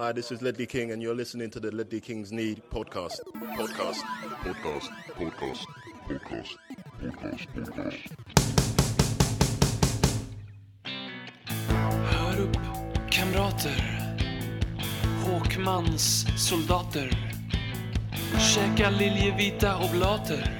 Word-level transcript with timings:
Hi, 0.00 0.12
this 0.12 0.32
is 0.32 0.40
Ledley 0.40 0.64
King, 0.64 0.92
and 0.92 1.02
you're 1.02 1.14
listening 1.14 1.50
to 1.50 1.60
the 1.60 1.70
Ledley 1.70 2.00
Kings 2.00 2.32
Need 2.32 2.62
podcast. 2.70 3.20
Podcast. 3.34 4.00
Podcast, 4.42 4.88
podcast, 5.18 5.66
podcast, 6.08 6.56
podcast, 7.02 7.46
podcast. 7.54 7.96
Hör 12.10 12.40
upp, 12.40 12.56
kamrater. 13.10 14.00
Håkmans 15.24 16.26
soldater. 16.48 17.10
Käka 18.54 18.90
liljevita 18.90 19.76
oblater. 19.76 20.59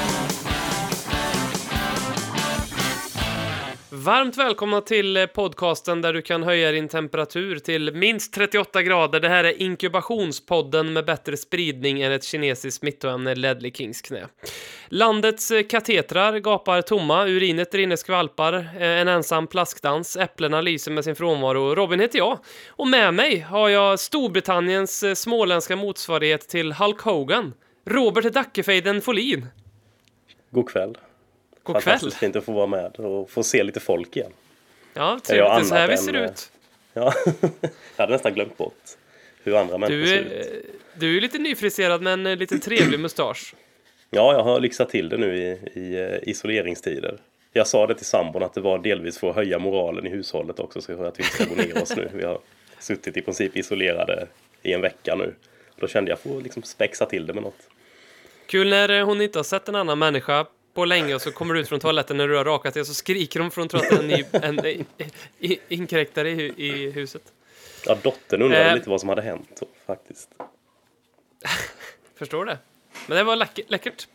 Varmt 4.05 4.37
välkomna 4.37 4.81
till 4.81 5.17
eh, 5.17 5.25
podcasten 5.25 6.01
där 6.01 6.13
du 6.13 6.21
kan 6.21 6.43
höja 6.43 6.71
din 6.71 6.87
temperatur 6.87 7.59
till 7.59 7.93
minst 7.93 8.33
38 8.33 8.83
grader. 8.83 9.19
Det 9.19 9.29
här 9.29 9.43
är 9.43 9.61
inkubationspodden 9.61 10.93
med 10.93 11.05
bättre 11.05 11.37
spridning 11.37 12.01
än 12.01 12.11
ett 12.11 12.23
kinesiskt 12.23 12.79
smittoämne, 12.79 13.35
Ledley 13.35 13.71
Kings 13.71 14.01
knä. 14.01 14.27
Landets 14.87 15.51
eh, 15.51 15.63
katetrar 15.63 16.39
gapar 16.39 16.81
tomma, 16.81 17.27
urinet 17.27 17.75
rinner 17.75 17.95
skvalpar, 17.95 18.53
eh, 18.53 18.81
en 18.81 19.07
ensam 19.07 19.47
plaskdans, 19.47 20.17
äpplena 20.17 20.61
lyser 20.61 20.91
med 20.91 21.03
sin 21.03 21.15
frånvaro. 21.15 21.75
Robin 21.75 21.99
heter 21.99 22.17
jag, 22.19 22.39
och 22.69 22.87
med 22.87 23.13
mig 23.13 23.39
har 23.39 23.69
jag 23.69 23.99
Storbritanniens 23.99 25.19
småländska 25.19 25.75
motsvarighet 25.75 26.49
till 26.49 26.73
Hulk 26.73 27.01
Hogan, 27.01 27.53
Robert 27.85 28.33
Dackefejden 28.33 29.01
Folin. 29.01 29.47
God 30.51 30.69
kväll. 30.69 30.97
God 31.63 31.75
kväll. 31.75 31.81
Fantastiskt 31.81 32.17
fint 32.17 32.35
att 32.35 32.45
få 32.45 32.51
vara 32.51 32.67
med 32.67 32.95
och 32.95 33.29
få 33.29 33.43
se 33.43 33.63
lite 33.63 33.79
folk 33.79 34.17
igen. 34.17 34.31
Ja, 34.93 35.19
trevligt. 35.23 35.49
Det 35.49 35.59
är 35.59 35.63
så 35.63 35.75
här 35.75 35.87
vi 35.87 35.97
ser 35.97 36.13
än, 36.13 36.23
ut. 36.23 36.51
Ja, 36.93 37.13
jag 37.95 38.03
hade 38.03 38.13
nästan 38.13 38.33
glömt 38.33 38.57
bort 38.57 38.83
hur 39.43 39.55
andra 39.55 39.77
människor 39.77 40.05
ser 40.05 40.19
ut. 40.19 40.65
du 40.95 41.17
är 41.17 41.21
lite 41.21 41.37
nyfriserad 41.37 42.01
men 42.01 42.25
en 42.25 42.39
lite 42.39 42.59
trevlig 42.59 42.99
mustasch. 42.99 43.55
Ja, 44.09 44.33
jag 44.33 44.43
har 44.43 44.59
lyxat 44.59 44.89
till 44.89 45.09
det 45.09 45.17
nu 45.17 45.35
i, 45.35 45.79
i 45.79 46.01
eh, 46.01 46.29
isoleringstider. 46.29 47.17
Jag 47.53 47.67
sa 47.67 47.87
det 47.87 47.95
till 47.95 48.05
sambon 48.05 48.43
att 48.43 48.53
det 48.53 48.61
var 48.61 48.79
delvis 48.79 49.17
för 49.17 49.29
att 49.29 49.35
höja 49.35 49.59
moralen 49.59 50.07
i 50.07 50.09
hushållet 50.09 50.59
också 50.59 50.81
så 50.81 51.03
att 51.03 51.19
vi 51.19 51.23
inte 51.23 51.35
ska 51.35 51.45
gå 51.45 51.55
ner 51.55 51.81
oss 51.81 51.95
nu. 51.95 52.09
Vi 52.13 52.23
har 52.23 52.39
suttit 52.79 53.17
i 53.17 53.21
princip 53.21 53.57
isolerade 53.57 54.27
i 54.61 54.73
en 54.73 54.81
vecka 54.81 55.15
nu. 55.15 55.35
Då 55.75 55.87
kände 55.87 56.11
jag 56.11 56.15
att 56.15 56.25
jag 56.25 56.33
får 56.33 56.41
liksom 56.41 56.63
spexa 56.63 57.05
till 57.05 57.27
det 57.27 57.33
med 57.33 57.43
något. 57.43 57.69
Kul 58.45 58.69
när 58.69 58.89
eh, 58.89 59.05
hon 59.05 59.21
inte 59.21 59.39
har 59.39 59.43
sett 59.43 59.69
en 59.69 59.75
annan 59.75 59.99
människa 59.99 60.45
på 60.73 60.85
länge 60.85 61.15
och 61.15 61.21
så 61.21 61.31
kommer 61.31 61.53
du 61.53 61.59
ut 61.59 61.69
från 61.69 61.79
toaletten 61.79 62.17
när 62.17 62.27
du 62.27 62.37
har 62.37 62.45
rakat 62.45 62.73
dig 62.73 62.81
och 62.81 62.87
så 62.87 62.93
skriker 62.93 63.39
tror 63.67 63.81
att 63.83 63.89
det 63.89 63.95
är 64.13 64.45
en, 64.45 64.59
en, 64.59 64.65
i- 64.65 64.85
i- 65.39 65.59
inkräktare 65.69 66.29
i, 66.31 66.53
i 66.57 66.91
huset. 66.91 67.23
Ja, 67.85 67.97
dottern 68.03 68.41
undrade 68.41 68.65
Eh. 68.69 68.75
lite 68.75 68.89
vad 68.89 68.99
som 68.99 69.09
hade 69.09 69.21
hänt 69.21 69.61
faktiskt. 69.87 70.29
Förstår 72.15 72.45
det. 72.45 72.57
Men 73.07 73.17
det 73.17 73.23
var 73.23 73.35
läck- 73.35 73.65
läckert. 73.67 74.07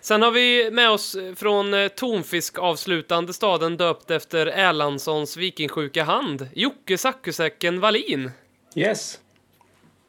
Sen 0.00 0.22
har 0.22 0.30
vi 0.30 0.70
med 0.70 0.90
oss 0.90 1.16
från 1.36 1.74
eh, 1.74 1.88
tonfiskavslutande 1.88 3.32
staden 3.32 3.76
döpt 3.76 4.10
efter 4.10 4.46
Erlandssons 4.46 5.36
vikingsjuka 5.36 6.04
hand, 6.04 6.48
Jocke 6.54 6.98
Sackusäcken 6.98 7.80
Wallin. 7.80 8.30
Yes, 8.74 9.20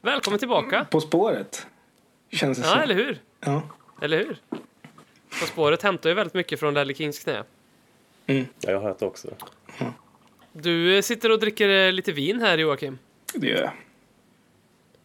Välkommen 0.00 0.38
tillbaka. 0.38 0.86
På 0.90 1.00
spåret. 1.00 1.66
Känns 2.32 2.58
det 2.58 2.64
Ja, 2.64 2.70
som. 2.72 2.80
eller 2.80 2.94
hur? 2.94 3.18
Ja. 3.40 3.62
Eller 4.02 4.18
hur? 4.18 4.36
På 5.40 5.46
spåret 5.46 5.82
hämtar 5.82 6.10
ju 6.10 6.14
väldigt 6.14 6.34
mycket 6.34 6.60
från 6.60 6.74
Ledley 6.74 6.96
Kings 6.96 7.18
knä. 7.18 7.42
Ja, 8.26 8.44
jag 8.60 8.80
har 8.80 8.88
hört 8.88 8.98
det 8.98 9.06
också. 9.06 9.28
Du 10.52 10.96
eh, 10.96 11.02
sitter 11.02 11.30
och 11.30 11.40
dricker 11.40 11.68
eh, 11.68 11.92
lite 11.92 12.12
vin 12.12 12.40
här, 12.40 12.58
Joakim. 12.58 12.98
Det 13.34 13.46
gör 13.46 13.60
jag. 13.60 13.70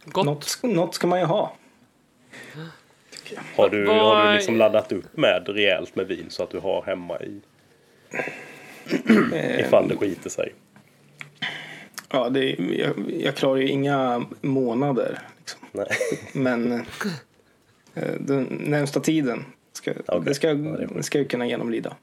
Gott. 0.05 0.25
Något, 0.25 0.59
något 0.63 0.95
ska 0.95 1.07
man 1.07 1.19
ju 1.19 1.25
ha. 1.25 1.55
Har 3.55 3.69
du, 3.69 3.87
har 3.87 4.27
du 4.27 4.33
liksom 4.33 4.57
laddat 4.57 4.91
upp 4.91 5.17
med 5.17 5.49
rejält 5.49 5.95
med 5.95 6.07
vin 6.07 6.25
så 6.29 6.43
att 6.43 6.49
du 6.49 6.59
har 6.59 6.83
hemma 6.83 7.19
i 7.19 7.41
ifall 9.59 9.87
det 9.87 9.95
skiter 9.95 10.29
sig? 10.29 10.53
Ja, 12.09 12.29
det 12.29 12.51
är, 12.51 12.79
jag, 12.79 13.11
jag 13.19 13.35
klarar 13.35 13.57
ju 13.57 13.67
inga 13.67 14.25
månader. 14.41 15.19
Liksom. 15.37 15.59
Nej. 15.71 15.87
Men 16.33 16.71
eh, 17.93 18.13
den 18.19 18.43
närmsta 18.43 18.99
tiden 18.99 19.45
ska, 19.79 19.91
Okej. 20.07 20.21
det 20.25 20.33
ska, 20.33 20.47
Ja, 20.47 20.53
det 20.53 20.89
det 20.95 21.03
ska 21.03 21.17
jag 21.17 21.29
kunna 21.29 21.47
genomlida. 21.47 21.95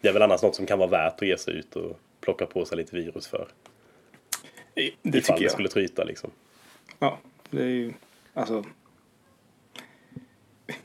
Det 0.00 0.08
är 0.08 0.12
väl 0.12 0.22
annars 0.22 0.42
något 0.42 0.56
som 0.56 0.66
kan 0.66 0.78
vara 0.78 0.88
värt 0.88 1.22
att 1.22 1.28
ge 1.28 1.38
sig 1.38 1.54
ut 1.54 1.76
och 1.76 1.98
plocka 2.20 2.46
på 2.46 2.64
sig 2.64 2.76
lite 2.76 2.96
virus 2.96 3.26
för. 3.26 3.48
Det 4.74 4.82
ifall 5.02 5.22
tycker 5.22 5.34
det 5.34 5.42
jag. 5.42 5.52
skulle 5.52 5.68
tryta 5.68 6.04
liksom. 6.04 6.30
Ja, 6.98 7.18
det 7.50 7.62
är 7.62 7.66
ju, 7.66 7.92
alltså. 8.34 8.64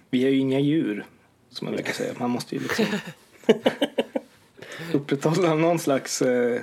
Vi 0.10 0.26
är 0.26 0.30
ju 0.30 0.38
inga 0.38 0.60
djur, 0.60 1.06
som 1.50 1.66
man 1.66 1.74
brukar 1.76 1.94
säga. 1.94 2.14
Man 2.20 2.30
måste 2.30 2.56
ju 2.56 2.62
liksom 2.62 2.86
upprätthålla 4.94 5.54
någon 5.54 5.80
slags, 5.80 6.22
eh, 6.22 6.62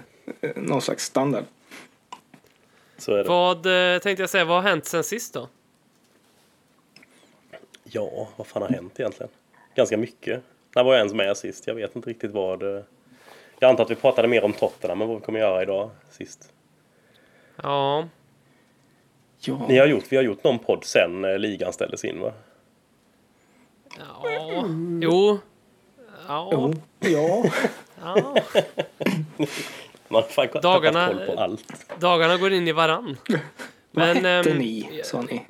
någon 0.57 0.83
slags 0.83 1.05
standard. 1.05 1.45
Så 2.99 3.13
är 3.13 3.17
det. 3.17 3.29
Vad 3.29 3.57
eh, 3.67 3.99
tänkte 3.99 4.23
jag 4.23 4.31
säga, 4.31 4.45
vad 4.45 4.63
har 4.63 4.71
hänt 4.71 4.85
sen 4.87 5.05
sist 5.05 5.35
då? 5.35 5.49
Ja, 7.85 8.29
vad 8.37 8.47
fan 8.47 8.63
har 8.63 8.69
hänt 8.69 9.01
egentligen? 9.01 9.33
Ganska 9.75 9.97
mycket. 9.97 10.43
När 10.77 10.85
var 10.85 10.93
jag 10.93 10.99
ens 10.99 11.13
med 11.15 11.37
sist? 11.37 11.67
Jag 11.67 11.75
vet 11.75 11.97
inte 11.97 12.11
riktigt 12.11 12.31
vad 12.31 12.61
det... 12.61 12.85
Jag 13.59 13.71
antar 13.71 13.85
att 13.85 13.91
vi 13.91 13.95
pratade 13.95 14.29
mer 14.29 14.45
om 14.45 14.53
Tottenham 14.53 15.03
än 15.03 15.09
vad 15.09 15.17
vi 15.19 15.25
kommer 15.25 15.39
göra 15.41 15.63
idag 15.63 15.91
sist. 16.11 16.53
Ja, 17.63 18.09
Ja, 19.47 19.67
Ni 19.69 19.79
har 19.79 19.87
gjort, 19.87 20.05
vi 20.09 20.17
har 20.17 20.23
gjort 20.25 20.45
någon 20.45 20.59
podd 20.59 20.85
sen 20.85 21.25
eh, 21.25 21.39
ligan 21.39 21.73
ställdes 21.73 22.05
in 22.05 22.21
va? 22.21 22.33
ja, 23.99 24.65
jo, 25.03 25.39
ja, 26.29 26.51
jo, 26.53 26.73
ja. 27.01 27.45
ja. 28.01 28.35
Man 30.09 30.23
har 30.23 30.29
fan 30.29 30.49
Dagarna- 30.63 31.07
koll 31.07 31.27
på 31.27 31.41
allt. 31.43 31.87
Dagarna 32.01 32.37
går 32.37 32.53
in 32.53 32.69
i 32.69 32.73
varann. 32.73 33.17
Vad 33.95 34.07
Men, 34.07 34.17
hette 34.17 34.51
ehm, 34.51 34.59
ni, 34.59 35.01
sa 35.05 35.23
ni? 35.23 35.43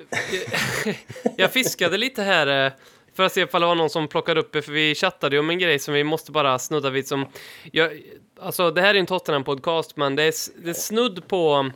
Jag 1.37 1.53
fiskade 1.53 1.97
lite 1.97 2.23
här 2.23 2.65
eh, 2.65 2.71
för 3.13 3.23
att 3.23 3.33
se 3.33 3.41
ifall 3.41 3.61
det 3.61 3.67
var 3.67 3.75
någon 3.75 3.89
som 3.89 4.07
plockade 4.07 4.39
upp 4.39 4.51
det, 4.51 4.61
för 4.61 4.71
vi 4.71 4.95
chattade 4.95 5.35
ju 5.35 5.39
om 5.39 5.49
en 5.49 5.59
grej 5.59 5.79
som 5.79 5.93
vi 5.93 6.03
måste 6.03 6.31
bara 6.31 6.59
snudda 6.59 6.89
vid 6.89 7.07
som... 7.07 7.25
Jag, 7.71 8.01
alltså, 8.39 8.71
det 8.71 8.81
här 8.81 8.95
är 8.95 8.99
en 8.99 9.05
Tottenham-podcast, 9.05 9.93
men 9.95 10.15
det 10.15 10.23
är, 10.23 10.33
det 10.63 10.69
är 10.69 10.73
snudd 10.73 11.27
på 11.27 11.71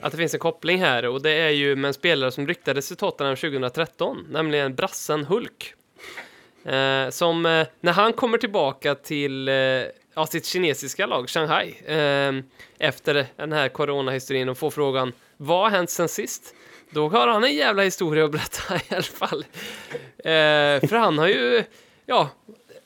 att 0.00 0.12
det 0.12 0.18
finns 0.18 0.34
en 0.34 0.40
koppling 0.40 0.80
här 0.80 1.06
och 1.06 1.22
det 1.22 1.30
är 1.30 1.50
ju 1.50 1.76
med 1.76 1.88
en 1.88 1.94
spelare 1.94 2.30
som 2.30 2.46
ryktades 2.46 2.88
till 2.88 2.96
Tottenham 2.96 3.36
2013, 3.36 4.26
nämligen 4.30 4.74
brassen 4.74 5.24
Hulk. 5.24 5.74
Eh, 6.64 7.10
som, 7.10 7.46
eh, 7.46 7.66
när 7.80 7.92
han 7.92 8.12
kommer 8.12 8.38
tillbaka 8.38 8.94
till 8.94 9.48
eh, 9.48 9.54
ja, 10.14 10.26
sitt 10.26 10.46
kinesiska 10.46 11.06
lag, 11.06 11.28
Shanghai, 11.28 11.74
eh, 11.86 12.32
efter 12.78 13.26
den 13.36 13.52
här 13.52 13.68
coronahistorien 13.68 14.48
och 14.48 14.58
får 14.58 14.70
frågan 14.70 15.12
vad 15.36 15.62
har 15.62 15.70
hänt 15.70 15.90
sen 15.90 16.08
sist? 16.08 16.54
Då 16.90 17.08
har 17.08 17.28
han 17.28 17.44
en 17.44 17.54
jävla 17.54 17.82
historia 17.82 18.24
att 18.24 18.32
berätta 18.32 18.76
i 18.76 18.94
alla 18.94 19.02
fall. 19.02 19.44
Eh, 20.18 20.88
för 20.88 20.96
han 20.96 21.18
har 21.18 21.26
ju, 21.26 21.64
ja, 22.06 22.30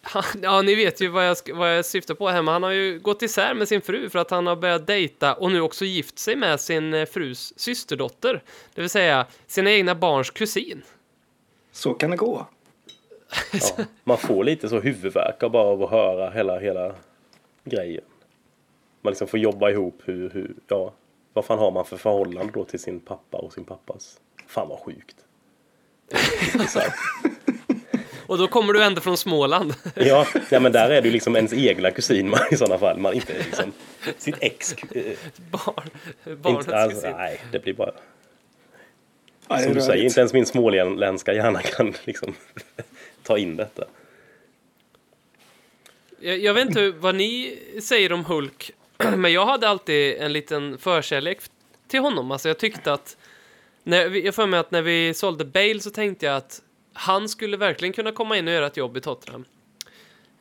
han, 0.03 0.25
ja, 0.43 0.63
ni 0.63 0.75
vet 0.75 1.01
ju 1.01 1.09
vad 1.09 1.29
jag, 1.29 1.37
vad 1.55 1.77
jag 1.77 1.85
syftar 1.85 2.15
på 2.15 2.29
här, 2.29 2.43
men 2.43 2.53
han 2.53 2.63
har 2.63 2.71
ju 2.71 2.99
gått 2.99 3.23
isär 3.23 3.55
med 3.55 3.69
sin 3.69 3.81
fru 3.81 4.11
för 4.11 4.19
att 4.19 4.31
han 4.31 4.47
har 4.47 4.57
börjat 4.57 4.87
dejta 4.87 5.35
och 5.35 5.53
nu 5.53 5.61
också 5.61 5.85
gift 5.85 6.19
sig 6.19 6.37
med 6.37 6.61
sin 6.61 6.95
eh, 6.95 7.07
frus 7.07 7.53
systerdotter, 7.57 8.43
det 8.75 8.81
vill 8.81 8.91
säga 8.91 9.27
sina 9.47 9.71
egna 9.71 9.95
barns 9.95 10.31
kusin. 10.31 10.83
Så 11.73 11.95
kan 11.95 12.11
det 12.11 12.17
gå. 12.17 12.47
Ja, 13.53 13.85
man 14.05 14.19
får 14.19 14.45
lite 14.45 14.69
så 14.69 14.81
huvudvärk 14.81 15.43
av 15.43 15.51
bara 15.51 15.69
av 15.69 15.83
att 15.83 15.91
höra 15.91 16.31
hela, 16.31 16.59
hela 16.59 16.95
grejen. 17.71 18.05
Man 19.03 19.11
liksom 19.11 19.29
får 19.29 19.41
jobba 19.41 19.71
ihop 19.71 20.03
hur, 20.05 20.31
hur, 20.31 20.55
ja, 20.69 20.93
vad 21.33 21.45
fan 21.45 21.59
har 21.59 21.71
man 21.71 21.85
för 21.85 21.97
förhållande 21.97 22.53
då 22.55 22.65
till 22.65 22.79
sin 22.81 23.01
pappa 23.01 23.39
och 23.39 23.53
sin 23.53 23.65
pappas? 23.65 24.21
Fan 24.47 24.69
vad 24.69 24.81
sjukt. 24.81 25.17
Och 28.27 28.39
då 28.39 28.49
kommer 28.49 28.73
du 28.73 28.83
ändå 28.85 29.01
från 29.01 29.17
Småland. 29.17 29.75
Ja, 29.95 30.27
ja, 30.51 30.61
men 30.61 30.73
där 30.73 30.91
är 30.91 31.03
ju 31.03 31.11
liksom 31.11 31.37
ens 31.37 31.53
egna 31.53 31.91
kusin 31.91 32.31
man, 32.31 32.41
i 32.51 32.57
sådana 32.57 32.79
fall. 32.79 32.99
Man 32.99 33.15
inte 33.15 33.33
liksom 33.39 33.73
sitt 34.19 34.37
ex. 34.41 34.73
eh, 34.73 35.03
Barn, 35.51 35.91
barnets 36.25 36.67
inte, 36.67 36.77
alltså, 36.77 37.01
kusin. 37.01 37.17
nej, 37.17 37.41
det 37.53 37.59
blir 37.59 37.75
bara... 37.75 37.93
Som 39.63 39.75
du 39.75 39.81
säger, 39.81 40.05
inte 40.05 40.21
ens 40.21 40.33
min 40.33 40.47
småländska 40.47 41.33
hjärna 41.33 41.63
kan 41.63 41.95
liksom 42.05 42.35
ta 43.23 43.39
in 43.39 43.57
detta. 43.57 43.85
Jag, 46.21 46.39
jag 46.39 46.55
vet 46.55 46.67
inte 46.67 46.91
vad 46.91 47.15
ni 47.15 47.59
säger 47.83 48.13
om 48.13 48.25
Hulk, 48.25 48.71
men 49.17 49.33
jag 49.33 49.47
hade 49.47 49.69
alltid 49.69 50.17
en 50.17 50.33
liten 50.33 50.79
förkärlek 50.79 51.41
till 51.89 52.01
honom. 52.01 52.31
Alltså 52.31 52.49
jag 52.49 52.59
tyckte 52.59 52.93
att, 52.93 53.17
när 53.83 54.09
vi, 54.09 54.25
jag 54.25 54.35
får 54.35 54.47
mig 54.47 54.61
att 54.61 54.71
när 54.71 54.83
vi 54.83 55.15
sålde 55.15 55.45
Bale 55.45 55.81
så 55.81 55.91
tänkte 55.91 56.27
jag 56.27 56.37
att 56.37 56.63
han 56.93 57.29
skulle 57.29 57.57
verkligen 57.57 57.93
kunna 57.93 58.13
komma 58.13 58.39
in 58.39 58.49
och 58.49 58.55
göra 58.55 58.67
ett 58.67 58.77
jobb 58.77 58.97
i 58.97 59.01
Tottenham. 59.01 59.45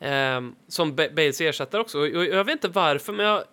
Ehm, 0.00 0.54
som 0.68 0.94
Bales 0.96 1.40
ersättare 1.40 1.80
också. 1.80 1.98
Och 1.98 2.04
och 2.04 2.24
jag 2.24 2.44
vet 2.44 2.52
inte 2.52 2.68
varför, 2.68 3.12
men 3.12 3.26
jag 3.26 3.44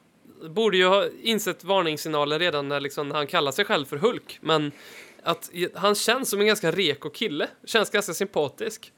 borde 0.49 0.77
ju 0.77 0.85
ha 0.85 1.05
insett 1.21 1.63
varningssignalen 1.63 2.39
redan 2.39 2.67
när 2.67 2.79
liksom 2.79 3.11
han 3.11 3.27
kallar 3.27 3.51
sig 3.51 3.65
själv 3.65 3.85
för 3.85 3.97
Hulk. 3.97 4.39
Men 4.41 4.71
att 5.23 5.51
han 5.75 5.95
känns 5.95 6.29
som 6.29 6.39
en 6.39 6.47
ganska 6.47 6.71
reko 6.71 7.09
kille. 7.09 7.47
Känns 7.65 7.89
ganska 7.89 8.13
sympatisk. 8.13 8.91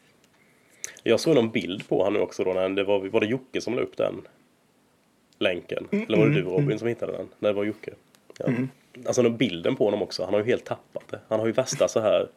Jag 1.07 1.19
såg 1.19 1.35
någon 1.35 1.49
bild 1.49 1.87
på 1.87 2.03
honom 2.03 2.21
också 2.21 2.43
då, 2.43 2.53
när 2.53 2.69
det 2.69 2.83
var, 2.83 2.99
var 2.99 3.19
det 3.19 3.27
Jocke 3.27 3.61
som 3.61 3.75
la 3.75 3.81
upp 3.81 3.97
den 3.97 4.21
länken? 5.39 5.87
Eller 5.91 6.17
var 6.17 6.25
det 6.25 6.33
du 6.33 6.41
Robin 6.41 6.79
som 6.79 6.87
hittade 6.87 7.11
den? 7.11 7.27
Nej, 7.39 7.51
det 7.51 7.53
var 7.53 7.63
Jocke. 7.63 7.91
Ja. 8.39 8.45
Alltså 9.05 9.21
den 9.21 9.37
bilden 9.37 9.75
på 9.75 9.85
honom 9.85 10.01
också, 10.01 10.23
han 10.23 10.33
har 10.33 10.41
ju 10.41 10.47
helt 10.47 10.65
tappat 10.65 11.07
det. 11.07 11.19
Han 11.27 11.39
har 11.39 11.47
ju 11.47 11.51
värsta 11.51 11.87
så 11.87 11.99
här 11.99 12.27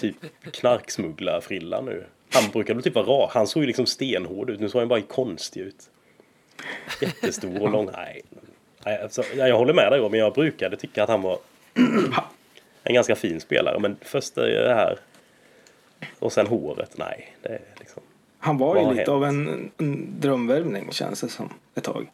typ 0.00 0.16
knarksmugglarfrilla 0.52 1.80
nu. 1.80 2.04
Han 2.32 2.50
brukade 2.50 2.82
typ 2.82 2.94
vara 2.94 3.06
rak, 3.06 3.30
han 3.34 3.46
såg 3.46 3.62
ju 3.62 3.66
liksom 3.66 3.86
stenhård 3.86 4.50
ut, 4.50 4.60
nu 4.60 4.68
såg 4.68 4.80
han 4.80 4.88
bara 4.88 5.00
konstig 5.00 5.60
ut. 5.60 5.90
Jättestor 7.00 7.62
och 7.62 7.70
lång. 7.70 7.90
Nej, 7.96 8.22
alltså, 9.02 9.22
ja, 9.36 9.48
jag 9.48 9.56
håller 9.56 9.74
med 9.74 9.92
dig 9.92 10.10
men 10.10 10.20
jag 10.20 10.34
brukade 10.34 10.76
tycka 10.76 11.02
att 11.02 11.08
han 11.08 11.22
var 11.22 11.38
en 12.82 12.94
ganska 12.94 13.14
fin 13.14 13.40
spelare. 13.40 13.78
Men 13.78 13.96
först 14.00 14.38
är 14.38 14.64
det 14.64 14.74
här 14.74 14.98
och 16.18 16.32
sen 16.32 16.46
håret, 16.46 16.98
nej. 16.98 17.36
Det 17.42 17.48
är 17.48 17.60
liksom, 17.78 18.02
Han 18.38 18.58
var 18.58 18.76
ju 18.76 18.82
lite 18.82 18.94
hänt? 18.96 19.08
av 19.08 19.24
en, 19.24 19.70
en 19.78 20.20
drömvärvning 20.20 20.92
känns 20.92 21.20
det 21.20 21.28
som 21.28 21.52
ett 21.74 21.84
tag. 21.84 22.10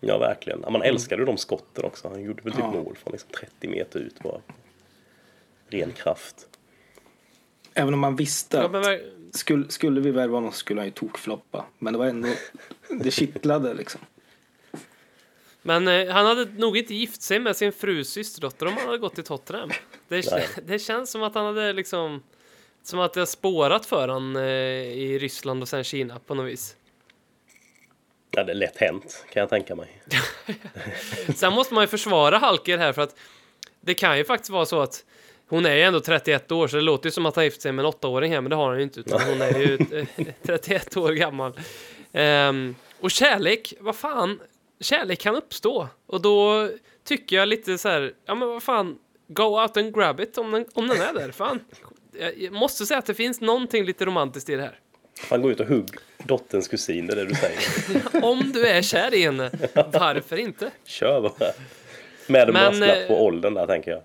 ja, 0.00 0.18
verkligen. 0.18 0.60
Man 0.60 0.82
älskade 0.82 1.22
ju 1.22 1.26
de 1.26 1.36
skotten 1.36 1.84
också. 1.84 2.08
Han 2.08 2.22
gjorde 2.22 2.42
väl 2.42 2.52
typ 2.52 2.60
Ja. 2.60 2.70
mål 2.70 2.96
från 3.02 3.12
liksom 3.12 3.30
30 3.30 3.68
meter 3.68 4.00
ut 4.00 4.18
bara. 4.22 4.40
Ren 5.68 5.92
kraft. 5.92 6.46
Även 7.74 7.94
om 7.94 8.00
man 8.00 8.16
visste 8.16 8.56
Ja, 8.56 8.92
att 8.92 9.00
skulle, 9.36 9.68
skulle 9.70 10.00
vi 10.00 10.10
värva 10.10 10.36
honom 10.36 10.52
skulle 10.52 10.80
han 10.80 10.86
ju 10.86 10.92
tokfloppa. 10.92 11.64
Men 11.78 11.92
det 11.92 11.98
var 11.98 12.06
ändå, 12.06 12.28
det 13.00 13.10
kittlade 13.10 13.74
liksom. 13.74 14.00
Men 15.62 15.88
eh, 15.88 16.08
han 16.12 16.26
hade 16.26 16.44
nog 16.44 16.76
inte 16.76 16.94
gift 16.94 17.22
sig 17.22 17.38
med 17.40 17.56
sin 17.56 17.72
frus 17.72 18.08
systerdotter 18.08 18.66
om 18.66 18.72
han 18.72 18.86
hade 18.86 18.98
gått 18.98 19.14
till 19.14 19.24
Tottenham. 19.24 19.70
Det, 20.08 20.48
det 20.66 20.78
känns 20.78 21.10
som 21.10 21.22
att 21.22 21.34
han 21.34 21.46
hade 21.46 21.72
liksom... 21.72 22.22
Som 22.84 23.00
att 23.00 23.12
det 23.12 23.20
har 23.20 23.26
spårat 23.26 23.86
för 23.86 24.08
han 24.08 24.36
eh, 24.36 24.42
i 24.42 25.18
Ryssland 25.18 25.62
och 25.62 25.68
sen 25.68 25.84
Kina 25.84 26.18
på 26.18 26.34
något 26.34 26.46
vis. 26.46 26.76
Ja, 28.30 28.44
det 28.44 28.52
är 28.52 28.56
lätt 28.56 28.76
hänt 28.76 29.26
kan 29.32 29.40
jag 29.40 29.50
tänka 29.50 29.74
mig. 29.74 30.02
Sen 31.34 31.52
måste 31.52 31.74
man 31.74 31.82
ju 31.84 31.88
försvara 31.88 32.38
Halker 32.38 32.78
här 32.78 32.92
för 32.92 33.02
att 33.02 33.16
det 33.80 33.94
kan 33.94 34.18
ju 34.18 34.24
faktiskt 34.24 34.50
vara 34.50 34.66
så 34.66 34.80
att 34.80 35.04
hon 35.48 35.66
är 35.66 35.74
ju 35.74 35.82
ändå 35.82 36.00
31 36.00 36.52
år 36.52 36.68
så 36.68 36.76
det 36.76 36.82
låter 36.82 37.06
ju 37.06 37.10
som 37.10 37.26
att 37.26 37.36
han 37.36 37.44
gift 37.44 37.62
sig 37.62 37.72
med 37.72 37.82
en 37.82 37.86
åttaåring 37.88 38.32
här 38.32 38.40
men 38.40 38.50
det 38.50 38.56
har 38.56 38.68
han 38.68 38.76
ju 38.76 38.82
inte 38.82 39.00
utan 39.00 39.20
hon 39.20 39.42
är 39.42 39.58
ju 39.58 39.78
eh, 40.16 40.26
31 40.42 40.96
år 40.96 41.12
gammal. 41.12 41.52
Ehm, 42.12 42.74
och 43.00 43.10
kärlek, 43.10 43.74
vad 43.80 43.96
fan, 43.96 44.40
kärlek 44.80 45.18
kan 45.18 45.36
uppstå 45.36 45.88
och 46.06 46.20
då 46.20 46.70
tycker 47.04 47.36
jag 47.36 47.48
lite 47.48 47.78
så 47.78 47.88
här, 47.88 48.12
ja 48.26 48.34
men 48.34 48.48
vad 48.48 48.62
fan, 48.62 48.98
go 49.28 49.60
out 49.62 49.76
and 49.76 49.94
grab 49.94 50.20
it 50.20 50.38
om 50.38 50.50
den, 50.50 50.66
om 50.74 50.88
den 50.88 51.00
är 51.00 51.12
där, 51.14 51.32
fan. 51.32 51.60
Jag 52.36 52.52
måste 52.52 52.86
säga 52.86 52.98
att 52.98 53.06
det 53.06 53.14
finns 53.14 53.40
någonting 53.40 53.84
lite 53.84 54.04
romantiskt 54.04 54.48
i 54.48 54.54
det 54.54 54.62
här. 54.62 54.78
Han 55.30 55.42
går 55.42 55.52
ut 55.52 55.60
och 55.60 55.66
hugg 55.66 55.90
dotterns 56.24 56.68
kusin, 56.68 57.06
det 57.06 57.12
är 57.12 57.16
det 57.16 57.24
du 57.24 57.34
säger. 57.34 58.24
Om 58.24 58.52
du 58.52 58.66
är 58.66 58.82
kär 58.82 59.14
i 59.14 59.22
henne, 59.22 59.50
varför 59.92 60.36
inte? 60.36 60.70
Kör 60.84 61.20
bara. 61.20 61.52
Med 62.26 62.48
en 62.48 62.52
Men, 62.54 62.78
brasklapp 62.78 62.98
eh, 62.98 63.06
på 63.06 63.24
åldern 63.24 63.54
där 63.54 63.66
tänker 63.66 63.90
jag. 63.90 64.02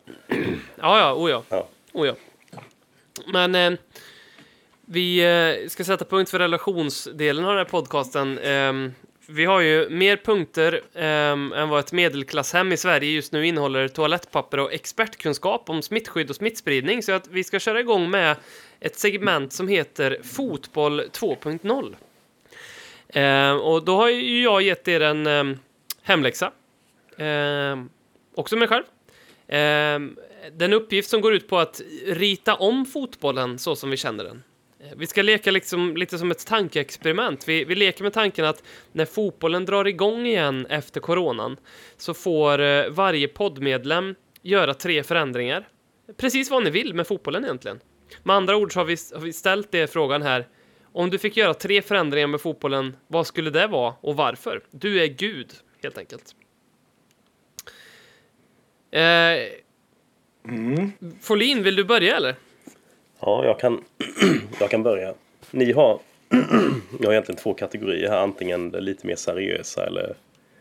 Ja, 0.81 0.99
ja, 0.99 1.13
oh 1.13 1.29
ja. 1.29 1.43
Ja. 1.49 1.67
Oh 1.93 2.07
ja. 2.07 2.13
Men 3.33 3.55
eh, 3.55 3.79
vi 4.85 5.19
eh, 5.19 5.69
ska 5.69 5.83
sätta 5.83 6.05
punkt 6.05 6.29
för 6.29 6.39
relationsdelen 6.39 7.45
av 7.45 7.49
den 7.51 7.57
här 7.57 7.71
podcasten. 7.71 8.37
Ehm, 8.37 8.93
vi 9.31 9.45
har 9.45 9.59
ju 9.59 9.89
mer 9.89 10.17
punkter 10.17 10.81
um, 10.93 11.53
än 11.53 11.69
vad 11.69 11.79
ett 11.79 11.91
medelklasshem 11.91 12.71
i 12.71 12.77
Sverige 12.77 13.11
just 13.11 13.31
nu 13.31 13.47
innehåller 13.47 13.87
toalettpapper 13.87 14.59
och 14.59 14.73
expertkunskap 14.73 15.69
om 15.69 15.81
smittskydd 15.81 16.29
och 16.29 16.35
smittspridning. 16.35 17.03
Så 17.03 17.11
att 17.11 17.27
vi 17.27 17.43
ska 17.43 17.59
köra 17.59 17.79
igång 17.79 18.09
med 18.09 18.35
ett 18.79 18.95
segment 18.95 19.53
som 19.53 19.67
heter 19.67 20.17
Fotboll 20.23 21.01
2.0. 21.01 21.85
Um, 21.85 21.95
ehm, 23.09 23.57
och 23.57 23.83
då 23.83 23.95
har 23.95 24.09
ju 24.09 24.43
jag 24.43 24.61
gett 24.61 24.87
er 24.87 25.01
en 25.01 25.27
um, 25.27 25.59
hemläxa. 26.01 26.51
Ehm, 27.17 27.89
också 28.35 28.55
mig 28.55 28.67
själv. 28.67 28.83
Den 30.51 30.73
uppgift 30.73 31.09
som 31.09 31.21
går 31.21 31.33
ut 31.33 31.47
på 31.47 31.57
att 31.57 31.81
rita 32.05 32.55
om 32.55 32.85
fotbollen 32.85 33.59
så 33.59 33.75
som 33.75 33.89
vi 33.89 33.97
känner 33.97 34.23
den. 34.23 34.43
Eh, 34.79 34.87
Vi 34.97 35.07
ska 35.07 35.21
leka 35.21 35.51
liksom, 35.51 35.97
lite 35.97 36.17
som 36.17 36.31
ett 36.31 36.45
tankeexperiment. 36.47 37.47
Vi, 37.47 37.63
vi 37.65 37.75
leker 37.75 38.03
med 38.03 38.13
tanken 38.13 38.45
att 38.45 38.63
när 38.91 39.05
fotbollen 39.05 39.65
drar 39.65 39.87
igång 39.87 40.25
igen 40.25 40.65
efter 40.65 40.99
coronan 41.01 41.57
så 41.97 42.13
får 42.13 42.59
eh, 42.61 42.89
varje 42.89 43.27
poddmedlem 43.27 44.15
göra 44.41 44.73
tre 44.73 45.03
förändringar. 45.03 45.67
Precis 46.17 46.51
vad 46.51 46.63
ni 46.63 46.69
vill 46.69 46.93
med 46.93 47.07
fotbollen 47.07 47.43
egentligen. 47.43 47.79
Med 48.23 48.35
andra 48.35 48.55
ord 48.57 48.73
så 48.73 48.79
har 48.79 48.85
vi, 48.85 48.97
har 49.13 49.21
vi 49.21 49.33
ställt 49.33 49.71
det 49.71 49.87
frågan 49.87 50.21
här. 50.21 50.47
Om 50.91 51.09
du 51.09 51.17
fick 51.17 51.37
göra 51.37 51.53
tre 51.53 51.81
förändringar 51.81 52.27
med 52.27 52.41
fotbollen, 52.41 52.95
vad 53.07 53.27
skulle 53.27 53.49
det 53.49 53.67
vara 53.67 53.95
och 54.01 54.15
varför? 54.15 54.61
Du 54.71 55.01
är 55.03 55.07
Gud, 55.07 55.53
helt 55.83 55.97
enkelt. 55.97 56.35
Eh, 58.91 59.49
Folin, 61.21 61.63
vill 61.63 61.75
du 61.75 61.83
börja 61.83 62.15
eller? 62.17 62.35
Ja, 63.19 63.45
jag 63.45 63.59
kan, 63.59 63.83
jag 64.59 64.69
kan 64.69 64.83
börja. 64.83 65.13
Ni 65.51 65.71
har, 65.71 65.99
jag 66.99 67.05
har 67.05 67.11
egentligen 67.11 67.39
två 67.39 67.53
kategorier 67.53 68.09
här. 68.09 68.17
Antingen 68.17 68.69
lite 68.69 69.07
mer 69.07 69.15
seriösa 69.15 69.85
eller 69.85 70.15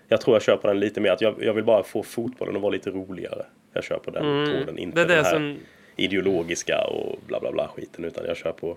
jag 0.09 0.21
tror 0.21 0.37
jag 0.37 0.43
kör 0.43 0.57
på 0.57 0.67
den 0.67 0.81
lite 0.81 1.01
mer 1.01 1.11
att 1.11 1.21
jag, 1.21 1.35
jag 1.41 1.55
vill 1.55 1.65
bara 1.65 1.83
få 1.83 2.03
fotbollen 2.03 2.57
att 2.57 2.63
vara 2.63 2.73
lite 2.73 2.91
roligare. 2.91 3.47
Jag 3.73 3.85
kör 3.85 3.99
på 3.99 4.11
den 4.11 4.47
tråden, 4.47 4.79
inte 4.79 5.05
Det 5.05 5.15
den 5.15 5.25
här 5.25 5.33
som... 5.33 5.59
ideologiska 5.97 6.87
och 6.87 7.19
bla 7.27 7.41
bla 7.41 7.53
bla 7.53 7.69
skiten 7.69 8.05
utan 8.05 8.25
jag 8.27 8.37
kör 8.37 8.53
på. 8.53 8.77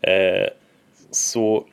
Eh, 0.00 0.48
så 1.10 1.66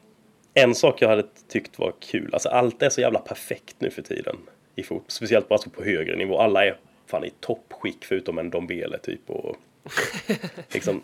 en 0.53 0.75
sak 0.75 1.01
jag 1.01 1.09
hade 1.09 1.23
tyckt 1.47 1.79
var 1.79 1.93
kul, 2.00 2.29
alltså 2.33 2.50
allt 2.50 2.81
är 2.81 2.89
så 2.89 3.01
jävla 3.01 3.19
perfekt 3.19 3.75
nu 3.79 3.89
för 3.89 4.01
tiden 4.01 4.38
i 4.75 4.83
fotboll, 4.83 5.05
speciellt 5.07 5.50
bara 5.50 5.59
så 5.59 5.69
på 5.69 5.83
högre 5.83 6.15
nivå. 6.15 6.39
Alla 6.39 6.65
är 6.65 6.77
fan 7.07 7.25
i 7.25 7.31
toppskick 7.39 8.05
förutom 8.05 8.38
en 8.38 8.50
Dombele 8.50 8.97
typ 8.97 9.29
och 9.29 9.55
liksom 10.69 11.01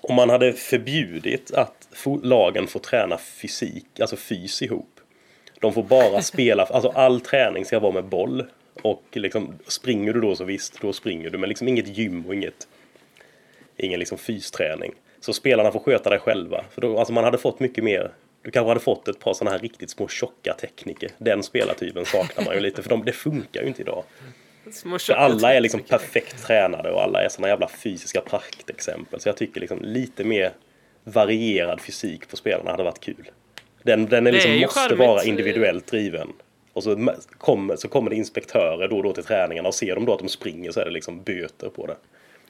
om 0.00 0.14
man 0.14 0.30
hade 0.30 0.52
förbjudit 0.52 1.50
att 1.54 1.88
lagen 2.22 2.66
får 2.66 2.80
träna 2.80 3.18
fysik, 3.18 4.00
alltså 4.00 4.16
fys 4.16 4.62
ihop. 4.62 5.00
De 5.60 5.72
får 5.72 5.82
bara 5.82 6.22
spela, 6.22 6.64
alltså 6.64 6.88
all 6.88 7.20
träning 7.20 7.64
ska 7.64 7.78
vara 7.78 7.92
med 7.92 8.04
boll. 8.04 8.44
Och 8.82 9.04
liksom, 9.12 9.58
springer 9.66 10.12
du 10.12 10.20
då 10.20 10.36
så 10.36 10.44
visst, 10.44 10.80
då 10.80 10.92
springer 10.92 11.30
du. 11.30 11.38
Men 11.38 11.48
liksom 11.48 11.68
inget 11.68 11.98
gym 11.98 12.26
och 12.26 12.34
inget, 12.34 12.68
ingen 13.76 13.98
liksom 13.98 14.18
fysträning. 14.18 14.92
Så 15.20 15.32
spelarna 15.32 15.72
får 15.72 15.80
sköta 15.80 16.10
det 16.10 16.18
själva. 16.18 16.64
För 16.70 16.80
då, 16.80 16.98
alltså 16.98 17.12
man 17.12 17.24
hade 17.24 17.38
fått 17.38 17.60
mycket 17.60 17.84
mer, 17.84 18.12
du 18.42 18.50
kanske 18.50 18.68
hade 18.68 18.80
fått 18.80 19.08
ett 19.08 19.20
par 19.20 19.34
sådana 19.34 19.50
här 19.50 19.62
riktigt 19.62 19.90
små 19.90 20.08
tjocka 20.08 20.54
tekniker. 20.60 21.10
Den 21.18 21.42
spelartypen 21.42 22.04
saknar 22.04 22.44
man 22.44 22.54
ju 22.54 22.60
lite, 22.60 22.82
för 22.82 22.90
de, 22.90 23.04
det 23.04 23.12
funkar 23.12 23.62
ju 23.62 23.68
inte 23.68 23.82
idag. 23.82 24.04
För 25.00 25.12
alla 25.12 25.54
är 25.54 25.60
liksom 25.60 25.80
perfekt 25.82 26.46
tränade 26.46 26.90
och 26.90 27.02
alla 27.02 27.22
är 27.22 27.28
såna 27.28 27.48
jävla 27.48 27.68
fysiska 27.68 28.20
praktexempel. 28.20 29.20
Så 29.20 29.28
jag 29.28 29.36
tycker 29.36 29.60
liksom 29.60 29.82
lite 29.82 30.24
mer 30.24 30.52
varierad 31.04 31.80
fysik 31.80 32.28
på 32.28 32.36
spelarna 32.36 32.70
hade 32.70 32.82
varit 32.82 33.00
kul. 33.00 33.30
Den, 33.82 34.06
den 34.06 34.26
är 34.26 34.32
liksom 34.32 34.50
är 34.50 34.60
måste 34.60 34.80
charmigt. 34.80 34.98
vara 34.98 35.24
individuellt 35.24 35.86
driven. 35.86 36.32
Och 36.72 36.82
så 36.82 37.14
kommer, 37.38 37.76
så 37.76 37.88
kommer 37.88 38.10
det 38.10 38.16
inspektörer 38.16 38.88
då 38.88 38.96
och 38.96 39.02
då 39.02 39.12
till 39.12 39.24
träningarna 39.24 39.68
och 39.68 39.74
ser 39.74 39.94
de 39.94 40.04
då 40.04 40.12
att 40.12 40.18
de 40.18 40.28
springer 40.28 40.70
så 40.72 40.80
är 40.80 40.84
det 40.84 40.90
liksom 40.90 41.22
böter 41.22 41.68
på 41.68 41.86
det. 41.86 41.96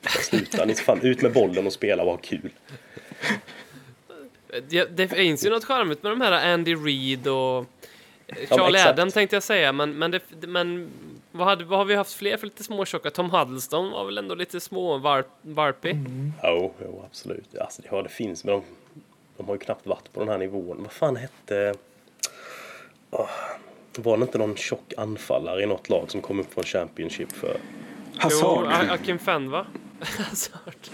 Sluta, 0.09 0.65
ni 0.65 0.75
fan 0.75 1.01
ut 1.03 1.23
med 1.23 1.33
bollen 1.33 1.67
och 1.67 1.73
spela 1.73 2.03
och 2.03 2.11
ha 2.11 2.17
kul. 2.17 2.51
Det, 4.69 4.97
det 4.97 5.09
finns 5.09 5.47
ju 5.47 5.51
något 5.51 5.65
charmigt 5.65 6.03
med 6.03 6.13
de 6.13 6.21
här 6.21 6.53
Andy 6.53 6.75
Reid 6.75 7.27
och 7.27 7.67
Charlie 8.49 8.79
exakt. 8.79 8.91
Adam 8.91 9.11
tänkte 9.11 9.37
jag 9.37 9.43
säga, 9.43 9.73
men, 9.73 9.99
men, 9.99 10.11
det, 10.11 10.21
men 10.47 10.91
vad, 11.37 11.47
hade, 11.47 11.65
vad 11.65 11.79
har 11.79 11.85
vi 11.85 11.95
haft 11.95 12.13
fler 12.13 12.37
för 12.37 12.47
lite 12.47 12.65
småtjocka? 12.65 13.11
Tom 13.11 13.31
Huddleston 13.31 13.91
var 13.91 14.05
väl 14.05 14.19
ändå 14.19 14.35
lite 14.35 14.61
små 14.61 14.99
varp, 14.99 15.27
varpig? 15.43 15.97
Jo, 16.43 16.73
jo 16.85 17.03
absolut. 17.07 17.57
Alltså, 17.59 17.83
ja, 17.91 18.03
det 18.03 18.09
finns, 18.09 18.45
men 18.45 18.55
de, 18.55 18.63
de 19.37 19.47
har 19.47 19.55
ju 19.55 19.59
knappt 19.59 19.87
varit 19.87 20.13
på 20.13 20.21
den 20.21 20.29
här 20.29 20.39
nivån. 20.39 20.83
Vad 20.83 20.93
fan 20.93 21.17
hette... 21.17 21.75
Åh, 23.11 23.29
var 23.99 24.17
det 24.17 24.23
inte 24.23 24.39
någon 24.39 24.57
tjock 24.57 24.93
anfallare 24.97 25.63
i 25.63 25.67
något 25.67 25.89
lag 25.89 26.11
som 26.11 26.21
kom 26.21 26.41
upp 26.41 26.55
från 26.55 26.65
Championship 26.65 27.33
för... 27.33 27.57
Jo, 28.13 28.19
Hazard. 28.21 28.67
A- 28.67 28.93
Akin 28.93 29.19
Fenn 29.19 29.51
va? 29.51 29.67
Hört. 30.65 30.91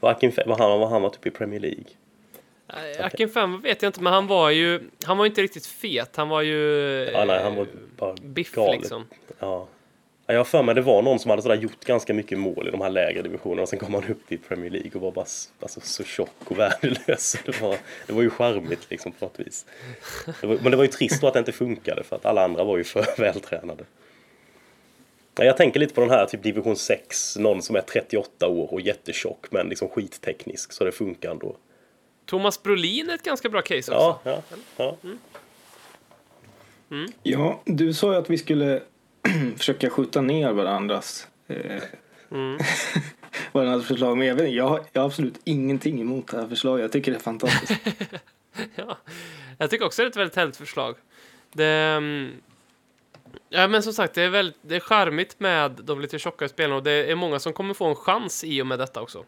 Var 0.00 0.10
Akin 0.10 0.30
Fe- 0.32 0.48
var 0.48 0.58
han, 0.58 0.80
var 0.80 0.86
han 0.88 1.02
var 1.02 1.10
typ 1.10 1.26
i 1.26 1.30
Premier 1.30 1.60
League? 1.60 1.84
Akin 3.00 3.28
Femma 3.28 3.56
vet 3.58 3.82
jag 3.82 3.88
inte, 3.88 4.00
men 4.00 4.12
han 4.12 4.26
var 4.26 4.50
ju... 4.50 4.80
Han 5.04 5.18
var 5.18 5.26
inte 5.26 5.42
riktigt 5.42 5.66
fet. 5.66 6.16
Han 6.16 6.28
var 6.28 6.42
ju... 6.42 6.60
Ja, 7.12 7.24
nej, 7.24 7.42
han 7.42 7.56
var 7.56 7.66
bara 7.96 8.14
Biff 8.14 8.52
galet. 8.52 8.80
liksom. 8.80 9.06
Ja. 9.38 9.66
Ja, 10.26 10.32
Jag 10.34 10.40
har 10.40 10.44
för 10.44 10.62
mig 10.62 10.74
det 10.74 10.80
var 10.80 11.02
någon 11.02 11.18
som 11.18 11.30
hade 11.30 11.42
sådär 11.42 11.56
gjort 11.56 11.84
ganska 11.84 12.14
mycket 12.14 12.38
mål 12.38 12.68
i 12.68 12.70
de 12.70 12.80
här 12.80 12.90
lägre 12.90 13.22
divisionerna 13.22 13.62
och 13.62 13.68
sen 13.68 13.78
kom 13.78 13.94
han 13.94 14.04
upp 14.08 14.26
till 14.28 14.38
Premier 14.38 14.70
League 14.70 14.90
och 14.94 15.00
var 15.00 15.10
bara 15.12 15.26
alltså, 15.60 15.80
så 15.80 16.04
tjock 16.04 16.30
och 16.44 16.58
värdelös. 16.58 17.36
Det 17.46 17.60
var, 17.60 17.76
det 18.06 18.12
var 18.12 18.22
ju 18.22 18.30
charmigt 18.30 18.90
liksom 18.90 19.12
på 19.12 19.24
något 19.24 19.40
vis. 19.40 19.66
Det 20.40 20.46
var, 20.46 20.58
men 20.62 20.70
det 20.70 20.76
var 20.76 20.84
ju 20.84 20.90
trist 20.90 21.20
då 21.20 21.26
att 21.26 21.32
det 21.32 21.38
inte 21.38 21.52
funkade 21.52 22.04
för 22.04 22.16
att 22.16 22.26
alla 22.26 22.44
andra 22.44 22.64
var 22.64 22.76
ju 22.76 22.84
för 22.84 23.04
vältränade. 23.18 23.84
Ja, 25.36 25.44
Jag 25.44 25.56
tänker 25.56 25.80
lite 25.80 25.94
på 25.94 26.00
den 26.00 26.10
här 26.10 26.26
typ 26.26 26.42
division 26.42 26.76
6, 26.76 27.36
någon 27.36 27.62
som 27.62 27.76
är 27.76 27.80
38 27.80 28.48
år 28.48 28.72
och 28.72 28.80
jättetjock 28.80 29.46
men 29.50 29.68
liksom 29.68 29.88
skitteknisk 29.88 30.72
så 30.72 30.84
det 30.84 30.92
funkar 30.92 31.30
ändå. 31.30 31.56
Thomas 32.26 32.62
Brolin 32.62 33.10
är 33.10 33.14
ett 33.14 33.22
ganska 33.22 33.48
bra 33.48 33.62
case 33.62 33.92
också. 33.94 34.18
Ja, 34.24 34.42
ja, 34.76 34.96
ja. 34.98 35.16
Ja, 37.22 37.62
du 37.64 37.94
sa 37.94 38.12
ju 38.12 38.18
att 38.18 38.30
vi 38.30 38.38
skulle 38.38 38.82
försöka 39.56 39.90
skjuta 39.90 40.20
ner 40.20 40.52
varandras, 40.52 41.28
eh, 41.46 41.82
Mm. 42.30 42.58
varandras 43.52 43.86
förslag. 43.86 44.18
Men 44.18 44.26
jag, 44.26 44.34
vet, 44.34 44.52
jag, 44.52 44.68
har, 44.68 44.84
jag 44.92 45.00
har 45.02 45.06
absolut 45.06 45.40
ingenting 45.44 46.00
emot 46.00 46.28
det 46.28 46.36
här 46.36 46.48
förslaget. 46.48 46.82
Jag 46.82 46.92
tycker 46.92 47.12
det 47.12 47.18
är 47.18 47.22
fantastiskt. 47.22 47.80
Ja. 48.74 48.98
Jag 49.58 49.70
tycker 49.70 49.84
också 49.86 50.02
det 50.02 50.06
är 50.06 50.10
ett 50.10 50.16
väldigt 50.16 50.36
härligt 50.36 50.56
förslag. 50.56 50.96
Det, 51.52 51.66
mm, 51.66 52.32
ja, 53.48 53.68
men 53.68 53.82
som 53.82 53.92
sagt, 53.92 54.14
det 54.14 54.22
är, 54.22 54.28
väldigt, 54.28 54.56
det 54.62 54.76
är 54.76 54.80
charmigt 54.80 55.40
med 55.40 55.70
de 55.70 56.00
lite 56.00 56.18
tjockare 56.18 56.48
spelarna 56.48 56.76
och 56.76 56.82
det 56.82 57.10
är 57.10 57.14
många 57.14 57.38
som 57.38 57.52
kommer 57.52 57.74
få 57.74 57.84
en 57.86 57.94
chans 57.94 58.44
i 58.44 58.62
och 58.62 58.66
med 58.66 58.78
detta 58.78 59.02
också. 59.02 59.24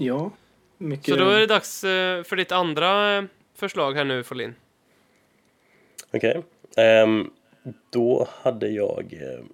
Ja, 0.00 0.30
mycket... 0.78 1.14
Så 1.14 1.20
då 1.20 1.30
är 1.30 1.40
det 1.40 1.46
dags 1.46 1.84
eh, 1.84 2.22
för 2.22 2.36
ditt 2.36 2.52
andra 2.52 3.16
eh, 3.16 3.24
förslag 3.54 3.94
här 3.94 4.04
nu, 4.04 4.22
Folin. 4.22 4.54
Okej. 6.10 6.42
Ehm, 6.76 7.30
då 7.90 8.28
hade 8.42 8.68
jag... 8.68 9.12
Eh, 9.12 9.44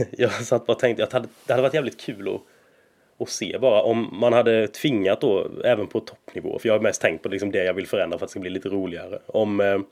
jag 0.10 0.32
satt 0.32 0.66
bara 0.66 0.72
och 0.72 0.78
tänkte 0.78 1.04
att 1.04 1.10
det 1.10 1.52
hade, 1.52 1.62
varit 1.62 1.74
jävligt 1.74 2.00
kul 2.00 2.34
att, 2.34 2.40
att 3.18 3.28
se 3.28 3.58
bara 3.58 3.82
om 3.82 4.08
man 4.12 4.32
hade 4.32 4.68
tvingat 4.68 5.20
då 5.20 5.50
även 5.64 5.86
på 5.86 6.00
toppnivå. 6.00 6.58
För 6.58 6.68
jag 6.68 6.74
har 6.74 6.80
mest 6.80 7.02
tänkt 7.02 7.22
på 7.22 7.28
liksom 7.28 7.50
det 7.50 7.64
jag 7.64 7.74
vill 7.74 7.86
förändra 7.86 8.18
för 8.18 8.24
att 8.24 8.28
det 8.28 8.30
ska 8.30 8.40
bli 8.40 8.50
lite 8.50 8.68
roligare. 8.68 9.18
Om 9.26 9.84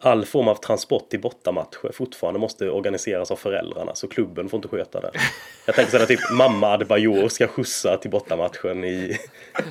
all 0.00 0.24
form 0.24 0.48
av 0.48 0.54
transport 0.54 1.10
till 1.10 1.20
bortamatcher 1.20 1.92
fortfarande 1.92 2.40
måste 2.40 2.70
organiseras 2.70 3.30
av 3.30 3.36
föräldrarna 3.36 3.94
så 3.94 4.08
klubben 4.08 4.48
får 4.48 4.58
inte 4.58 4.68
sköta 4.68 5.00
det. 5.00 5.10
Jag 5.66 5.74
tänker 5.74 5.90
sådär 5.90 6.06
typ 6.06 6.20
mamma 6.32 6.66
Adebayor 6.66 7.28
ska 7.28 7.46
skjutsa 7.46 7.96
till 7.96 8.10
bortamatchen 8.10 8.84
i, 8.84 9.18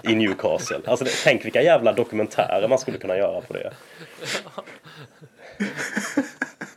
i 0.03 0.15
Newcastle. 0.15 0.79
Alltså 0.85 1.05
tänk 1.23 1.45
vilka 1.45 1.61
jävla 1.61 1.93
dokumentärer 1.93 2.67
man 2.67 2.79
skulle 2.79 2.97
kunna 2.97 3.17
göra 3.17 3.41
på 3.41 3.53
det. 3.53 3.73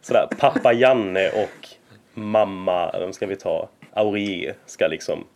Sådär, 0.03 0.29
pappa 0.39 0.73
Janne 0.73 1.31
och 1.31 1.69
mamma, 2.15 2.99
vem 2.99 3.13
ska 3.13 3.27
vi 3.27 3.37
ta? 3.37 3.69
Aurier 3.93 4.55
ska 4.67 4.87
liksom 4.87 5.27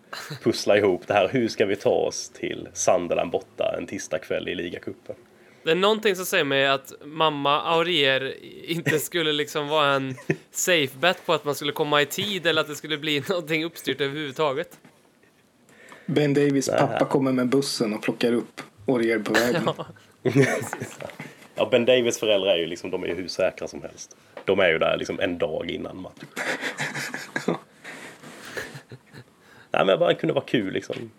pussla 0.42 0.76
ihop 0.76 1.06
det 1.06 1.14
här. 1.14 1.28
Hur 1.28 1.48
ska 1.48 1.66
vi 1.66 1.76
ta 1.76 1.90
oss 1.90 2.28
till 2.28 2.68
Sunderland 2.72 3.30
borta 3.30 3.74
en 3.78 3.86
tisdagkväll 3.86 4.48
i 4.48 4.54
ligacupen? 4.54 5.16
Det 5.64 5.70
är 5.70 5.74
någonting 5.74 6.16
som 6.16 6.26
säger 6.26 6.44
mig 6.44 6.66
att 6.66 6.92
mamma 7.04 7.62
Aurier 7.62 8.34
inte 8.64 8.98
skulle 8.98 9.32
liksom 9.32 9.68
vara 9.68 9.92
en 9.92 10.14
safe 10.50 10.98
bet 10.98 11.26
på 11.26 11.32
att 11.32 11.44
man 11.44 11.54
skulle 11.54 11.72
komma 11.72 12.02
i 12.02 12.06
tid 12.06 12.46
eller 12.46 12.60
att 12.60 12.68
det 12.68 12.74
skulle 12.74 12.98
bli 12.98 13.22
någonting 13.28 13.64
uppstyrt 13.64 14.00
överhuvudtaget. 14.00 14.78
Ben 16.06 16.34
Davis 16.34 16.68
pappa 16.68 17.04
kommer 17.04 17.32
med 17.32 17.48
bussen 17.48 17.94
och 17.94 18.02
plockar 18.02 18.32
upp 18.32 18.62
Orier 18.86 19.18
på 19.18 19.32
vägen. 19.32 19.68
Ja, 21.54 21.66
Ben 21.70 21.84
Davis 21.84 22.18
föräldrar 22.18 22.50
är 22.50 22.58
ju 22.58 22.66
liksom, 22.66 22.90
de 22.90 23.02
är 23.02 23.06
ju 23.06 23.14
hur 23.14 23.28
säkra 23.28 23.68
som 23.68 23.82
helst. 23.82 24.16
De 24.44 24.60
är 24.60 24.68
ju 24.68 24.78
där 24.78 24.96
liksom 24.96 25.20
en 25.20 25.38
dag 25.38 25.70
innan 25.70 26.00
match. 26.00 26.12
Nej, 27.46 27.56
men 29.70 29.88
jag 29.88 29.98
bara 29.98 30.08
det 30.08 30.14
kunde 30.14 30.34
vara 30.34 30.44
kul 30.44 30.72
liksom. 30.72 31.10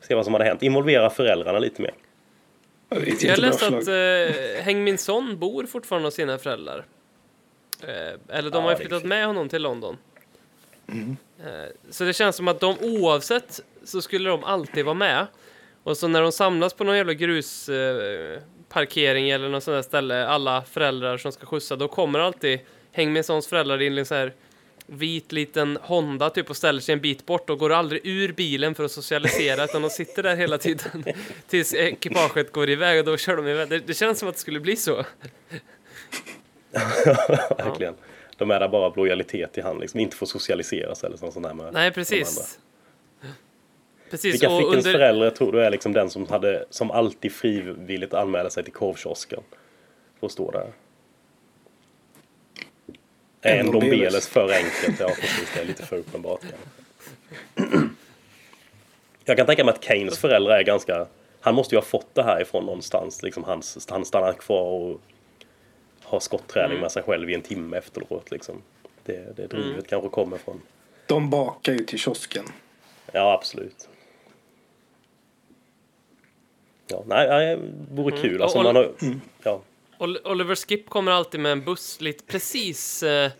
Se 0.00 0.14
vad 0.14 0.24
som 0.24 0.34
hade 0.34 0.44
hänt. 0.44 0.62
Involvera 0.62 1.10
föräldrarna 1.10 1.58
lite 1.58 1.82
mer. 1.82 1.94
Är 2.96 3.12
ett 3.12 3.22
Jag 3.22 3.38
läste 3.38 3.66
att 3.66 3.88
eh, 3.88 4.62
Heng 4.64 4.84
Min 4.84 4.98
Son 4.98 5.38
bor 5.38 5.66
fortfarande 5.66 6.06
hos 6.06 6.14
sina 6.14 6.38
föräldrar. 6.38 6.84
Eh, 7.82 8.36
eller 8.36 8.50
de 8.50 8.64
har 8.64 8.70
Ja, 8.72 8.78
ju 8.78 8.84
flyttat 8.84 9.04
med 9.04 9.26
honom 9.26 9.48
till 9.48 9.62
London. 9.62 9.96
Eh, 10.88 10.94
så 11.90 12.04
det 12.04 12.12
känns 12.12 12.36
som 12.36 12.48
att 12.48 12.60
de 12.60 12.76
oavsett 12.80 13.60
så 13.84 14.02
skulle 14.02 14.30
de 14.30 14.44
alltid 14.44 14.84
vara 14.84 14.94
med. 14.94 15.26
Och 15.82 15.96
så 15.96 16.08
när 16.08 16.22
de 16.22 16.32
samlas 16.32 16.74
på 16.74 16.84
någon 16.84 16.96
jävla 16.96 17.12
grusparkering 17.12 19.28
eh, 19.30 19.34
eller 19.34 19.48
något 19.48 19.62
sånt 19.64 19.74
där 19.76 19.82
ställe, 19.82 20.26
alla 20.26 20.62
föräldrar 20.62 21.16
som 21.16 21.32
ska 21.32 21.46
skjutsa, 21.46 21.76
då 21.76 21.88
kommer 21.88 22.18
alltid 22.18 22.60
Heng 22.92 23.12
Min 23.12 23.24
Sons 23.24 23.46
föräldrar 23.46 23.82
in 23.82 23.98
i 23.98 24.04
sån 24.04 24.16
här 24.16 24.32
vit 24.92 25.32
liten 25.32 25.78
Honda 25.82 26.30
typ 26.30 26.50
och 26.50 26.56
ställer 26.56 26.80
sig 26.80 26.92
en 26.92 27.00
bit 27.00 27.26
bort 27.26 27.50
och 27.50 27.58
går 27.58 27.72
aldrig 27.72 28.06
ur 28.06 28.32
bilen 28.32 28.74
för 28.74 28.84
att 28.84 28.90
socialisera 28.90 29.64
utan 29.64 29.82
de 29.82 29.90
sitter 29.90 30.22
där 30.22 30.36
hela 30.36 30.58
tiden 30.58 31.04
tills 31.48 31.74
ekipaget 31.74 32.52
går 32.52 32.70
iväg 32.70 32.98
och 32.98 33.04
då 33.04 33.16
kör 33.16 33.36
de 33.36 33.48
iväg. 33.48 33.68
Det, 33.68 33.78
det 33.78 33.94
känns 33.94 34.18
som 34.18 34.28
att 34.28 34.34
det 34.34 34.40
skulle 34.40 34.60
bli 34.60 34.76
så. 34.76 35.04
Verkligen. 37.58 37.94
De 38.36 38.50
är 38.50 38.60
där 38.60 38.68
bara 38.68 38.86
av 38.86 38.96
lojalitet 38.96 39.52
till 39.52 39.62
han, 39.62 39.78
liksom. 39.78 40.00
Inte 40.00 40.16
får 40.16 40.26
socialiseras 40.26 41.04
eller 41.04 41.16
sånt 41.16 41.42
där 41.42 41.54
med 41.54 41.72
Nej, 41.72 41.90
precis. 41.90 42.58
Precis, 44.10 44.34
Vilka 44.34 44.48
fickens 44.48 44.86
under... 44.86 44.92
föräldrar 44.92 45.30
tror 45.30 45.52
du 45.52 45.64
är 45.64 45.70
liksom 45.70 45.92
den 45.92 46.10
som, 46.10 46.26
hade, 46.26 46.64
som 46.70 46.90
alltid 46.90 47.32
frivilligt 47.32 48.14
anmäler 48.14 48.50
sig 48.50 48.64
till 48.64 48.72
korvkiosken? 48.72 49.40
För 50.20 50.26
att 50.26 50.32
stå 50.32 50.50
där. 50.50 50.72
Är 53.42 53.56
en. 53.58 53.70
Dombeles 53.72 54.28
för 54.28 54.52
enkelt? 54.52 55.00
Ja, 55.00 55.06
precis. 55.08 55.50
Det 55.54 55.60
är 55.60 55.64
lite 55.64 55.86
för 55.86 55.96
uppenbart. 55.96 56.40
Jag 59.24 59.36
kan 59.36 59.46
tänka 59.46 59.64
mig 59.64 59.74
att 59.74 59.84
Keynes 59.84 60.18
föräldrar 60.18 60.58
är 60.58 60.62
ganska... 60.62 61.06
Han 61.40 61.54
måste 61.54 61.74
ju 61.74 61.78
ha 61.78 61.86
fått 61.86 62.14
det 62.14 62.22
här 62.22 62.42
ifrån 62.42 62.64
någonstans. 62.66 63.22
Liksom 63.22 63.44
hans, 63.44 63.86
han 63.90 64.04
stannar 64.04 64.32
kvar 64.32 64.62
och 64.62 65.00
har 66.02 66.20
skotträning 66.20 66.80
med 66.80 66.92
sig 66.92 67.02
själv 67.02 67.30
i 67.30 67.34
en 67.34 67.42
timme 67.42 67.76
efteråt. 67.78 68.30
Liksom. 68.30 68.62
Det, 69.04 69.36
det 69.36 69.46
drivet 69.46 69.88
kanske 69.88 70.08
kommer 70.08 70.38
från... 70.38 70.60
De 71.06 71.30
bakar 71.30 71.72
ju 71.72 71.84
till 71.84 71.98
kiosken. 71.98 72.44
Ja, 73.12 73.32
absolut. 73.32 73.88
Ja, 76.86 77.02
nej, 77.06 77.28
nej, 77.28 77.56
det 77.56 78.02
vore 78.02 78.16
kul. 78.16 78.42
Alltså, 78.42 78.58
Och- 78.58 78.64
man 78.64 78.76
har, 78.76 78.92
ja, 79.42 79.50
Ol- 79.52 79.60
Oliver 80.02 80.54
Skip 80.54 80.88
kommer 80.88 81.12
alltid 81.12 81.40
med 81.40 81.52
en 81.52 81.64
buss 81.64 82.00
lite 82.00 82.24
precis, 82.24 83.02
eh, 83.02 83.30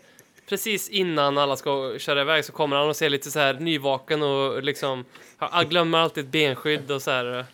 precis 0.49 0.89
innan 0.89 1.37
alla 1.37 1.55
ska 1.55 1.99
köra 1.99 2.21
iväg 2.21 2.45
så 2.45 2.51
kommer 2.51 2.75
han 2.75 2.89
och 2.89 2.95
ser 2.95 3.09
lite 3.09 3.31
så 3.31 3.39
här 3.39 3.53
nyvaken 3.53 4.23
och 4.23 4.63
liksom 4.63 5.05
han 5.37 5.69
glömmer 5.69 5.97
alltid 5.97 6.23
ett 6.25 6.31
benskydd 6.31 6.91
och 6.91 7.01
så 7.01 7.11
här. 7.11 7.39
eh, 7.39 7.45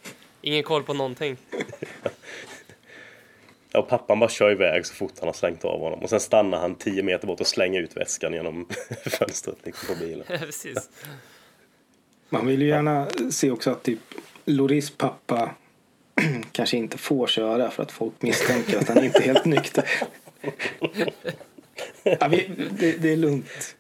ingen 0.42 0.64
koll 0.64 0.84
på 0.84 0.94
någonting. 0.94 1.38
ja, 3.72 3.80
och 3.80 3.90
pappan 3.90 4.20
bara 4.20 4.30
kör 4.30 4.52
iväg 4.52 4.86
så 4.86 4.94
fort 4.94 5.14
han 5.20 5.28
har 5.28 5.34
slängt 5.34 5.66
av 5.66 5.80
honom. 5.80 6.00
Och 6.00 6.10
sen 6.10 6.20
stannar 6.20 6.60
han 6.60 6.76
10 6.76 7.04
meter 7.04 7.28
bort 7.28 7.40
och 7.40 7.48
slänger 7.48 7.82
ut 7.82 7.98
väskan 7.98 8.34
genom 8.34 8.68
fönstret 9.06 9.58
liksom, 9.64 9.96
på 9.96 10.06
bilen. 10.06 10.26
precis. 10.40 10.90
Man 12.30 12.48
vill 12.48 12.62
ju 12.62 12.68
gärna 12.68 13.08
se 13.32 13.52
också 13.52 13.72
att 13.72 13.84
typ 13.84 14.00
Loris 14.46 14.90
pappa 14.90 15.56
kanske 16.52 16.78
inte 16.78 16.98
får 16.98 17.28
köra 17.28 17.72
för 17.72 17.84
att 17.84 17.92
folk 17.92 18.14
misstänker 18.20 18.78
att 18.78 18.88
han 18.88 19.04
inte 19.04 19.20
är 19.20 19.24
helt 19.24 19.46
nykter. 19.46 19.84
Ja, 22.04 22.28
vi, 22.28 22.50
det, 22.80 22.92
det 22.92 23.12
är 23.12 23.18
lugnt. 23.18 23.76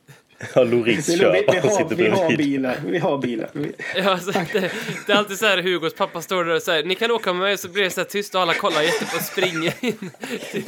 Ja, 0.55 0.63
Loris 0.63 1.19
kör. 1.19 1.34
Vi, 1.34 1.46
vi, 1.51 1.58
har, 1.58 1.96
vi 1.96 2.10
har 2.10 2.38
bilar. 2.38 2.77
Vi 2.86 2.98
har 2.98 3.17
bilar. 3.17 3.50
Ja, 3.96 4.12
alltså, 4.12 4.31
det, 4.31 4.72
det 5.08 5.13
är 5.13 5.17
alltid 5.17 5.38
så 5.38 5.46
här 5.46 5.63
Hugos 5.63 5.93
pappa 5.93 6.22
står 6.22 6.43
där 6.43 6.55
och 6.55 6.62
säger 6.62 6.84
ni 6.84 6.96
kan 6.96 7.12
åka 7.12 7.34
med 7.34 7.41
mig 7.41 7.58
så 7.58 7.69
blir 7.69 7.84
det 7.84 7.89
så 7.89 8.01
här 8.01 8.05
tyst 8.05 8.36
och 8.36 8.41
alla 8.41 8.53
kollar 8.53 8.81
jättepå 8.81 9.17
och 9.17 9.24
springer 9.24 9.74
in 9.81 10.12
till, 10.51 10.63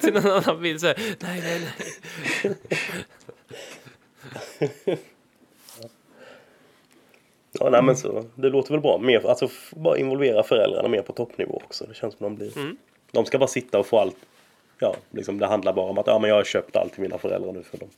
till 0.00 0.14
någon 0.14 0.26
annan 0.26 0.62
bil 0.62 0.80
så 0.80 0.86
här, 0.86 0.96
nej, 1.20 1.42
nej, 1.42 1.60
nej. 4.86 4.98
Ja, 7.60 7.70
nej, 7.70 7.82
men 7.82 7.96
så, 7.96 8.24
det 8.34 8.48
låter 8.48 8.70
väl 8.70 8.80
bra. 8.80 8.98
Mer, 8.98 9.26
alltså, 9.26 9.48
bara 9.70 9.98
involvera 9.98 10.42
föräldrarna 10.42 10.88
mer 10.88 11.02
på 11.02 11.12
toppnivå 11.12 11.62
också. 11.64 11.84
Det 11.88 11.94
känns 11.94 12.14
som 12.14 12.24
de 12.24 12.36
blir... 12.36 12.58
Mm. 12.58 12.76
De 13.10 13.24
ska 13.24 13.38
bara 13.38 13.48
sitta 13.48 13.78
och 13.78 13.86
få 13.86 13.98
allt. 13.98 14.16
Ja, 14.78 14.96
liksom, 15.10 15.38
det 15.38 15.46
handlar 15.46 15.72
bara 15.72 15.90
om 15.90 15.98
att 15.98 16.06
ja, 16.06 16.18
men 16.18 16.30
jag 16.30 16.36
har 16.36 16.44
köpt 16.44 16.76
allt 16.76 16.92
till 16.92 17.02
mina 17.02 17.18
föräldrar 17.18 17.52
nu 17.52 17.62
för 17.62 17.78
dem. 17.78 17.88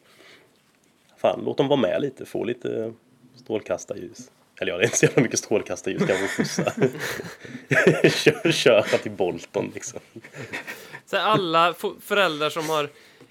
Fan, 1.16 1.42
låt 1.44 1.56
dem 1.56 1.68
vara 1.68 1.80
med 1.80 2.02
lite. 2.02 2.26
Få 2.26 2.44
lite 2.44 2.92
strålkastarljus. 3.34 4.30
Eller 4.60 4.72
ja, 4.72 4.78
det 4.78 4.82
är 4.82 4.86
inte 4.86 4.96
så 4.96 5.06
jävla 5.06 5.22
mycket 5.22 5.38
strålkastarljus 5.38 6.02
kanske 6.06 6.24
att 6.24 6.30
skjutsa. 6.30 6.62
Kör, 8.08 8.52
köra 8.52 8.82
till 8.82 9.10
Bolton 9.10 9.70
liksom. 9.74 10.00
Så 11.06 11.16
alla 11.16 11.74
föräldrar 12.00 12.50
som 12.50 12.68
har 12.68 12.88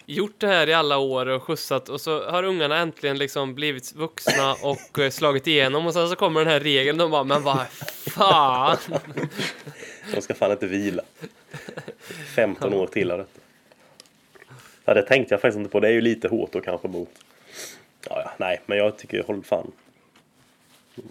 gjort 0.10 0.40
det 0.40 0.48
här 0.48 0.70
i 0.70 0.74
alla 0.74 0.98
år 0.98 1.26
och 1.26 1.44
skjutsat 1.44 1.90
och 1.90 2.02
så 2.02 2.30
har 2.30 2.44
ungarna 2.44 2.78
äntligen 2.78 3.18
liksom 3.18 3.56
blivit 3.56 3.94
vuxna 3.94 4.56
och 4.62 5.00
eh, 5.00 5.10
slagit 5.10 5.48
igenom 5.48 5.88
och 5.88 5.94
sen 5.94 6.10
så 6.10 6.16
kommer 6.16 6.40
den 6.40 6.50
här 6.50 6.60
regeln 6.60 7.02
och 7.02 7.06
de 7.06 7.12
bara, 7.12 7.24
men 7.24 7.44
vad 7.44 7.68
fan. 8.08 8.78
De 10.14 10.22
ska 10.22 10.34
fan 10.34 10.52
inte 10.52 10.68
vila. 10.68 11.04
15 12.36 12.74
år 12.74 12.88
till 12.88 13.12
av 13.12 13.18
detta. 13.18 13.40
Ja, 14.86 14.94
det 14.94 15.02
tänkte 15.02 15.34
jag 15.34 15.42
faktiskt 15.42 15.58
inte 15.58 15.70
på. 15.70 15.80
Det 15.80 15.88
är 15.88 15.92
ju 15.92 16.02
lite 16.02 16.28
hårt 16.28 16.52
då 16.52 16.62
kanske 16.62 16.88
mot... 16.88 17.10
Ja, 18.10 18.22
ja, 18.26 18.32
nej, 18.38 18.62
men 18.66 18.78
jag 18.78 18.98
tycker 18.98 19.24
håll 19.24 19.44
fan. 19.44 19.72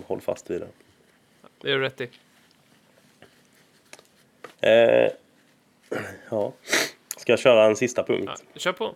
Håll 0.07 0.21
fast 0.21 0.51
vid 0.51 0.61
det. 0.61 0.69
Det 1.61 1.71
är 1.71 1.75
du 1.75 1.81
rätt 1.81 2.01
i. 2.01 2.09
Eh, 4.61 5.11
ja. 6.31 6.53
Ska 7.29 7.33
jag 7.33 7.39
köra 7.39 7.65
en 7.65 7.77
sista 7.77 8.03
punkt? 8.03 8.31
Ja, 8.53 8.61
kör 8.61 8.73
på. 8.73 8.95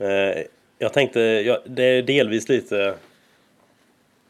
Eh, 0.00 0.44
jag 0.78 0.92
tänkte, 0.92 1.20
ja, 1.20 1.62
det 1.66 1.82
är 1.82 2.02
delvis 2.02 2.48
lite 2.48 2.94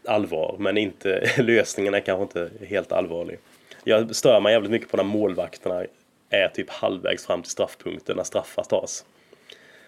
allvar, 0.04 0.56
men 0.59 0.78
inte, 0.78 1.30
lösningen 1.42 1.94
är 1.94 2.00
kanske 2.00 2.23
inte 2.23 2.66
helt 2.66 2.92
allvarlig. 2.92 3.38
Jag 3.85 4.16
stör 4.16 4.40
mig 4.40 4.52
jävligt 4.52 4.71
mycket 4.71 4.90
på 4.90 4.97
när 4.97 5.04
målvakterna 5.04 5.85
är 6.30 6.49
typ 6.49 6.71
halvvägs 6.71 7.26
fram 7.26 7.42
till 7.42 7.50
straffpunkten 7.50 8.16
när 8.16 8.25
straffar 8.25 8.64
tas. 8.64 9.04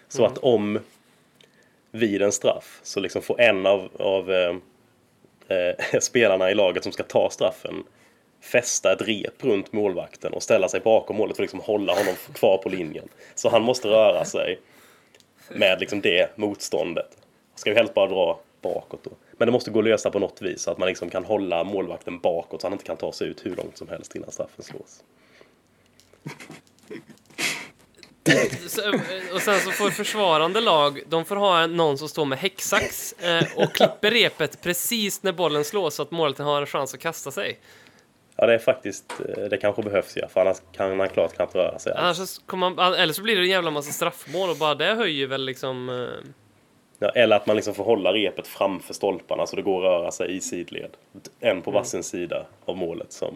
Så 0.09 0.25
att 0.25 0.38
om 0.38 0.78
vid 1.90 2.23
en 2.23 2.33
straff 2.33 2.80
så 2.83 3.00
liksom 3.00 3.23
får 3.23 3.40
en 3.40 3.66
av, 3.66 3.90
av 3.99 4.33
eh, 4.33 4.56
eh, 5.49 5.99
spelarna 6.00 6.50
i 6.50 6.54
laget 6.54 6.83
som 6.83 6.92
ska 6.92 7.02
ta 7.02 7.30
straffen 7.30 7.85
fästa 8.44 8.92
ett 8.92 9.02
rep 9.02 9.44
runt 9.44 9.72
målvakten 9.72 10.32
och 10.32 10.42
ställa 10.42 10.68
sig 10.68 10.80
bakom 10.80 11.16
målet 11.16 11.36
för 11.36 11.42
att 11.42 11.44
liksom 11.44 11.60
hålla 11.60 11.92
honom 11.92 12.14
kvar 12.34 12.58
på 12.58 12.68
linjen. 12.68 13.08
Så 13.34 13.48
han 13.48 13.62
måste 13.62 13.88
röra 13.88 14.24
sig 14.24 14.60
med 15.48 15.80
liksom 15.80 16.00
det 16.00 16.38
motståndet. 16.38 17.18
Ska 17.54 17.70
ju 17.70 17.76
helst 17.76 17.94
bara 17.94 18.06
dra 18.06 18.40
bakåt 18.62 19.04
då. 19.04 19.10
Men 19.32 19.46
det 19.46 19.52
måste 19.52 19.70
gå 19.70 19.78
att 19.78 19.84
lösa 19.84 20.10
på 20.10 20.18
något 20.18 20.42
vis 20.42 20.62
så 20.62 20.70
att 20.70 20.78
man 20.78 20.88
liksom 20.88 21.10
kan 21.10 21.24
hålla 21.24 21.64
målvakten 21.64 22.18
bakåt 22.18 22.60
så 22.60 22.66
han 22.66 22.72
inte 22.72 22.84
kan 22.84 22.96
ta 22.96 23.12
sig 23.12 23.28
ut 23.28 23.46
hur 23.46 23.56
långt 23.56 23.78
som 23.78 23.88
helst 23.88 24.16
innan 24.16 24.30
straffen 24.30 24.64
slås. 24.64 25.02
Och 29.34 29.42
sen 29.42 29.60
så 29.60 29.70
får 29.70 29.90
försvarande 29.90 30.60
lag, 30.60 31.02
de 31.08 31.24
får 31.24 31.36
ha 31.36 31.66
någon 31.66 31.98
som 31.98 32.08
står 32.08 32.24
med 32.24 32.38
häcksax 32.38 33.12
eh, 33.12 33.44
och 33.56 33.72
klipper 33.72 34.10
repet 34.10 34.62
precis 34.62 35.22
när 35.22 35.32
bollen 35.32 35.64
slås 35.64 35.94
så 35.94 36.02
att 36.02 36.10
målet 36.10 36.38
har 36.38 36.60
en 36.60 36.66
chans 36.66 36.94
att 36.94 37.00
kasta 37.00 37.30
sig. 37.30 37.58
Ja, 38.36 38.46
det 38.46 38.54
är 38.54 38.58
faktiskt, 38.58 39.12
eh, 39.28 39.44
det 39.44 39.56
kanske 39.56 39.82
behövs 39.82 40.16
ja, 40.16 40.28
för 40.28 40.40
annars 40.40 40.56
kan 40.72 40.98
han 41.00 41.08
klart 41.08 41.34
knappt 41.34 41.54
röra 41.54 41.78
sig. 41.78 41.92
Annars 41.96 42.38
kommer 42.46 42.70
man, 42.70 42.94
eller 42.94 43.12
så 43.12 43.22
blir 43.22 43.36
det 43.36 43.42
en 43.42 43.48
jävla 43.48 43.70
massa 43.70 43.92
straffmål 43.92 44.50
och 44.50 44.56
bara 44.56 44.74
det 44.74 44.94
höjer 44.94 45.26
väl 45.26 45.44
liksom... 45.44 45.88
eh, 45.88 46.30
Ja, 46.98 47.08
eller 47.08 47.36
att 47.36 47.46
man 47.46 47.56
liksom 47.56 47.74
får 47.74 47.84
hålla 47.84 48.12
repet 48.12 48.46
framför 48.46 48.94
stolparna 48.94 49.46
så 49.46 49.56
det 49.56 49.62
går 49.62 49.78
att 49.86 50.00
röra 50.00 50.10
sig 50.10 50.36
i 50.36 50.40
sidled. 50.40 50.90
En 51.40 51.62
på 51.62 51.70
varsin 51.70 52.02
sida 52.02 52.46
av 52.64 52.76
målet 52.76 53.12
som 53.12 53.34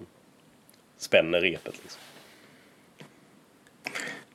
spänner 0.99 1.41
repet. 1.41 1.75
Liksom. 1.83 2.01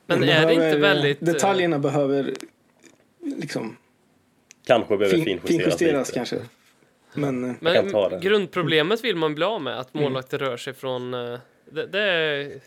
Men 0.06 0.20
Det 0.20 0.32
är 0.32 0.46
det 0.46 0.52
inte 0.52 0.60
behöver- 0.60 0.80
väldigt... 0.80 1.22
eh, 1.22 1.26
Detaljerna 1.26 1.78
behöver 1.78 2.34
liksom 3.20 3.76
Kanske 4.66 4.96
behöver 4.96 5.16
fin, 5.16 5.24
finjusteras, 5.24 5.48
finjusteras 5.78 6.08
lite. 6.08 6.18
kanske. 6.18 6.36
Men 7.14 7.44
eh, 7.50 7.56
Jag 7.60 7.74
kan 7.74 7.90
ta 7.90 8.08
det. 8.08 8.18
grundproblemet 8.18 9.04
vill 9.04 9.16
man 9.16 9.34
bli 9.34 9.44
av 9.44 9.62
med, 9.62 9.78
att 9.80 9.94
målvakter 9.94 10.38
rör 10.38 10.56
sig 10.56 10.74
från... 10.74 11.14
eh, 11.14 11.38
Det, 11.64 11.86
det, 11.86 12.60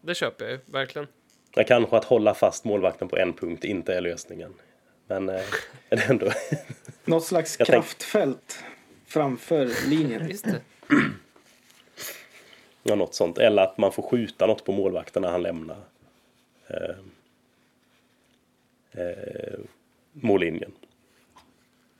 det 0.00 0.14
köper 0.14 0.44
jag 0.44 0.52
ju, 0.52 0.58
verkligen. 0.66 1.08
Ja, 1.54 1.64
kanske 1.64 1.96
att 1.96 2.04
hålla 2.04 2.34
fast 2.34 2.64
målvakten 2.64 3.08
på 3.08 3.16
en 3.16 3.32
punkt 3.32 3.64
inte 3.64 3.94
är 3.94 4.00
lösningen. 4.00 4.54
Men 5.06 5.28
eh, 5.28 5.34
är 5.88 5.96
det 5.96 6.04
ändå... 6.10 6.30
något 7.04 7.24
slags 7.24 7.56
Jag 7.58 7.66
tänk- 7.68 7.84
kraftfält 7.84 8.64
framför 9.06 9.70
linjen. 9.88 10.28
Just 10.28 10.44
det. 10.44 10.60
Ja, 12.82 12.94
något 12.94 13.14
sånt. 13.14 13.38
Eller 13.38 13.62
att 13.62 13.78
man 13.78 13.92
får 13.92 14.02
skjuta 14.02 14.46
något 14.46 14.64
på 14.64 14.72
målvakten 14.72 15.22
när 15.22 15.30
han 15.30 15.42
lämnar 15.42 15.78
eh, 16.68 16.96
eh, 18.92 19.58
mållinjen. 20.12 20.72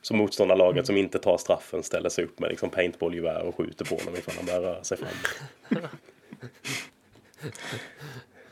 Så 0.07 0.13
motståndarlaget 0.13 0.85
som 0.85 0.97
inte 0.97 1.19
tar 1.19 1.37
straffen 1.37 1.83
ställer 1.83 2.09
sig 2.09 2.23
upp 2.23 2.39
med 2.39 2.49
liksom 2.49 2.69
paintballgevär 2.69 3.41
och 3.41 3.55
skjuter 3.55 3.85
på 3.85 3.95
honom 3.95 4.15
ifall 4.15 4.35
han 4.35 4.45
börjar 4.45 4.61
röra 4.61 4.83
sig 4.83 4.97
fram. 4.97 5.09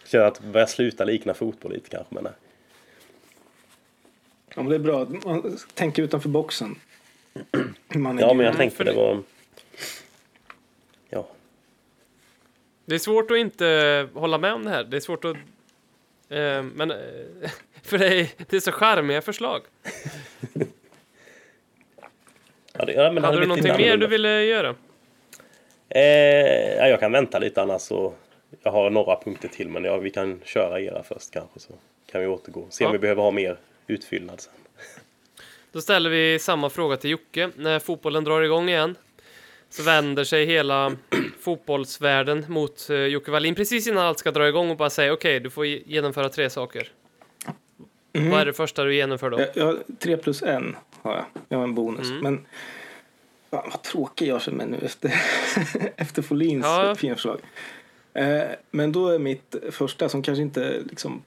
Känner 0.06 0.26
att 0.26 0.42
det 0.42 0.48
börjar 0.48 0.68
sluta 0.68 1.04
likna 1.04 1.34
fotboll 1.34 1.74
lite 1.74 1.90
kanske, 1.90 2.16
men 2.16 2.24
nej. 2.24 2.34
Ja, 4.56 4.62
men 4.62 4.70
det 4.70 4.76
är 4.76 4.80
bra. 4.80 5.08
Man 5.26 5.58
tänker 5.74 6.04
utanför 6.04 6.30
boxen. 6.30 6.76
Man 7.88 8.18
Ja, 8.20 8.34
men 8.34 8.46
jag 8.46 8.58
tänkte 8.58 8.84
det 8.84 8.94
var... 8.94 9.24
Ja, 11.10 11.28
Det 12.86 12.96
är 12.96 13.00
svårt 13.00 13.32
att 13.32 13.38
inte 13.38 14.10
hålla 14.14 14.38
med 14.38 14.54
om 14.54 14.64
det 14.64 14.70
här. 14.70 14.84
Det 14.84 14.98
är 14.98 15.02
svårt 15.02 15.26
att... 15.26 15.36
Eh, 16.30 16.64
men... 16.64 16.92
Eh, 16.92 16.98
för 17.84 17.98
det 17.98 18.20
är, 18.20 18.30
det 18.50 18.56
är 18.56 18.60
så 18.60 18.72
charmiga 18.72 19.22
förslag. 19.22 19.62
Ja, 22.78 22.86
det, 22.86 22.94
ja 22.94 23.12
men 23.12 23.16
det 23.16 23.28
Hade 23.28 23.40
du 23.40 23.48
någonting 23.48 23.78
mer 23.78 23.98
du 23.98 24.08
ville 24.08 24.44
göra? 24.44 24.76
Eh, 25.90 26.76
ja, 26.78 26.88
jag 26.88 27.00
kan 27.00 27.12
vänta 27.12 27.40
lite 27.40 27.62
annars 27.62 27.82
så 27.82 28.14
jag 28.64 28.72
har 28.72 28.90
några 28.90 29.16
punkter 29.16 29.48
till 29.48 29.70
men 29.70 29.84
ja, 29.84 29.98
vi 29.98 30.10
kan 30.10 30.42
köra 30.44 30.82
era 30.82 31.04
först 31.04 31.32
kanske 31.32 31.60
så 31.60 31.74
kan 32.12 32.22
vi 32.22 32.28
återgå. 32.28 32.68
Se 32.70 32.84
om 32.86 32.88
Ja. 32.88 32.92
vi 32.92 33.00
behöver 33.00 33.22
ha 33.22 33.32
mer 33.32 33.58
utfyllnad 33.88 34.42
sen. 34.42 34.54
Då 35.72 35.82
ställer 35.82 36.10
vi 36.10 36.40
samma 36.40 36.70
fråga 36.70 36.98
till 36.98 37.10
Jocke. 37.10 37.50
När 37.56 37.80
fotbollen 37.80 38.24
drar 38.24 38.42
igång 38.42 38.70
igen 38.70 38.96
så 39.70 39.84
vänder 39.84 40.24
sig 40.24 40.46
hela 40.46 40.96
fotbollsvärlden 41.40 42.46
mot 42.48 42.90
eh, 42.90 42.96
Jocke 42.98 43.32
Wallin 43.32 43.56
precis 43.56 43.88
innan 43.88 44.06
allt 44.06 44.20
ska 44.20 44.32
dra 44.32 44.48
igång 44.48 44.70
och 44.72 44.78
bara 44.78 44.90
säga 44.90 45.14
okej, 45.14 45.40
du 45.40 45.50
får 45.50 45.66
ge- 45.66 45.82
genomföra 45.86 46.30
tre 46.30 46.50
saker. 46.50 46.88
Mm. 48.14 48.32
Vad 48.32 48.42
är 48.42 48.46
det 48.46 48.54
första 48.54 48.84
du 48.84 48.96
genomför 48.96 49.30
då? 49.30 49.40
Jag, 49.54 49.78
tre 50.00 50.18
plus 50.18 50.44
en 50.44 50.76
har 51.06 51.16
jag. 51.16 51.26
Jag 51.50 51.58
har 51.58 51.64
en 51.64 51.76
bonus. 51.76 52.10
Mm. 52.10 52.24
Men 52.24 52.46
fan, 53.50 53.70
vad 53.72 53.82
tråkig 53.84 54.28
jag 54.28 54.42
känner 54.42 54.58
mig 54.58 54.68
nu 54.68 54.86
efter, 54.86 55.14
efter 55.98 56.22
Folins 56.22 56.66
Ja. 56.66 56.96
fina 56.98 57.16
förslag. 57.16 57.40
Eh, 58.14 58.44
men 58.72 58.92
då 58.92 59.08
är 59.08 59.20
mitt 59.20 59.56
första 59.72 60.10
som 60.10 60.22
kanske 60.24 60.42
inte 60.42 60.80
liksom 60.90 61.22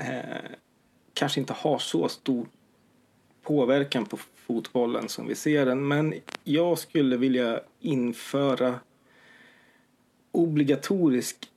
eh, 0.00 0.50
kanske 1.14 1.40
inte 1.40 1.52
har 1.52 1.78
så 1.78 2.08
stor 2.08 2.46
påverkan 3.42 4.06
på 4.06 4.18
fotbollen 4.46 5.08
som 5.08 5.26
vi 5.28 5.34
ser 5.34 5.66
den. 5.66 5.88
Men 5.88 6.14
jag 6.44 6.78
skulle 6.78 7.16
vilja 7.16 7.60
införa 7.80 8.74
obligatorisk 10.32 11.48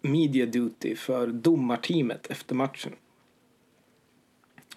media 0.00 0.46
duty 0.46 0.96
för 0.96 1.26
domarteamet 1.26 2.26
efter 2.26 2.54
matchen. 2.54 2.92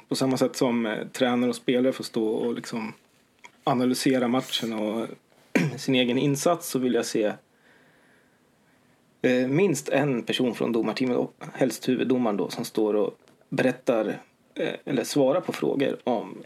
På 0.09 0.15
samma 0.15 0.37
sätt 0.37 0.55
som 0.55 0.85
eh, 0.85 1.07
tränare 1.07 1.49
och 1.49 1.55
spelare 1.55 1.93
får 1.93 2.03
stå 2.03 2.27
och 2.27 2.53
liksom 2.53 2.93
analysera 3.63 4.27
matchen 4.27 4.73
och 4.73 5.07
sin 5.77 5.95
egen 5.95 6.17
insats 6.17 6.69
så 6.69 6.79
vill 6.79 6.93
jag 6.93 7.05
se 7.05 7.33
eh, 9.21 9.47
minst 9.47 9.89
en 9.89 10.23
person 10.23 10.55
från 10.55 10.71
domarteamet, 10.71 11.17
och 11.17 11.33
helst 11.53 11.89
huvuddomaren 11.89 12.37
då, 12.37 12.49
som 12.49 12.65
står 12.65 12.93
och 12.93 13.17
berättar 13.49 14.19
eh, 14.55 14.73
eller 14.85 15.03
svarar 15.03 15.41
på 15.41 15.53
frågor 15.53 15.97
om 16.03 16.43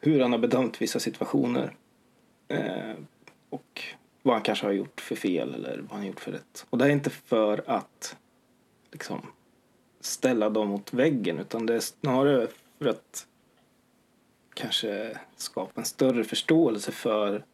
hur 0.00 0.20
han 0.20 0.32
har 0.32 0.38
bedömt 0.38 0.82
vissa 0.82 1.00
situationer 1.00 1.74
eh, 2.48 2.94
och 3.50 3.82
vad 4.22 4.34
han 4.34 4.42
kanske 4.42 4.66
har 4.66 4.72
gjort 4.72 5.00
för 5.00 5.16
fel 5.16 5.54
eller 5.54 5.76
vad 5.76 5.90
han 5.90 6.00
har 6.00 6.06
gjort 6.06 6.20
för 6.20 6.32
rätt. 6.32 6.66
Och 6.70 6.78
det 6.78 6.84
är 6.84 6.88
inte 6.88 7.10
för 7.10 7.62
att 7.66 8.16
liksom 8.92 9.20
ställa 10.00 10.50
dem 10.50 10.68
mot 10.68 10.92
väggen 10.92 11.38
utan 11.38 11.66
det 11.66 11.74
är 11.74 11.80
snarare 11.80 12.48
för 12.78 12.86
att 12.86 13.26
kanske 14.54 15.18
skapa 15.36 15.80
en 15.80 15.84
större 15.84 16.24
förståelse 16.24 16.92
för 16.92 17.44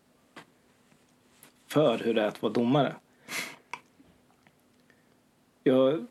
för 1.66 1.98
hur 1.98 2.14
det 2.14 2.22
är 2.22 2.26
att 2.26 2.42
vara 2.42 2.52
domare. 2.52 2.94
Jag, 5.62 6.06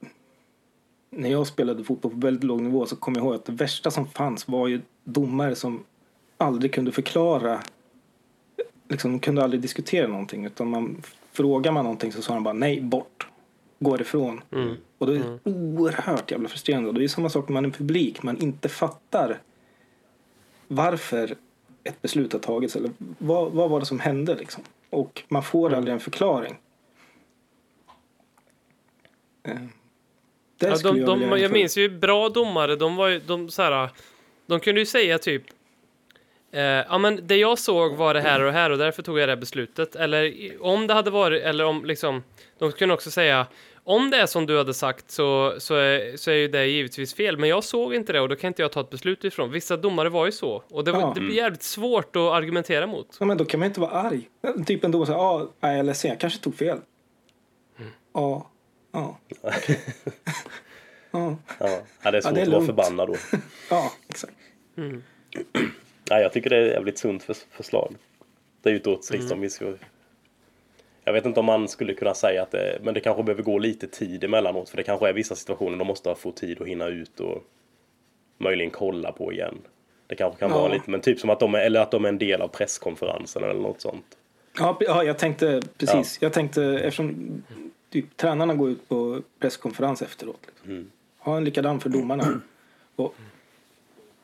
när 1.10 1.30
jag 1.30 1.48
spelade 1.48 1.84
fotboll 1.84 2.12
på 2.12 2.18
väldigt 2.18 2.44
låg 2.44 2.62
nivå 2.62 2.86
så 2.86 2.96
kom 2.96 3.16
jag 3.16 3.24
ihåg 3.24 3.36
att 3.36 3.46
det 3.46 3.52
värsta 3.52 3.92
som 3.92 4.08
fanns 4.08 4.48
var 4.48 4.68
ju 4.68 4.82
domare 5.04 5.56
som 5.56 5.84
aldrig 6.38 6.74
kunde 6.74 6.92
förklara 6.92 7.62
liksom, 8.88 9.12
de 9.12 9.20
kunde 9.20 9.44
aldrig 9.44 9.62
diskutera 9.62 10.08
någonting 10.08 10.46
utan 10.46 10.70
man 10.70 11.02
frågar 11.32 11.72
man 11.72 11.84
någonting 11.84 12.12
så 12.12 12.22
sa 12.22 12.34
de 12.34 12.44
bara 12.44 12.54
nej, 12.54 12.82
bort, 12.82 13.28
gå 13.80 14.00
ifrån. 14.00 14.42
Mm. 14.52 14.76
Och 15.04 15.10
det 15.10 15.18
är 15.18 15.40
oerhört 15.44 16.32
jävla 16.32 16.50
frustrerande. 16.50 16.90
Och 16.90 16.96
det 16.96 17.04
är 17.04 17.08
samma 17.08 17.30
sak 17.30 17.50
när 17.50 17.54
man 17.54 17.66
är 17.66 17.70
publik, 17.70 18.24
man 18.24 18.38
inte 18.38 18.70
fattar 18.70 19.42
varför 20.68 21.36
ett 21.84 22.02
beslut 22.02 22.34
har 22.34 22.40
tagits 22.40 22.76
eller 22.76 22.92
vad, 23.18 23.52
vad 23.52 23.70
var 23.70 23.80
det 23.80 23.86
som 23.86 24.00
hände 24.00 24.36
liksom. 24.36 24.64
Och 24.90 25.24
man 25.28 25.44
får 25.44 25.74
aldrig 25.74 25.94
en 25.94 26.00
förklaring. 26.00 26.58
Eh, 29.44 29.56
Ja, 30.60 30.78
de, 30.84 30.98
jag, 30.98 31.08
de, 31.08 31.40
jag 31.40 31.52
minns 31.52 31.78
ju 31.78 31.90
bra 31.90 32.30
domare, 32.30 32.76
de 32.76 32.96
var 32.96 33.08
ju, 33.08 33.20
de 33.20 33.50
så 33.50 33.62
här, 33.62 33.90
de 34.46 34.60
kunde 34.60 34.82
ju 34.82 34.86
säga 34.86 35.18
typ 35.18 35.44
eh, 36.52 36.62
ja 36.62 36.98
men 36.98 37.28
det 37.28 37.36
jag 37.36 37.60
såg 37.60 37.96
var 37.96 38.14
det 38.14 38.22
här 38.22 38.40
och 38.40 38.46
det 38.46 38.52
här 38.52 38.70
och 38.70 38.78
därför 38.78 39.04
tog 39.04 39.20
jag 39.20 39.28
det 39.28 39.32
här 39.32 39.40
beslutet. 39.40 39.96
Eller 39.96 40.34
om 40.62 40.88
det 40.88 40.94
hade 40.94 41.12
varit, 41.12 41.44
eller 41.44 41.66
om 41.66 41.86
liksom, 41.86 42.24
de 42.60 42.72
kunde 42.72 42.94
också 42.94 43.12
säga 43.12 43.48
om 43.84 44.10
det 44.10 44.18
är 44.18 44.26
som 44.26 44.46
du 44.46 44.58
hade 44.58 44.74
sagt 44.74 45.12
så, 45.12 45.54
så, 45.58 45.76
är, 45.76 46.18
så 46.18 46.32
är 46.32 46.36
ju 46.36 46.48
det 46.48 46.66
givetvis 46.66 47.14
fel, 47.14 47.38
men 47.38 47.50
jag 47.50 47.64
såg 47.64 47.96
inte 47.96 48.14
det 48.14 48.20
och 48.22 48.30
då 48.30 48.36
kan 48.36 48.48
inte 48.48 48.62
jag 48.62 48.72
ta 48.72 48.82
ett 48.82 48.90
beslut 48.90 49.24
ifrån. 49.24 49.52
Vissa 49.52 49.78
domare 49.78 50.10
var 50.10 50.26
ju 50.26 50.32
så, 50.32 50.64
och 50.70 50.84
det, 50.84 50.92
var, 50.92 51.00
Ja. 51.02 51.12
det 51.16 51.22
blir 51.22 51.36
jävligt 51.36 51.64
svårt 51.64 52.16
att 52.16 52.22
argumentera 52.22 52.88
mot. 52.88 53.18
Ja, 53.20 53.26
men 53.26 53.38
då 53.38 53.46
kan 53.46 53.60
man 53.60 53.68
inte 53.68 53.80
vara 53.80 53.92
arg. 53.92 54.30
Typ 54.66 54.84
en 54.84 54.92
domare 54.92 55.08
säger, 55.08 55.20
ja, 55.20 55.50
ah, 55.60 55.70
jag 55.70 55.80
är 55.80 55.84
ledsen, 55.84 56.10
jag 56.10 56.20
kanske 56.20 56.40
tog 56.40 56.56
fel. 56.56 56.78
Mm. 57.80 57.92
Ja, 58.14 58.50
ja. 58.92 59.18
ja, 61.12 61.38
Ja, 61.60 61.80
ja, 62.04 62.12
det 62.12 62.18
är 62.18 62.22
svårt 62.22 62.34
det 62.36 62.42
är 62.42 62.46
att 62.46 62.52
vara 62.52 62.66
förbannad 62.66 63.08
då. 63.08 63.16
ja, 63.70 63.92
exakt. 64.10 64.34
Nej, 66.10 66.22
jag 66.22 66.34
tycker 66.34 66.50
det 66.50 66.56
är 66.58 66.66
ett 66.66 66.72
jävligt 66.74 66.98
sunt 66.98 67.24
förs- 67.24 67.46
förslag. 67.52 67.96
Det 68.62 68.70
är 68.70 68.74
ju 68.74 68.80
ett 68.80 68.88
vi 69.42 69.50
ska... 69.50 69.66
Jag 71.04 71.14
vet 71.14 71.26
inte 71.26 71.40
om 71.40 71.46
man 71.46 71.68
skulle 71.68 71.94
kunna 71.94 72.14
säga 72.14 72.42
att 72.44 72.52
det, 72.52 72.80
men 72.84 72.94
det 72.94 73.00
kanske 73.00 73.24
behöver 73.24 73.44
gå 73.44 73.58
lite 73.60 73.88
tid 73.88 74.24
emellanåt. 74.24 74.70
För 74.70 74.78
det 74.78 74.84
kanske 74.84 75.10
är 75.10 75.14
vissa 75.14 75.36
situationer 75.36 75.78
de 75.78 75.88
måste 75.88 76.16
få 76.16 76.32
tid 76.32 76.62
att 76.62 76.68
hinna 76.68 76.88
ut 76.88 77.20
och 77.20 77.44
möjligen 78.38 78.72
kolla 78.72 79.12
på 79.12 79.34
igen. 79.34 79.58
Det 80.08 80.16
kanske 80.16 80.40
kan 80.40 80.50
Ja. 80.52 80.58
vara 80.58 80.74
lite, 80.74 80.92
men 80.92 81.02
typ 81.02 81.20
som 81.20 81.30
att 81.30 81.40
de 81.40 81.56
är, 81.56 81.60
eller 81.60 81.80
att 81.80 81.92
de 81.92 82.06
är 82.06 82.10
en 82.10 82.18
del 82.18 82.42
av 82.42 82.48
presskonferensen 82.48 83.44
eller 83.44 83.54
något 83.62 83.82
sånt. 83.82 84.18
Ja, 84.58 84.78
ja, 84.80 85.04
jag 85.04 85.18
tänkte 85.18 85.62
precis. 85.78 86.18
Jag 86.22 86.34
tänkte 86.34 86.64
eftersom 86.64 87.44
typ, 87.90 88.18
tränarna 88.18 88.54
går 88.54 88.70
ut 88.70 88.90
på 88.90 89.22
presskonferens 89.40 90.02
efteråt. 90.02 90.40
Liksom. 90.48 90.72
Mm. 90.72 90.92
Ha 91.20 91.38
en 91.38 91.44
likadan 91.44 91.80
för 91.80 91.90
domarna. 91.90 92.42
Och, 92.96 93.16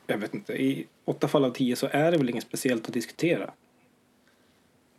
jag 0.06 0.18
vet 0.18 0.34
inte, 0.34 0.52
i 0.52 0.86
åtta 1.04 1.28
fall 1.28 1.44
av 1.44 1.50
tio 1.50 1.76
så 1.76 1.88
är 1.90 2.10
det 2.10 2.18
väl 2.18 2.30
inget 2.30 2.44
speciellt 2.44 2.86
att 2.86 2.94
diskutera. 2.94 3.50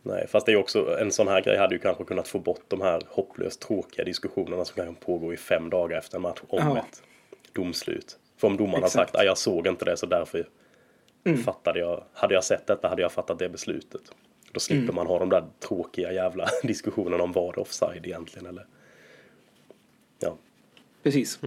Nej, 0.02 0.26
fast 0.28 0.46
det 0.46 0.52
är 0.52 0.56
också 0.56 0.98
en 1.00 1.12
sån 1.12 1.28
här 1.28 1.40
grej 1.40 1.56
hade 1.56 1.74
ju 1.74 1.78
kanske 1.78 2.04
kunnat 2.04 2.28
få 2.28 2.38
bort 2.38 2.62
de 2.68 2.80
här 2.80 3.02
hopplöst 3.08 3.60
tråkiga 3.60 4.04
diskussionerna 4.04 4.64
som 4.64 4.84
kan 4.84 4.94
pågå 4.94 5.34
i 5.34 5.36
fem 5.36 5.70
dagar 5.70 5.98
efter 5.98 6.16
en 6.16 6.22
match 6.22 6.40
om 6.48 6.58
Ja. 6.58 6.78
ett 6.78 7.02
domslut. 7.52 8.18
För 8.36 8.48
om 8.48 8.56
domaren 8.56 8.82
har 8.82 8.88
Exakt. 8.88 9.10
sagt 9.10 9.16
att 9.16 9.24
jag 9.26 9.38
såg 9.38 9.66
inte 9.66 9.84
det 9.84 9.96
så 9.96 10.06
därför 10.06 10.48
fattade 11.44 11.78
jag, 11.78 12.04
hade 12.12 12.34
jag 12.34 12.44
sett 12.44 12.66
detta 12.66 12.88
hade 12.88 13.02
jag 13.02 13.12
fattat 13.12 13.38
det 13.38 13.48
beslutet. 13.48 14.00
Då 14.52 14.60
slipper 14.60 14.92
man 14.92 15.06
ha 15.06 15.18
de 15.18 15.28
där 15.28 15.44
tråkiga 15.60 16.12
jävla 16.12 16.48
diskussionerna 16.62 17.22
om 17.24 17.32
var 17.32 17.52
det 17.52 17.60
offside 17.60 18.06
egentligen 18.06 18.46
eller. 18.46 18.66
Ja. 20.18 20.36
Precis. 21.02 21.40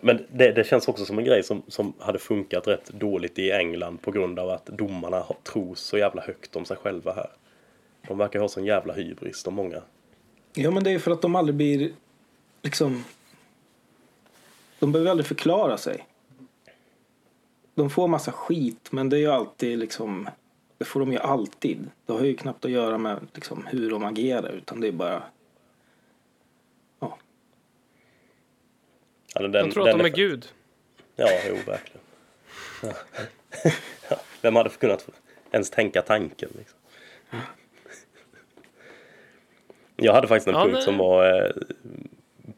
Men 0.00 0.26
det, 0.32 0.52
det 0.52 0.64
känns 0.64 0.88
också 0.88 1.04
som 1.04 1.18
en 1.18 1.24
grej 1.24 1.42
som, 1.42 1.62
som 1.68 1.92
hade 1.98 2.18
funkat 2.18 2.68
rätt 2.68 2.90
dåligt 2.90 3.38
i 3.38 3.50
England 3.50 4.02
på 4.02 4.10
grund 4.10 4.38
av 4.38 4.50
att 4.50 4.66
domarna 4.66 5.24
tror 5.42 5.74
så 5.74 5.98
jävla 5.98 6.22
högt 6.22 6.56
om 6.56 6.64
sig 6.64 6.76
själva 6.76 7.12
här. 7.12 7.30
De 8.08 8.18
verkar 8.18 8.40
ha 8.40 8.48
sån 8.48 8.64
jävla 8.64 8.94
hybris, 8.94 9.42
de 9.42 9.54
många. 9.54 9.82
Ja, 10.54 10.70
men 10.70 10.84
det 10.84 10.90
är 10.90 10.98
för 10.98 11.10
att 11.10 11.22
de 11.22 11.36
aldrig 11.36 11.56
blir 11.56 11.92
liksom... 12.62 13.04
De 14.78 14.92
behöver 14.92 15.10
aldrig 15.10 15.26
förklara 15.26 15.78
sig. 15.78 16.06
De 17.74 17.90
får 17.90 18.08
massa 18.08 18.32
skit, 18.32 18.88
men 18.92 19.08
det 19.08 19.16
är 19.16 19.20
ju 19.20 19.30
alltid 19.30 19.78
liksom... 19.78 20.28
Det 20.78 20.84
får 20.84 21.00
de 21.00 21.12
ju 21.12 21.18
alltid. 21.18 21.90
Det 22.06 22.12
har 22.12 22.24
ju 22.24 22.36
knappt 22.36 22.64
att 22.64 22.70
göra 22.70 22.98
med 22.98 23.26
liksom, 23.34 23.66
hur 23.66 23.90
de 23.90 24.04
agerar, 24.04 24.52
utan 24.52 24.80
det 24.80 24.88
är 24.88 24.92
bara... 24.92 25.22
Ja, 27.00 27.18
Alltså, 29.34 29.48
den, 29.52 29.64
Jag 29.64 29.74
tror 29.74 29.88
att 29.88 29.98
de 29.98 30.04
är 30.04 30.08
Gud. 30.08 30.46
Ja, 31.16 31.28
jo, 31.48 31.54
verkligen. 31.66 32.00
Ja. 32.82 32.92
Ja, 34.10 34.16
Vem 34.40 34.56
hade 34.56 34.70
kunnat 34.70 35.08
ens 35.52 35.70
tänka 35.70 36.02
tanken? 36.02 36.48
Liksom? 36.58 36.78
Jag 39.96 40.12
hade 40.12 40.28
faktiskt 40.28 40.48
en 40.48 40.54
Ja, 40.54 40.62
punkt 40.62 40.72
nej. 40.74 40.82
som 40.82 40.98
var 40.98 41.44
eh, 41.44 41.50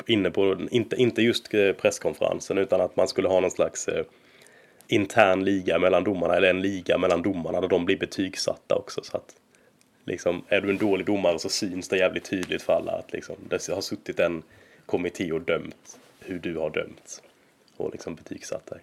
inne 0.06 0.30
på, 0.30 0.56
inte, 0.70 0.96
inte 0.96 1.22
just 1.22 1.54
eh, 1.54 1.72
presskonferensen, 1.72 2.58
utan 2.58 2.80
att 2.80 2.96
man 2.96 3.08
skulle 3.08 3.28
ha 3.28 3.40
någon 3.40 3.50
slags 3.50 3.88
eh, 3.88 4.04
intern 4.88 5.44
liga 5.44 5.78
mellan 5.78 6.04
domarna, 6.04 6.37
eller 6.37 6.50
en 6.50 6.62
liga 6.62 6.98
mellan 6.98 7.22
domarna 7.22 7.60
där 7.60 7.68
de 7.68 7.84
blir 7.84 7.96
betygsatta 7.96 8.74
också. 8.74 9.00
Så 9.04 9.16
att, 9.16 9.34
liksom, 10.04 10.44
är 10.48 10.60
du 10.60 10.70
en 10.70 10.78
dålig 10.78 11.06
domare 11.06 11.38
så 11.38 11.48
syns 11.48 11.88
det 11.88 11.96
jävligt 11.96 12.24
tydligt 12.24 12.62
för 12.62 12.72
alla 12.72 12.92
att 12.92 13.12
liksom, 13.12 13.37
det 13.48 13.68
har 13.68 13.80
suttit 13.80 14.20
en 14.20 14.42
kommitté 14.87 15.32
och 15.32 15.40
dömt 15.40 15.98
hur 16.24 16.38
du 16.38 16.56
har 16.56 16.70
dömt. 16.70 17.22
Och 17.76 17.92
liksom 17.92 18.14
betygsatt 18.14 18.66
dig. 18.66 18.80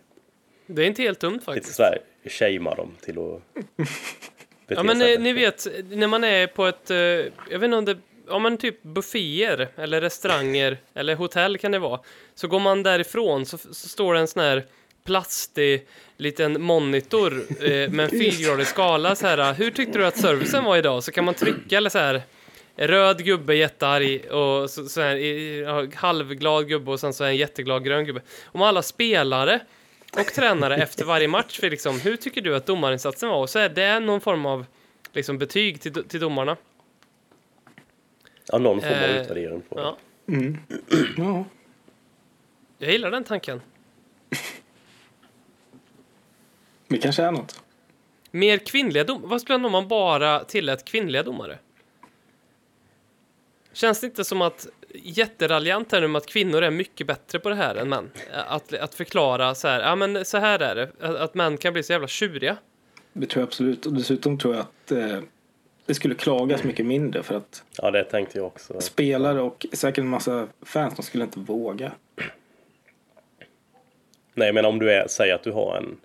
Det 0.67 0.82
är 0.82 0.88
inte 0.88 1.01
helt 1.01 1.19
dumt 1.19 1.34
Lite 1.34 1.45
faktiskt. 1.45 1.75
sådär, 1.75 1.97
shamea 2.25 2.75
dem 2.75 2.95
till 3.01 3.17
att 3.19 3.41
Ja 4.67 4.84
men 4.84 5.01
eh, 5.01 5.19
ni 5.19 5.34
bättre. 5.34 5.71
vet, 5.71 5.89
när 5.97 6.08
man 6.08 6.23
är 6.23 6.47
på 6.47 6.65
ett, 6.65 6.91
eh, 6.91 6.97
jag 6.97 7.32
vet 7.49 7.63
inte 7.63 7.77
om 7.77 7.86
det, 7.86 7.97
ja 8.27 8.39
men 8.39 8.58
typ 8.58 8.84
bufféer 8.84 9.67
eller 9.75 10.01
restauranger 10.01 10.77
eller 10.93 11.15
hotell 11.15 11.58
kan 11.58 11.71
det 11.71 11.80
vara. 11.80 11.99
Så 12.36 12.47
går 12.47 12.60
man 12.60 12.84
därifrån 12.84 13.45
så, 13.45 13.58
så 13.58 13.73
står 13.73 14.13
det 14.13 14.19
en 14.19 14.27
sån 14.27 14.43
här 14.43 14.65
plastig 15.06 15.88
liten 16.17 16.62
monitor 16.62 17.34
eh, 17.60 17.89
med 17.89 17.99
en 17.99 18.10
fyrgradig 18.19 18.67
skala 18.67 19.15
så 19.15 19.27
här. 19.27 19.54
Hur 19.54 19.71
tyckte 19.71 19.97
du 19.99 20.06
att 20.06 20.17
servicen 20.17 20.63
var 20.63 20.77
idag? 20.77 21.04
Så 21.04 21.12
kan 21.12 21.25
man 21.25 21.34
trycka 21.34 21.77
eller 21.77 21.89
så 21.89 21.99
här. 21.99 22.21
Röd 22.88 23.26
gubbe 23.26 23.56
jättearg 23.56 24.32
och 24.32 24.70
så, 24.70 24.86
så 24.86 25.02
här, 25.02 25.96
halvglad 25.96 26.67
gubbe 26.67 26.91
och 26.91 27.00
sen 27.00 27.13
så 27.13 27.24
en 27.24 27.38
jätteglad 27.38 27.84
grön 27.84 28.06
gubbe. 28.06 28.22
Om 28.46 28.62
alla 28.62 28.82
spelare 28.82 29.60
och 30.17 30.26
tränare 30.26 30.76
efter 30.84 31.06
varje 31.06 31.28
match 31.28 31.60
för 31.60 31.70
liksom, 31.70 32.00
hur 32.00 32.15
tycker 32.15 32.41
du 32.41 32.56
att 32.56 32.65
domarinsatsen 32.65 33.30
var? 33.30 33.38
Och 33.38 33.50
så 33.50 33.60
är 33.60 33.70
det 33.70 34.00
någon 34.00 34.22
form 34.22 34.46
av 34.46 34.65
liksom, 35.12 35.38
betyg 35.38 35.82
till, 35.82 35.94
till 35.94 36.20
domarna. 36.20 36.58
Ja, 38.48 38.58
någon 38.58 38.82
form 38.82 38.94
av 38.94 39.10
eh, 39.10 39.22
utvärdering 39.22 39.62
på 39.62 39.80
Ja, 39.80 39.98
ja. 41.17 41.46
jag 42.78 42.91
gillar 42.91 43.12
den 43.12 43.24
tanken. 43.24 43.62
det 46.88 46.98
kanske 46.98 47.24
är 47.24 47.32
något. 47.32 47.63
Mer 48.32 48.58
kvinnliga 48.58 49.04
domare. 49.04 49.28
Vad 49.28 49.41
skulle 49.41 49.54
hända 49.54 49.65
om 49.65 49.72
man 49.72 49.88
bara 49.88 50.44
tillät 50.44 50.86
kvinnliga 50.86 51.24
domare? 51.24 51.58
Känns 53.74 54.00
det 54.02 54.08
inte 54.08 54.24
som 54.24 54.42
att 54.42 54.68
jätteraljant 54.94 55.92
här 55.92 56.02
nu 56.02 56.08
med 56.08 56.18
att 56.20 56.26
kvinnor 56.26 56.62
är 56.62 56.72
mycket 56.72 57.08
bättre 57.08 57.40
på 57.40 57.50
det 57.50 57.56
här 57.56 57.76
än 57.76 57.90
män? 57.90 58.12
Att, 58.48 58.74
att 58.74 58.96
förklara 58.96 59.56
så 59.56 59.68
här, 59.68 59.80
ja 59.80 59.96
men 59.96 60.26
så 60.26 60.38
här 60.38 60.60
är 60.60 60.76
det, 60.76 60.92
att, 61.00 61.16
att 61.16 61.34
män 61.34 61.58
kan 61.58 61.74
bli 61.74 61.84
så 61.84 61.94
jävla 61.94 62.08
tjuriga. 62.08 62.58
Det 63.14 63.26
tror 63.28 63.42
jag 63.42 63.48
absolut. 63.48 63.86
Och 63.86 63.94
dessutom 63.94 64.38
tror 64.38 64.56
jag 64.56 64.62
att 64.62 64.92
eh, 64.92 65.20
det 65.86 65.94
skulle 65.94 66.16
klagas 66.16 66.64
mycket 66.64 66.86
mindre 66.86 67.24
för 67.24 67.36
att 67.36 67.64
Ja, 67.78 67.92
det 67.92 68.04
tänkte 68.04 68.38
jag 68.38 68.48
också. 68.48 68.82
spelare 68.82 69.42
och 69.42 69.66
säkert 69.74 70.02
en 70.02 70.08
massa 70.08 70.48
fans, 70.62 70.96
de 70.96 71.04
skulle 71.04 71.24
inte 71.24 71.40
våga. 71.40 71.92
Nej, 74.34 74.54
menar 74.54 74.70
om 74.70 74.80
du 74.80 74.92
är, 74.92 75.08
säg 75.08 75.32
att 75.32 75.44
du 75.44 75.52
har 75.52 75.78
en, 75.78 75.98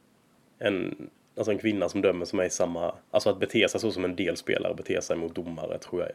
en, 0.58 1.08
alltså 1.36 1.52
en 1.52 1.58
kvinna 1.58 1.88
som 1.88 2.02
dömer 2.02 2.24
som 2.24 2.38
är 2.38 2.44
i 2.44 2.50
samma, 2.50 2.94
alltså 3.10 3.30
att 3.30 3.40
bete 3.40 3.68
sig 3.68 3.80
så 3.80 3.92
som 3.92 4.04
en 4.04 4.16
del 4.16 4.36
spelare 4.36 4.74
beter 4.74 5.00
sig 5.00 5.16
mot 5.16 5.34
domare 5.34 5.78
tror 5.78 6.02
jag, 6.02 6.10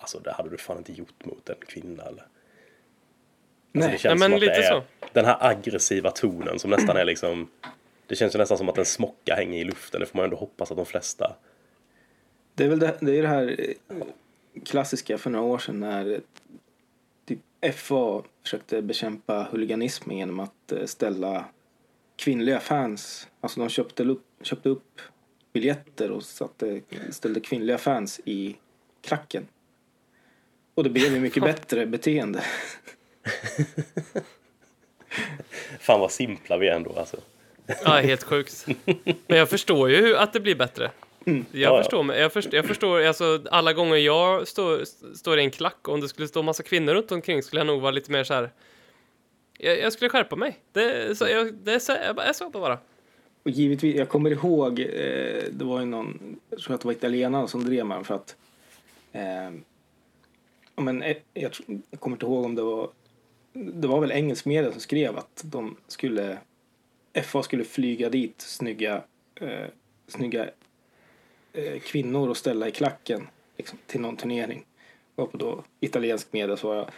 alltså 0.00 0.18
det 0.18 0.32
hade 0.32 0.50
du 0.50 0.58
fan 0.58 0.78
inte 0.78 0.92
gjort 0.92 1.24
mot 1.24 1.48
en 1.48 1.56
kvinna 1.68 2.02
eller? 2.02 2.10
Alltså, 2.22 2.28
Nej. 3.72 3.92
det 3.92 3.98
känns 3.98 4.04
Ja, 4.04 4.10
men 4.14 4.20
som 4.30 4.34
att 4.34 4.40
lite 4.40 4.52
det 4.52 4.66
är 4.66 4.70
så. 4.72 4.82
den 5.12 5.24
här 5.24 5.36
aggressiva 5.40 6.10
tonen 6.10 6.58
som 6.58 6.70
nästan 6.70 6.96
är 6.96 7.04
liksom, 7.04 7.50
det 8.06 8.16
känns 8.16 8.34
ju 8.34 8.38
nästan 8.38 8.58
som 8.58 8.68
att 8.68 8.78
en 8.78 8.84
smocka 8.84 9.34
hänger 9.34 9.58
i 9.60 9.64
luften, 9.64 10.00
det 10.00 10.06
får 10.06 10.16
man 10.16 10.24
ändå 10.24 10.36
hoppas 10.36 10.70
att 10.70 10.76
de 10.76 10.86
flesta 10.86 11.36
Det 12.54 12.64
är 12.64 12.68
väl 12.68 12.78
det, 12.78 12.96
det, 13.00 13.18
är 13.18 13.22
det 13.22 13.28
här 13.28 13.56
eh, 13.88 13.96
klassiska 14.64 15.18
för 15.18 15.30
några 15.30 15.44
år 15.44 15.58
sedan 15.58 15.80
när 15.80 16.20
typ 17.26 17.74
FA 17.74 18.22
försökte 18.42 18.82
bekämpa 18.82 19.48
huliganismen 19.50 20.16
genom 20.18 20.40
att 20.40 20.72
eh, 20.72 20.84
ställa 20.86 21.44
kvinnliga 22.16 22.60
fans, 22.60 23.28
alltså 23.40 23.60
de 23.60 23.68
köpte 23.68 24.04
upp, 24.04 24.24
köpte 24.42 24.68
upp 24.68 25.00
biljetter 25.52 26.10
och 26.10 26.22
satte, 26.22 26.80
ställde 27.10 27.40
kvinnliga 27.40 27.78
fans 27.78 28.20
i 28.24 28.56
klacken. 29.02 29.46
Och 30.74 30.84
det 30.84 30.90
blev 30.90 31.12
ju 31.14 31.20
mycket 31.20 31.42
bättre 31.42 31.86
beteende. 31.86 32.42
Fan 35.80 36.00
vad 36.00 36.12
simpla 36.12 36.56
vi 36.58 36.68
är 36.68 36.74
ändå 36.76 36.92
alltså. 36.98 37.16
Ja, 37.84 37.90
helt 37.90 38.22
sjukt. 38.22 38.66
Men 39.26 39.38
jag 39.38 39.48
förstår 39.50 39.90
ju 39.90 39.96
hur- 39.96 40.14
att 40.16 40.32
det 40.32 40.40
blir 40.40 40.54
bättre. 40.54 40.90
Jag 41.24 41.34
Ja, 41.36 41.44
ja. 41.52 41.82
förstår, 41.82 42.02
mig. 42.02 42.20
jag 42.20 42.32
förstår, 42.32 42.54
jag 42.54 42.64
förstår 42.66 43.00
alltså 43.02 43.42
alla 43.50 43.72
gånger 43.72 43.96
jag 43.96 44.48
står, 44.48 44.84
står 45.14 45.38
i 45.38 45.42
en 45.42 45.50
klack 45.50 45.88
och 45.88 45.94
om 45.94 46.00
det 46.00 46.08
skulle 46.08 46.28
stå 46.28 46.42
massa 46.42 46.62
kvinnor 46.62 46.94
runt 46.94 47.12
omkring 47.12 47.42
skulle 47.42 47.60
jag 47.60 47.66
nog 47.66 47.80
vara 47.80 47.90
lite 47.90 48.10
mer 48.12 48.24
så 48.24 48.34
här. 48.34 48.50
Jag, 49.58 49.78
jag 49.78 49.92
skulle 49.92 50.10
skärpa 50.10 50.36
mig. 50.36 50.58
Det, 50.72 50.82
är 50.92 51.14
så, 51.14 51.26
jag, 51.28 51.54
det 51.54 51.72
är 51.74 51.78
så, 51.78 51.96
jag 52.16 52.36
så 52.36 52.50
bara. 52.50 52.78
Och 53.42 53.50
givetvis, 53.50 53.96
jag 53.96 54.08
kommer 54.08 54.30
ihåg, 54.30 54.80
eh, 54.80 54.86
det 55.50 55.64
var 55.64 55.80
ju 55.80 55.86
någon, 55.86 56.36
jag 56.50 56.58
tror 56.60 56.74
att 56.74 56.80
det 56.80 56.86
var 56.86 56.92
italienare 56.92 57.48
som 57.48 57.64
drev 57.64 57.88
den 57.88 58.04
för 58.04 58.14
att 58.14 58.36
eh, 59.12 59.22
ja, 59.22 59.50
men, 60.80 61.02
eh, 61.02 61.16
jag, 61.34 61.52
jag 61.90 62.00
kommer 62.00 62.16
inte 62.16 62.26
ihåg 62.26 62.44
om 62.44 62.54
det 62.54 62.62
var 62.62 62.90
det 63.52 63.88
var 63.88 64.00
väl 64.00 64.12
engelsk 64.12 64.44
media 64.44 64.72
som 64.72 64.80
skrev 64.80 65.18
att 65.18 65.42
de 65.44 65.76
skulle, 65.88 66.38
FA 67.24 67.42
skulle 67.42 67.64
flyga 67.64 68.10
dit 68.10 68.40
snygga, 68.40 69.02
eh, 69.34 69.66
snygga 70.08 70.50
eh, 71.52 71.80
kvinnor 71.80 72.28
och 72.28 72.36
ställa 72.36 72.68
i 72.68 72.70
klacken 72.70 73.28
liksom, 73.56 73.78
till 73.86 74.00
någon 74.00 74.16
turnering. 74.16 74.64
Och 75.14 75.30
då 75.32 75.64
italiensk 75.80 76.32
media 76.32 76.56
svarade 76.56 76.90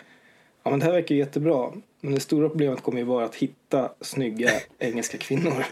Ja 0.62 0.71
men 0.71 0.79
det 0.79 0.85
här 0.85 0.92
verkar 0.92 1.14
jättebra. 1.14 1.73
Men 2.01 2.14
det 2.14 2.21
stora 2.21 2.49
problemet 2.49 2.83
kommer 2.83 2.99
ju 2.99 3.05
vara 3.05 3.25
att 3.25 3.35
hitta 3.35 3.92
snygga 4.01 4.51
engelska 4.79 5.18
kvinnor. 5.18 5.53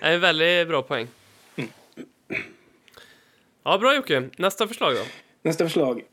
Är 0.00 0.14
en 0.14 0.20
väldigt 0.20 0.68
bra 0.68 0.82
poäng. 0.82 1.08
Ja, 3.66 3.78
bra 3.78 3.94
Jocke. 3.94 4.28
Nästa 4.38 4.68
förslag 4.68 4.94
då? 4.94 5.02
Nästa 5.42 5.64
förslag. 5.64 6.04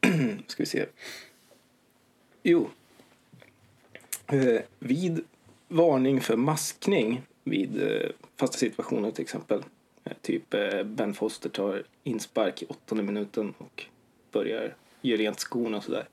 Ska 0.46 0.62
vi 0.62 0.66
se. 0.66 0.86
Jo. 2.42 2.70
Eh, 4.26 4.60
vid 4.78 5.24
varning 5.68 6.20
för 6.20 6.36
maskning 6.36 7.22
vid 7.44 7.82
eh, 7.82 8.10
fasta 8.36 8.58
situationer 8.58 9.10
till 9.10 9.22
exempel. 9.22 9.62
Eh, 10.04 10.12
typ 10.22 10.54
eh, 10.54 10.82
Ben 10.82 11.14
Foster 11.14 11.48
tar 11.48 11.82
inspark 12.04 12.62
i 12.62 12.66
åttonde 12.66 13.04
minuten 13.04 13.54
och 13.58 13.84
börjar 14.32 14.74
göra 15.00 15.20
rent 15.20 15.40
skorna 15.40 15.76
och 15.76 15.84
sådär. 15.84 16.08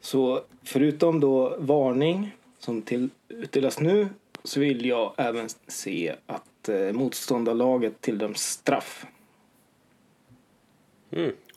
Så 0.00 0.44
förutom 0.62 1.20
då 1.20 1.56
varning 1.58 2.36
som 2.58 2.82
till, 2.82 3.08
utdelas 3.28 3.80
nu 3.80 4.08
så 4.44 4.60
vill 4.60 4.86
jag 4.86 5.14
även 5.16 5.48
se 5.66 6.14
att 6.26 6.68
eh, 6.68 6.92
motståndarlaget 6.92 8.00
tilldöms 8.00 8.40
straff. 8.42 9.06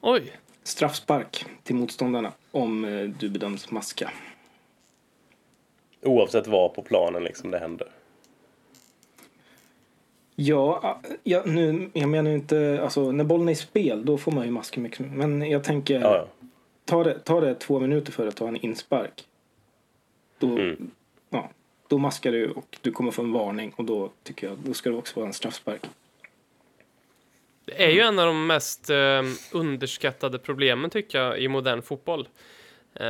Oj. 0.02 0.32
Straffspark 0.64 1.46
till 1.64 1.76
motståndarna 1.76 2.32
om 2.52 2.86
eh, 2.86 3.04
du 3.20 3.30
bedöms 3.30 3.72
maska. 3.72 4.12
Oavsett 6.02 6.48
var 6.48 6.70
på 6.70 6.82
planen 6.82 7.24
liksom 7.24 7.52
det 7.52 7.60
händer. 7.60 7.88
Ja, 10.36 10.80
ah, 10.84 10.98
ja 11.24 11.44
nu, 11.46 11.90
jag 11.94 12.10
menar 12.10 12.30
ju 12.30 12.36
inte, 12.36 12.80
alltså 12.84 13.12
när 13.12 13.24
bollen 13.24 13.48
är 13.48 13.52
i 13.52 13.56
spel 13.56 14.06
då 14.06 14.18
får 14.18 14.32
man 14.32 14.46
ju 14.46 14.52
maska 14.52 14.80
mycket. 14.82 15.00
Men 15.12 15.42
jag 15.50 15.64
tänker, 15.64 16.00
Ja, 16.02 16.16
ja. 16.18 16.28
ta, 16.86 17.04
det, 17.04 17.20
ta 17.20 17.42
det 17.42 17.56
två 17.56 17.80
minuter 17.80 18.12
för 18.12 18.28
att 18.28 18.36
ta 18.36 18.48
en 18.48 18.56
inspark. 18.56 19.24
Då, 20.40 20.48
Mm. 20.48 20.92
ja, 21.30 21.50
då 21.88 21.98
maskar 21.98 22.32
du 22.32 22.52
och 22.52 22.78
du 22.82 22.92
kommer 22.92 23.12
få 23.12 23.22
en 23.22 23.32
varning 23.32 23.74
och 23.76 23.86
då 23.86 24.10
tycker 24.24 24.48
jag, 24.48 24.58
då 24.58 24.74
ska 24.74 24.90
det 24.90 24.96
också 24.96 25.20
vara 25.20 25.28
en 25.28 25.34
straffspark. 25.34 25.82
Det 27.78 27.84
är 27.86 27.90
ju 27.90 28.00
en 28.02 28.20
av 28.20 28.26
de 28.28 28.48
mest 28.48 28.90
eh, 28.90 29.22
underskattade 29.52 30.40
problemen 30.40 30.90
tycker 30.90 31.20
jag 31.20 31.40
i 31.40 31.48
modern 31.48 31.82
fotboll. 31.82 32.28
Eh, 32.96 33.06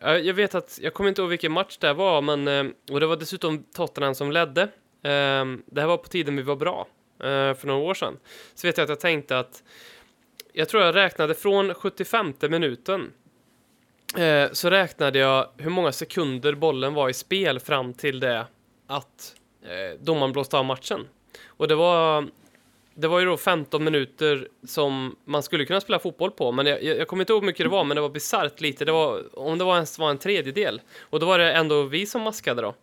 jag- 0.00 0.24
jag 0.24 0.34
vet 0.34 0.54
att, 0.54 0.78
jag 0.82 0.94
kommer 0.94 1.08
inte 1.08 1.22
ihåg 1.22 1.28
vilken 1.30 1.52
match 1.52 1.76
det 1.80 1.92
var, 1.92 2.22
men, 2.22 2.48
eh, 2.48 2.64
och 2.90 3.00
det 3.00 3.06
var 3.06 3.16
dessutom 3.16 3.64
Tottenham 3.64 4.14
som 4.14 4.32
ledde. 4.32 4.62
Eh, 5.02 5.44
det 5.66 5.80
här 5.80 5.86
var 5.86 5.96
på 5.96 6.08
tiden 6.08 6.36
vi 6.36 6.42
var 6.42 6.56
bra, 6.56 6.86
eh, 7.20 7.54
för 7.54 7.66
några 7.66 7.80
år 7.80 7.94
sedan. 7.94 8.18
Så 8.54 8.66
vet 8.66 8.76
jag 8.76 8.82
att 8.84 8.88
jag 8.88 9.00
tänkte 9.00 9.38
att, 9.38 9.62
jag 10.52 10.68
tror 10.68 10.82
jag 10.82 10.94
räknade 10.94 11.34
från 11.34 11.74
75 11.74 12.48
minuten, 12.48 13.12
eh, 14.18 14.50
så 14.52 14.70
räknade 14.70 15.18
jag 15.18 15.48
hur 15.58 15.70
många 15.70 15.92
sekunder 15.92 16.52
bollen 16.54 16.94
var 16.94 17.08
i 17.08 17.12
spel 17.14 17.60
fram 17.60 17.94
till 17.94 18.20
det 18.20 18.46
att 18.86 19.34
eh, 19.62 19.98
domaren 20.00 20.32
blåste 20.32 20.58
av 20.58 20.64
matchen. 20.64 21.08
Och 21.46 21.68
det 21.68 21.74
var 21.74 22.26
det 22.94 23.08
var 23.08 23.20
ju 23.20 23.26
då 23.26 23.36
15 23.36 23.84
minuter 23.84 24.48
som 24.66 25.16
man 25.24 25.42
skulle 25.42 25.64
kunna 25.64 25.80
spela 25.80 25.98
fotboll 25.98 26.30
på, 26.30 26.52
men 26.52 26.66
jag, 26.66 26.82
jag 26.82 26.96
jag 26.98 27.08
kommer 27.08 27.22
inte 27.22 27.32
ihåg 27.32 27.42
hur 27.42 27.46
mycket 27.46 27.64
det 27.64 27.70
var, 27.70 27.84
men 27.84 27.94
det 27.94 28.00
var 28.00 28.08
bisarrt 28.08 28.60
lite. 28.60 28.84
Det 28.84 28.92
var, 28.92 29.38
om 29.38 29.58
det 29.58 29.64
var 29.64 29.74
ens 29.74 29.98
var 29.98 30.10
en 30.10 30.18
tredjedel. 30.18 30.80
Och 31.00 31.20
då 31.20 31.26
var 31.26 31.38
det 31.38 31.52
ändå 31.52 31.82
vi 31.82 32.06
som 32.06 32.22
maskade 32.22 32.62
då. 32.62 32.74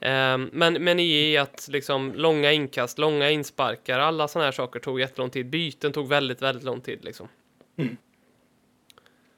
Ehm, 0.00 0.50
men, 0.52 0.84
men 0.84 1.00
i 1.00 1.36
att 1.36 1.68
liksom 1.70 2.12
långa 2.14 2.52
inkast, 2.52 2.98
långa 2.98 3.30
insparkar, 3.30 3.98
alla 3.98 4.28
sådana 4.28 4.44
här 4.44 4.52
saker 4.52 4.80
tog 4.80 5.00
jättelång 5.00 5.30
tid. 5.30 5.46
Byten 5.46 5.92
tog 5.92 6.08
väldigt, 6.08 6.42
väldigt 6.42 6.64
lång 6.64 6.80
tid 6.80 7.04
liksom. 7.04 7.28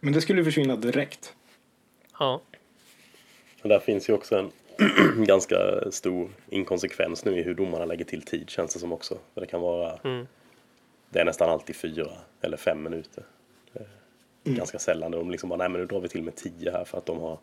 Men 0.01 0.13
det 0.13 0.21
skulle 0.21 0.45
försvinna 0.45 0.77
direkt. 0.77 1.35
Ja. 2.19 2.43
Och 3.63 3.69
där 3.69 3.79
finns 3.79 4.09
ju 4.09 4.13
också 4.13 4.39
en 4.39 4.53
ganska 5.27 5.91
stor 5.91 6.31
inkonsekvens 6.49 7.25
nu 7.25 7.39
i 7.39 7.43
hur 7.43 7.55
domarna 7.55 7.85
lägger 7.85 8.05
till 8.05 8.23
tid 8.23 8.51
känns 8.51 8.73
det 8.75 8.79
som 8.81 8.93
också. 8.93 9.19
För 9.35 9.41
det 9.41 9.47
kan 9.47 9.61
vara, 9.61 9.99
Mm. 10.05 10.27
det 11.11 11.21
är 11.21 11.25
nästan 11.25 11.51
alltid 11.51 11.77
fyra 11.77 12.07
eller 12.41 12.57
fem 12.57 12.83
minuter. 12.83 13.25
Är 14.45 14.51
Ganska 14.51 14.79
sällan 14.79 15.11
de 15.11 15.31
liksom 15.31 15.49
bara, 15.49 15.57
nej 15.57 15.69
men 15.69 15.81
nu 15.81 15.87
drar 15.87 16.01
vi 16.01 16.09
till 16.09 16.23
med 16.23 16.37
tio 16.37 16.71
här 16.71 16.85
för 16.85 16.99
att 16.99 17.07
de 17.07 17.19
har 17.21 17.39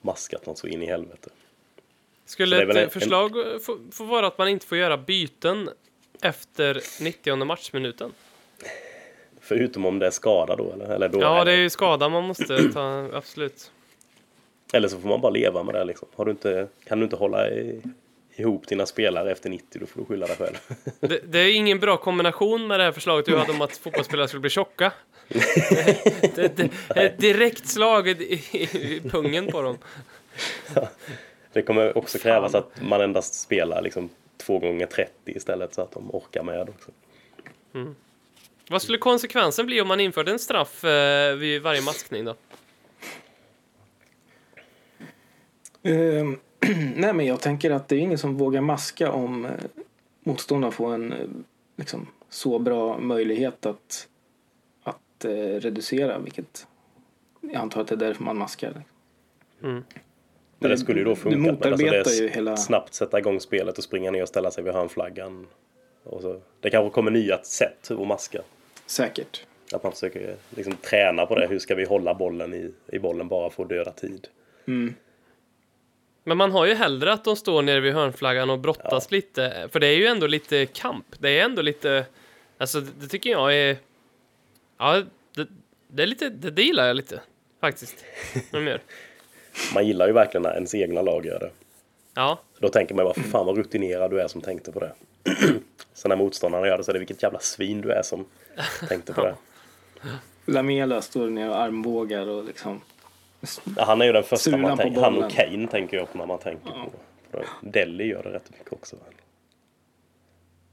maskat 0.00 0.46
något 0.46 0.58
så 0.58 0.66
in 0.66 0.82
i 0.82 0.86
helvete. 0.86 1.30
Skulle 2.24 2.62
ett 2.62 2.76
en- 2.76 2.90
förslag 2.90 3.32
få, 3.62 3.78
få 3.92 4.04
vara 4.04 4.26
att 4.26 4.38
man 4.38 4.48
inte 4.48 4.66
får 4.66 4.78
göra 4.78 4.96
byten 4.96 5.70
efter 6.22 6.80
90 7.04 7.44
matchminuten? 7.44 8.12
Förutom 9.40 9.86
om 9.86 9.98
det 9.98 10.06
är 10.06 10.10
skada 10.10 10.56
då 10.56 10.72
eller? 10.72 10.84
Eller, 10.84 11.08
då 11.08 11.20
Ja, 11.20 11.40
är 11.40 11.44
det 11.44 11.52
är 11.52 11.56
ju 11.56 11.70
skada 11.70 12.08
man 12.08 12.24
måste 12.24 12.72
ta, 12.72 13.08
absolut. 13.12 13.72
Eller 14.72 14.88
så 14.88 15.00
får 15.00 15.08
man 15.08 15.20
bara 15.20 15.32
leva 15.32 15.62
med 15.62 15.74
det 15.74 15.84
liksom. 15.84 16.08
Har 16.16 16.24
du 16.24 16.30
inte, 16.30 16.68
kan 16.84 16.98
du 16.98 17.04
inte 17.04 17.16
hålla 17.16 17.50
i, 17.50 17.82
ihop 18.36 18.68
dina 18.68 18.86
spelare 18.86 19.32
efter 19.32 19.50
90 19.50 19.80
då 19.80 19.86
får 19.86 20.00
du 20.00 20.06
skylla 20.06 20.26
dig 20.26 20.36
själv. 20.36 20.56
Det, 21.00 21.20
det 21.32 21.38
är 21.38 21.54
ingen 21.54 21.80
bra 21.80 21.96
kombination 21.96 22.66
med 22.66 22.80
det 22.80 22.84
här 22.84 22.92
förslaget 22.92 23.26
du 23.26 23.36
hade 23.36 23.52
om 23.52 23.62
att 23.62 23.76
fotbollsspelare 23.76 24.28
skulle 24.28 24.40
bli 24.40 24.50
tjocka. 24.50 24.92
det, 26.34 26.56
det, 26.56 26.70
ett 26.96 27.18
direkt 27.18 27.68
slag 27.68 28.08
i, 28.08 28.12
i, 28.12 29.00
pungen 29.10 29.46
på 29.46 29.62
dem. 29.62 29.78
Det 31.52 31.62
kommer 31.62 31.98
också 31.98 32.18
krävas 32.18 32.54
att 32.54 32.82
man 32.82 33.00
endast 33.00 33.34
spelar 33.34 33.82
liksom 33.82 34.08
två 34.36 34.58
gånger 34.58 34.86
30 34.86 35.10
istället 35.24 35.74
så 35.74 35.82
att 35.82 35.92
de 35.92 36.14
orkar 36.14 36.42
med 36.42 36.68
också. 36.68 36.90
Vad 38.68 38.82
skulle 38.82 38.98
konsekvensen 38.98 39.66
bli 39.66 39.80
om 39.80 39.88
man 39.88 40.00
införde 40.00 40.30
en 40.30 40.38
straff 40.38 40.84
eh, 40.84 41.34
vid 41.34 41.62
varje 41.62 41.82
maskning 41.82 42.24
då? 42.24 42.34
Ehm, 45.82 46.38
nej 46.96 47.12
men 47.12 47.26
jag 47.26 47.40
tänker 47.40 47.70
att 47.70 47.88
det 47.88 47.96
är 47.96 47.98
ingen 47.98 48.18
som 48.18 48.36
vågar 48.36 48.60
maska 48.60 49.12
om 49.12 49.44
eh, 49.44 49.50
motståndaren 50.24 50.72
får 50.72 50.94
en 50.94 51.12
eh, 51.12 51.18
liksom, 51.76 52.06
så 52.28 52.58
bra 52.58 52.98
möjlighet 52.98 53.66
att, 53.66 54.08
att 54.82 55.24
eh, 55.24 55.30
reducera 55.34 56.18
vilket 56.18 56.66
jag 57.40 57.54
antar 57.54 57.80
att 57.80 57.86
det 57.88 57.94
är 57.94 57.96
därför 57.96 58.24
man 58.24 58.38
maskar. 58.38 58.82
Mm. 59.62 59.84
Men 60.58 60.70
det 60.70 60.78
skulle 60.78 60.98
ju 60.98 61.04
då 61.04 61.16
funka. 61.16 61.38
men 61.38 61.50
motarbetar 61.54 61.98
alltså 61.98 62.10
det 62.22 62.24
ju 62.24 62.28
hela- 62.28 62.56
Snabbt 62.56 62.94
sätta 62.94 63.18
igång 63.18 63.40
spelet 63.40 63.78
och 63.78 63.84
springa 63.84 64.10
ner 64.10 64.22
och 64.22 64.28
ställa 64.28 64.50
sig 64.50 64.64
vid 64.64 64.72
hörnflaggan. 64.72 65.46
Och 66.04 66.22
så. 66.22 66.40
Det 66.60 66.70
kanske 66.70 66.94
kommer 66.94 67.10
nya 67.10 67.42
sätt 67.42 67.90
att 67.90 68.06
maska. 68.06 68.42
Säkert. 68.86 69.46
Att 69.72 69.82
man 69.82 69.92
försöker 69.92 70.36
liksom 70.50 70.76
träna 70.76 71.26
på 71.26 71.34
det. 71.34 71.46
Hur 71.46 71.58
ska 71.58 71.74
vi 71.74 71.84
hålla 71.84 72.14
bollen 72.14 72.54
i, 72.54 72.72
i 72.86 72.98
bollen 72.98 73.28
bara 73.28 73.50
för 73.50 73.62
att 73.62 73.68
döda 73.68 73.92
tid? 73.92 74.28
Men 76.30 76.36
man 76.36 76.52
har 76.52 76.66
ju 76.66 76.74
hellre 76.74 77.12
att 77.12 77.24
de 77.24 77.36
står 77.36 77.62
nere 77.62 77.80
vid 77.80 77.94
hörnflaggan 77.94 78.50
och 78.50 78.58
brottas 78.58 79.10
lite, 79.10 79.68
för 79.72 79.80
det 79.80 79.86
är 79.86 79.96
ju 79.96 80.06
ändå 80.06 80.26
lite 80.26 80.66
kamp. 80.66 81.06
Det 81.18 81.38
är 81.40 81.44
ändå 81.44 81.62
lite, 81.62 82.06
alltså 82.58 82.80
det, 82.80 83.06
tycker 83.08 83.30
jag 83.30 83.56
är, 83.56 83.76
ja, 84.78 85.02
det, 85.34 85.46
det 85.88 86.02
är 86.02 86.06
lite, 86.06 86.28
det, 86.28 86.50
det 86.50 86.62
gillar 86.62 86.86
jag 86.86 86.96
lite, 86.96 87.20
faktiskt. 87.60 88.04
De 88.50 88.66
gör. 88.66 88.80
Man 89.74 89.86
gillar 89.86 90.06
ju 90.06 90.12
verkligen 90.12 90.42
när 90.42 90.54
ens 90.54 90.74
egna 90.74 91.02
lag 91.02 91.26
gör 91.26 91.38
det. 91.38 91.50
Ja, 92.14 92.40
Då 92.58 92.68
tänker 92.68 92.94
man 92.94 93.04
bara, 93.04 93.14
för 93.14 93.20
fan 93.20 93.46
vad 93.46 93.56
rutinerad 93.56 94.10
du 94.10 94.20
är 94.20 94.28
som 94.28 94.40
tänkte 94.40 94.72
på 94.72 94.80
det. 94.80 94.92
Sen 95.94 96.08
när 96.08 96.16
motståndarna 96.16 96.66
gör 96.66 96.78
det 96.78 96.84
så 96.84 96.90
är 96.90 96.92
det 96.92 96.98
vilket 96.98 97.22
jävla 97.22 97.38
svin 97.38 97.80
du 97.80 97.92
är 97.92 98.02
som 98.02 98.24
tänkte 98.88 99.12
på 99.12 99.22
det. 99.24 99.34
Lamela 100.46 101.02
står 101.02 101.30
ner 101.30 101.48
och 101.48 101.58
armbågar 101.58 102.26
och 102.26 102.44
liksom 102.44 102.72
Ja, 102.72 102.99
han 103.76 104.00
är 104.00 104.04
ju 104.04 104.12
den 104.12 104.22
första 104.22 104.56
man 104.56 104.76
på 104.76 104.82
tänker. 104.82 105.00
Han 105.00 105.24
och. 105.24 105.30
Kane 105.30 105.66
tänker 105.68 105.96
jag 105.96 106.12
på 106.12 106.18
när 106.18 106.26
man 106.26 106.38
tänker 106.38 106.70
på. 106.70 106.90
på. 107.30 107.44
Delhi 107.62 108.04
gör 108.04 108.22
det 108.22 108.30
rätt 108.32 108.50
mycket 108.50 108.72
också. 108.72 108.96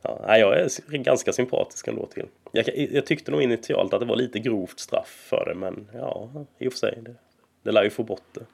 Ja, 0.02 0.38
jag 0.38 0.60
är 0.60 0.98
ganska 0.98 1.34
sympatisk 1.34 1.88
ändå 1.88 2.06
till. 2.06 2.28
Jag, 2.52 2.68
jag 2.92 3.06
tyckte 3.06 3.32
nog 3.32 3.42
initialt 3.42 3.94
att 3.94 4.00
det 4.00 4.06
var 4.06 4.16
lite 4.16 4.40
grovt 4.40 4.80
straff 4.80 5.26
för 5.30 5.46
det, 5.46 5.56
men 5.56 5.90
ja, 5.94 6.30
i 6.58 6.68
och 6.68 6.74
för 6.74 6.80
sig. 6.80 7.00
Det, 7.02 7.16
det 7.64 7.72
lär 7.72 7.84
ju 7.84 7.90
få 7.90 8.04
bort 8.04 8.24
det. 8.34 8.46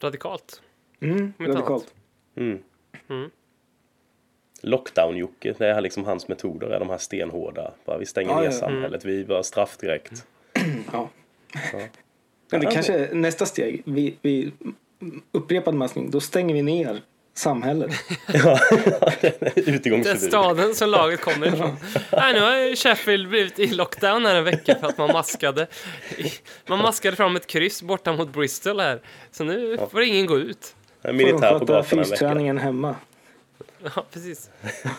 radikalt. 0.00 0.62
mm, 1.00 1.32
radikalt. 1.38 1.94
Mm. 2.36 2.62
Mm. 3.08 3.30
Lockdown-Jocke, 4.62 5.54
det 5.58 5.66
är 5.68 5.80
liksom 5.80 6.04
hans 6.04 6.28
metoder, 6.28 6.66
är 6.66 6.78
de 6.78 6.90
här 6.90 6.98
stenhårda. 6.98 7.72
Bara, 7.84 7.98
vi 7.98 8.06
stänger 8.06 8.30
Ja, 8.30 8.38
ner 8.38 8.44
ja. 8.44 8.52
samhället, 8.52 9.04
vi 9.04 9.24
bara 9.24 9.42
straff 9.42 9.76
direkt. 9.76 10.26
Ja. 10.92 11.08
Men 12.50 12.60
det 12.60 12.66
Ja, 12.66 12.70
kanske 12.70 12.94
är 12.94 13.14
nästa 13.14 13.46
steg. 13.46 13.82
Vi, 13.84 14.16
vi 14.22 14.52
upprepad 15.32 15.74
maskning, 15.74 16.10
då 16.10 16.20
stänger 16.20 16.54
vi 16.54 16.62
ner 16.62 17.02
samhället. 17.34 17.90
Ja, 18.32 18.58
Den 19.54 19.74
utegångsförbud. 19.74 20.22
staden 20.22 20.74
som 20.74 20.88
laget 20.90 21.20
kommer 21.20 21.46
ifrån. 21.46 21.76
Nej, 22.12 22.34
nu 22.34 22.40
har 22.40 22.56
ju 22.56 22.76
Sheffield 22.76 23.28
blivit 23.28 23.58
i 23.58 23.66
lockdown 23.66 24.26
här 24.26 24.34
en 24.34 24.44
vecka 24.44 24.74
för 24.80 24.86
att 24.86 24.98
man 24.98 25.12
maskade. 25.12 25.66
Man 26.66 26.78
maskade 26.78 27.16
fram 27.16 27.36
ett 27.36 27.46
kryss 27.46 27.82
borta 27.82 28.12
mot 28.12 28.32
Bristol 28.32 28.80
här. 28.80 29.00
Så 29.30 29.44
nu 29.44 29.78
får 29.90 30.02
ingen 30.02 30.26
gå 30.26 30.38
ut. 30.38 30.74
Militär 31.12 31.58
på 31.58 31.64
gatan 31.64 31.98
en 31.98 32.10
vecka. 32.10 32.62
hemma. 32.62 32.96
Ja, 33.96 34.04
precis. 34.12 34.50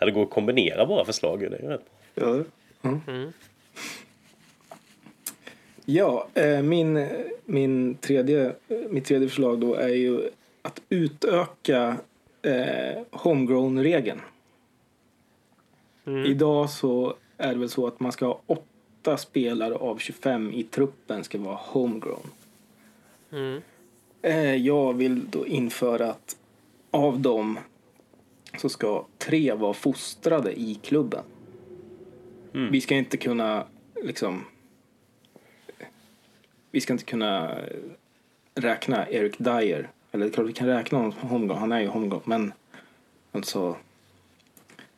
Ja, 0.00 0.06
det 0.06 0.12
går 0.12 0.22
att 0.22 0.30
kombinera 0.30 0.84
våra 0.84 1.04
förslag. 1.04 1.40
Det 1.40 1.46
är 1.46 1.62
ju 1.62 1.68
rätt. 1.68 1.84
Ja, 2.14 2.44
mm. 2.82 3.32
Ja 5.90 6.28
eh, 6.34 6.62
min, 6.62 7.06
min 7.44 7.94
tredje, 7.94 8.52
mitt 8.90 9.04
tredje 9.04 9.28
förslag 9.28 9.60
då 9.60 9.74
är 9.74 9.88
ju 9.88 10.30
att 10.62 10.82
utöka 10.88 11.96
eh, 12.42 13.02
homegrown-regeln. 13.10 14.20
Idag 16.26 16.70
så 16.70 17.14
är 17.36 17.52
det 17.52 17.58
väl 17.58 17.68
så 17.68 17.86
att 17.86 18.00
man 18.00 18.12
ska 18.12 18.26
ha 18.26 18.40
åtta 18.46 19.16
spelare 19.16 19.74
av 19.74 19.98
25 19.98 20.52
i 20.52 20.62
truppen 20.62 21.24
ska 21.24 21.38
vara 21.38 21.58
homegrown. 21.62 22.30
Mm. 23.32 23.62
Eh, 24.22 24.54
jag 24.54 24.94
vill 24.94 25.30
då 25.30 25.46
införa 25.46 26.10
att 26.10 26.36
av 26.90 27.20
dem 27.20 27.58
så 28.58 28.68
ska 28.68 29.06
tre 29.18 29.54
vara 29.54 29.74
fostrade 29.74 30.60
i 30.60 30.74
klubben. 30.74 31.22
Vi 32.52 32.80
ska 32.80 32.94
inte 32.94 33.16
kunna 33.16 33.64
liksom 34.02 34.44
vi 36.70 36.80
ska 36.80 36.92
inte 36.92 37.04
kunna 37.04 37.58
räkna 38.54 39.08
Eric 39.08 39.38
Dyer. 39.38 39.90
Eller 40.12 40.30
klart 40.30 40.48
vi 40.48 40.52
kan 40.52 40.66
räkna 40.66 40.98
honom 40.98 41.12
som 41.12 41.28
homegrown. 41.28 41.58
Han 41.58 41.72
är 41.72 41.80
ju 41.80 41.86
homegrown. 41.86 42.22
Men 42.24 42.52
alltså 43.32 43.76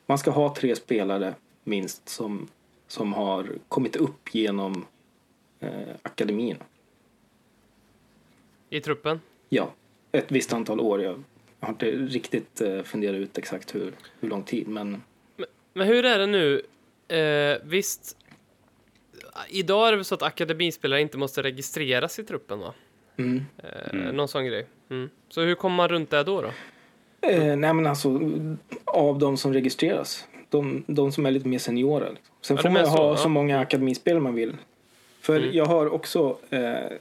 man 0.05 0.17
ska 0.17 0.31
ha 0.31 0.55
tre 0.55 0.75
spelare 0.75 1.35
minst 1.63 2.09
som, 2.09 2.47
som 2.87 3.13
har 3.13 3.47
kommit 3.67 3.95
upp 3.95 4.35
genom 4.35 4.85
eh, 5.59 5.95
akademin. 6.01 6.57
I 8.69 8.81
truppen. 8.81 9.21
Ja, 9.49 9.73
ett 10.11 10.31
visst 10.31 10.53
antal 10.53 10.79
år. 10.79 11.01
Jag 11.01 11.23
har 11.59 11.69
inte 11.69 11.91
riktigt 11.91 12.61
eh, 12.61 12.83
funderat 12.83 13.15
ut 13.15 13.37
exakt 13.37 13.75
hur, 13.75 13.93
hur 14.19 14.29
lång 14.29 14.43
tid, 14.43 14.67
men 14.67 15.01
Men 15.73 15.87
hur 15.87 16.05
är 16.05 16.19
det 16.19 16.27
nu? 16.27 16.61
Eh, 17.07 17.57
visst, 17.63 18.17
idag 19.49 19.87
är 19.87 19.91
det 19.91 19.97
väl 19.97 20.05
så 20.05 20.15
att 20.15 20.21
akademispelare 20.23 21.01
inte 21.01 21.17
måste 21.17 21.43
registreras 21.43 22.19
i 22.19 22.23
truppen 22.23 22.59
va? 22.59 22.73
mm. 23.17 23.45
Eh, 23.57 24.13
Någon 24.13 24.27
sån 24.27 24.45
grej. 24.45 24.65
Mm. 24.89 25.09
Så 25.29 25.41
hur 25.41 25.55
kommer 25.55 25.75
man 25.75 25.87
runt 25.89 26.09
det 26.09 26.23
då? 26.23 26.41
då? 26.41 26.47
Eh, 27.27 27.55
nej 27.55 27.73
men 27.73 27.87
alltså 27.87 28.19
av 28.85 29.19
de 29.19 29.37
som 29.37 29.53
registreras. 29.53 30.27
De, 30.49 30.83
de 30.87 31.11
som 31.11 31.25
är 31.25 31.31
lite 31.31 31.47
mer 31.47 31.59
seniora. 31.59 32.09
Liksom. 32.09 32.35
Sen 32.41 32.55
Ja, 32.57 32.61
får 32.61 32.69
man 32.69 32.85
så, 32.85 32.91
ha 32.91 33.09
ja. 33.09 33.17
så 33.17 33.29
många 33.29 33.59
akademispelare 33.59 34.21
man 34.21 34.33
vill. 34.35 34.57
För 35.21 35.37
Mm. 35.39 35.51
jag 35.53 35.65
har 35.65 35.93
också 35.93 36.37
eh, 36.49 36.91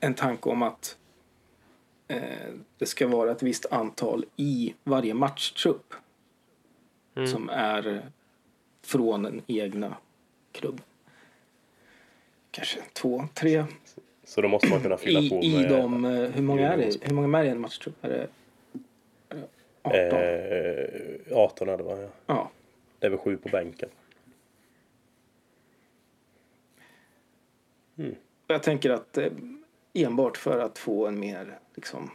en 0.00 0.14
tanke 0.14 0.48
om 0.48 0.62
att 0.62 0.96
eh, 2.08 2.18
det 2.78 2.86
ska 2.86 3.06
vara 3.06 3.30
ett 3.32 3.42
visst 3.42 3.66
antal 3.72 4.24
i 4.36 4.74
varje 4.84 5.14
matchtrupp. 5.14 5.94
Mm. 7.16 7.26
Som 7.28 7.48
är 7.48 8.02
från 8.82 9.22
den 9.22 9.42
egna 9.46 9.96
klubben. 10.52 10.84
Kanske 12.54 12.80
två, 12.92 13.24
tre. 13.34 13.64
Så 14.24 14.40
då 14.40 14.48
måste 14.48 14.68
man 14.68 14.80
kunna 14.80 14.96
fylla 14.96 15.20
I, 15.20 15.30
på 15.30 15.42
i 15.42 15.56
med 15.56 15.70
de, 15.70 16.04
eh, 16.04 16.10
hur 16.10 16.42
många 16.42 16.72
är 16.72 16.76
det? 16.76 16.96
Hur 17.00 17.14
många 17.14 17.38
är 17.38 17.42
det 17.42 17.48
i 17.48 17.52
en 17.52 17.60
matchtrupp? 17.60 18.04
Är 18.04 18.08
det 18.08 18.28
är 19.82 20.10
det 20.10 21.18
18? 21.28 21.32
eh, 21.32 21.38
18 21.38 21.68
är 21.68 21.76
det 21.76 21.82
va? 21.82 21.96
Ja. 21.98 22.08
Ja. 22.26 22.50
Det 22.98 23.06
är 23.06 23.10
väl 23.10 23.18
sju 23.18 23.36
på 23.36 23.48
bänken. 23.48 23.88
Jag 28.46 28.62
tänker 28.62 28.90
att 28.90 29.18
eh, 29.18 29.32
enbart 29.92 30.36
för 30.36 30.58
att 30.58 30.78
få 30.78 31.06
en 31.06 31.20
mer 31.20 31.58
liksom 31.74 32.10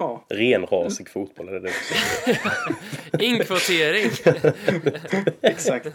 Ja, 0.00 0.24
Renrasig 0.28 1.08
fotboll 1.08 1.48
är 1.48 1.52
det 1.52 1.60
det. 1.60 1.72
Inkvotering. 3.24 4.10
exakt. 5.42 5.86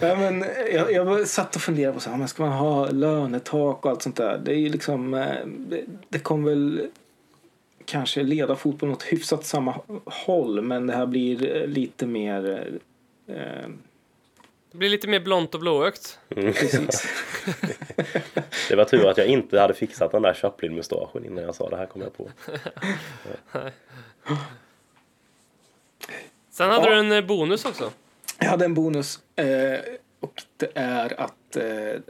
ja, 0.00 0.16
men 0.16 0.44
jag, 0.72 0.92
jag 0.92 1.04
var- 1.04 1.24
satt 1.24 1.56
och 1.56 1.62
funderade 1.62 1.94
på 1.94 2.00
så 2.00 2.10
här, 2.10 2.16
men 2.16 2.28
ska 2.28 2.42
man 2.42 2.52
ha 2.58 2.90
lönetak 2.90 3.84
och 3.84 3.90
allt 3.90 4.02
sånt 4.02 4.16
där. 4.16 4.38
Det 4.44 4.52
är 4.52 4.56
ju 4.58 4.68
liksom, 4.68 5.14
eh, 5.14 5.46
det, 5.46 5.84
det 6.08 6.18
kommer 6.18 6.50
väl 6.50 6.86
kanske 7.84 8.22
leda 8.22 8.56
fotbollen 8.56 8.94
åt 8.94 9.02
hyfsat 9.02 9.44
samma 9.46 9.80
håll, 10.04 10.62
men 10.62 10.86
det 10.86 10.92
här 10.92 11.06
blir 11.06 11.56
eh, 11.56 11.66
lite 11.66 12.06
mer 12.06 12.68
eh, 13.26 13.36
eh, 13.36 13.68
Det 14.72 14.78
blir 14.78 14.88
lite 14.88 15.08
mer 15.08 15.20
blont 15.20 15.54
och 15.54 15.60
blåögt. 15.60 16.18
precis. 16.28 17.06
Det 18.68 18.76
var 18.76 18.84
tur 18.84 19.08
att 19.08 19.18
jag 19.18 19.26
inte 19.26 19.60
hade 19.60 19.74
fixat 19.74 20.12
den 20.12 20.22
där 20.22 20.34
Chaplin-mustaschen 20.34 21.24
innan 21.24 21.44
jag 21.44 21.54
sa 21.54 21.68
det 21.68 21.76
här 21.76 21.86
kom 21.86 22.02
jag 22.02 22.16
på. 22.16 22.28
Sen 26.50 26.70
hade 26.70 26.88
Ja. 26.88 26.94
du 26.94 26.98
en 27.00 27.12
eh, 27.12 27.24
bonus 27.26 27.64
också. 27.64 27.92
Jag 28.38 28.46
hade 28.48 28.64
en 28.64 28.74
bonus 28.74 29.20
eh, 29.36 29.80
och 30.20 30.42
det 30.56 30.70
är 30.74 31.20
att 31.20 31.56
eh, 31.56 32.00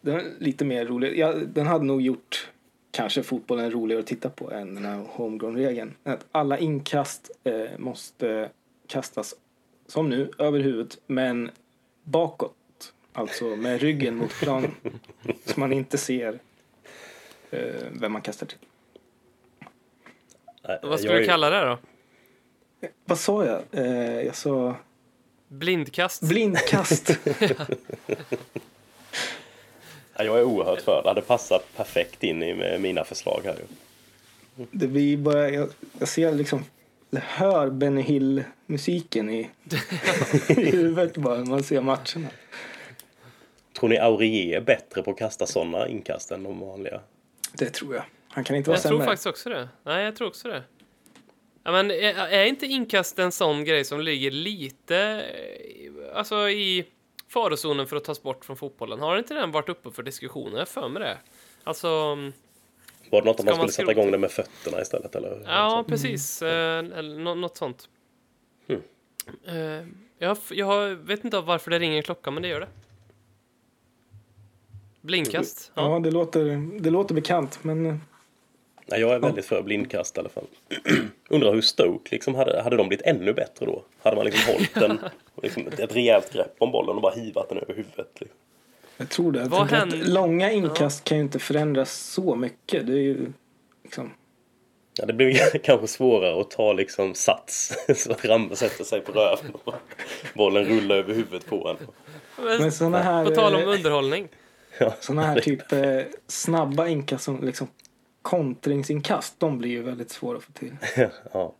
den 0.00 0.14
är 0.16 0.24
lite 0.38 0.64
mer 0.64 0.86
rolig. 0.86 1.18
Ja, 1.18 1.32
den 1.46 1.66
hade 1.66 1.84
nog 1.84 2.02
gjort 2.02 2.50
kanske 2.90 3.22
fotbollen 3.22 3.70
roligare 3.70 4.00
att 4.00 4.06
titta 4.06 4.28
på 4.30 4.50
än 4.52 4.74
den 4.74 4.84
här 4.84 5.04
homegrown-regeln. 5.12 5.94
Att 6.04 6.24
alla 6.32 6.58
inkast 6.58 7.30
eh, 7.44 7.78
måste 7.78 8.50
kastas 8.86 9.34
som 9.86 10.08
nu 10.08 10.30
över 10.38 10.60
huvudet 10.60 10.98
men 11.06 11.50
bakåt. 12.04 12.54
Alltså 13.12 13.44
med 13.44 13.80
ryggen 13.80 14.16
mot 14.16 14.30
planen. 14.30 14.74
så 15.44 15.60
man 15.60 15.72
inte 15.72 15.98
ser 15.98 16.38
eh, 17.50 17.60
vem 17.90 18.12
man 18.12 18.22
kastar 18.22 18.46
till. 18.46 18.58
Nej, 20.68 20.78
Vad 20.82 21.00
ska 21.00 21.08
jag, 21.08 21.20
du 21.20 21.26
kalla 21.26 21.50
det 21.50 21.64
då? 21.64 21.78
Vad 23.04 23.18
sa 23.18 23.44
jag? 23.44 23.62
Eh, 23.72 24.20
jag 24.20 24.36
sa 24.36 24.76
Blindkast? 25.48 26.22
blindkast. 26.22 27.18
ja, 30.16 30.24
jag 30.24 30.38
är 30.38 30.44
oerhört 30.44 30.80
för 30.80 31.02
det. 31.02 31.08
hade 31.08 31.22
passat 31.22 31.76
perfekt 31.76 32.24
in 32.24 32.42
i 32.42 32.78
mina 32.78 33.04
förslag 33.04 33.40
här. 33.44 33.56
Det 34.70 34.86
blir 34.86 35.16
bara, 35.16 35.50
jag, 35.50 35.68
jag 35.98 36.08
ser 36.08 36.32
liksom, 36.32 36.64
hör 37.20 37.70
Benny 37.70 38.02
Hill-musiken 38.02 39.30
i, 39.30 39.50
i 40.48 40.70
huvudet 40.70 41.16
bara 41.16 41.38
när 41.38 41.46
man 41.46 41.62
ser 41.62 41.80
matcherna. 41.80 42.28
Tror 43.78 43.88
ni 43.88 43.98
Aurier 43.98 44.56
är 44.56 44.60
bättre 44.60 45.02
på 45.02 45.10
att 45.10 45.18
kasta 45.18 45.46
sådana 45.46 45.88
inkast 45.88 46.30
än 46.30 46.42
de 46.42 46.60
vanliga? 46.60 47.00
Det 47.52 47.70
tror 47.70 47.94
jag. 47.94 48.04
Han 48.28 48.44
kan 48.44 48.56
inte 48.56 48.70
vara 48.70 48.76
Jag 48.76 48.82
tror 48.82 48.90
sämre. 48.90 49.04
faktiskt 49.06 49.26
också 49.26 49.48
det. 49.48 49.68
Nej, 49.82 50.04
jag 50.04 50.16
tror 50.16 50.28
också 50.28 50.48
det. 50.48 50.62
Ja, 51.64 51.72
men 51.72 51.90
är, 51.90 52.14
är 52.14 52.44
inte 52.44 52.66
inkast 52.66 53.18
en 53.18 53.32
sån 53.32 53.64
grej 53.64 53.84
som 53.84 54.00
ligger 54.00 54.30
lite 54.30 54.96
eh, 54.98 56.16
alltså 56.18 56.48
i 56.48 56.86
farozonen 57.28 57.86
för 57.86 57.96
att 57.96 58.04
tas 58.04 58.22
bort 58.22 58.44
från 58.44 58.56
fotbollen? 58.56 59.00
Har 59.00 59.18
inte 59.18 59.34
den 59.34 59.50
varit 59.50 59.68
uppe 59.68 59.90
för 59.90 60.02
diskussioner? 60.02 60.58
Jag 60.58 60.68
för 60.68 60.88
mig 60.88 61.02
det. 61.02 61.18
Alltså, 61.64 61.88
mm, 61.88 62.32
Var 63.12 63.20
det 63.22 63.26
något 63.26 63.40
om 63.40 63.46
man 63.46 63.58
man 63.58 63.68
skulle 63.68 63.86
sätta 63.86 63.92
igång 64.00 64.10
det 64.12 64.18
med 64.18 64.30
fötterna 64.30 64.80
istället? 64.82 65.14
Eller? 65.16 65.42
ja, 65.46 65.84
precis. 65.88 66.42
Eh, 66.42 66.78
eller 66.78 67.18
nå- 67.18 67.34
något 67.34 67.56
sånt. 67.56 67.88
Mm. 68.68 68.82
Eh, 69.46 69.86
jag, 70.18 70.36
jag 70.50 70.88
vet 70.96 71.24
inte 71.24 71.40
varför 71.40 71.70
det 71.70 71.78
ringer 71.78 71.96
en 71.96 72.02
klocka, 72.02 72.30
men 72.30 72.42
det 72.42 72.48
gör 72.48 72.60
det. 72.60 72.68
Blindkast. 75.00 75.72
Ja, 75.74 75.92
Ja. 75.92 75.98
det 75.98 76.10
låter, 76.10 76.44
det 76.80 76.90
låter 76.90 77.14
bekant, 77.14 77.58
men 77.64 77.86
eh, 77.86 77.96
Nej, 78.86 79.00
jag 79.00 79.10
är 79.14 79.18
väldigt 79.18 79.44
för 79.46 79.62
blindkast 79.62 80.16
i 80.16 80.20
alla 80.20 80.28
fall. 80.28 80.44
Undrar 81.28 81.54
hur 81.54 81.60
Stoke 81.60 82.08
liksom 82.10 82.34
hade, 82.34 82.62
hade 82.62 82.76
de 82.76 82.88
blivit 82.88 83.06
ännu 83.06 83.32
bättre 83.32 83.66
då? 83.66 83.84
Hade 84.02 84.16
man 84.16 84.24
liksom 84.24 84.52
hållit 84.54 84.74
den, 84.74 84.98
liksom 85.42 85.66
ett, 85.66 85.80
ett 85.80 85.96
rejält 85.96 86.32
grepp 86.32 86.54
om 86.58 86.72
bollen 86.72 86.96
och 86.96 87.02
bara 87.02 87.14
hivat 87.14 87.48
den 87.48 87.58
över 87.58 87.74
huvudet? 87.74 88.10
Liksom. 88.20 88.38
Jag 88.96 89.08
tror 89.08 89.32
det. 89.32 89.40
Jag 89.40 89.48
Vad 89.48 89.70
händer- 89.70 90.04
långa 90.04 90.52
inkast 90.52 91.04
kan 91.04 91.18
ju 91.18 91.22
inte 91.24 91.38
förändras 91.38 91.92
så 91.92 92.34
mycket. 92.36 92.86
Det 92.86 92.92
är 92.92 92.96
ju 92.96 93.32
liksom, 93.84 94.10
Ja, 94.98 95.06
det 95.06 95.12
blir 95.12 95.58
kanske 95.64 95.86
svårare 95.86 96.40
att 96.40 96.50
ta 96.50 96.72
liksom 96.72 97.14
sats 97.14 97.74
så 97.96 98.12
att 98.12 98.24
Rambe 98.24 98.56
sätter 98.56 98.84
sig 98.84 99.00
på 99.00 99.12
röven 99.12 99.52
och 99.64 99.74
bollen 100.34 100.64
rullar 100.64 100.96
över 100.96 101.14
huvudet 101.14 101.46
på 101.46 101.68
en. 101.68 101.76
men 102.58 102.72
sådana 102.72 102.98
här, 103.02 103.24
På 103.24 103.30
tal 103.34 103.54
om 103.54 103.60
eh, 103.62 103.68
underhållning. 103.68 104.28
såna 105.00 105.22
här 105.22 105.40
typ 105.40 105.72
eh, 105.72 106.00
snabba 106.26 106.88
inkast 106.88 107.24
som 107.24 107.44
liksom 107.44 107.68
kontringsinkast, 108.22 109.34
de 109.40 109.58
blir 109.58 109.70
ju 109.70 109.82
väldigt 109.82 110.10
svåra 110.10 110.38
att 110.38 110.44
få 110.44 110.52
till. 110.52 110.76
Ja. 111.32 111.54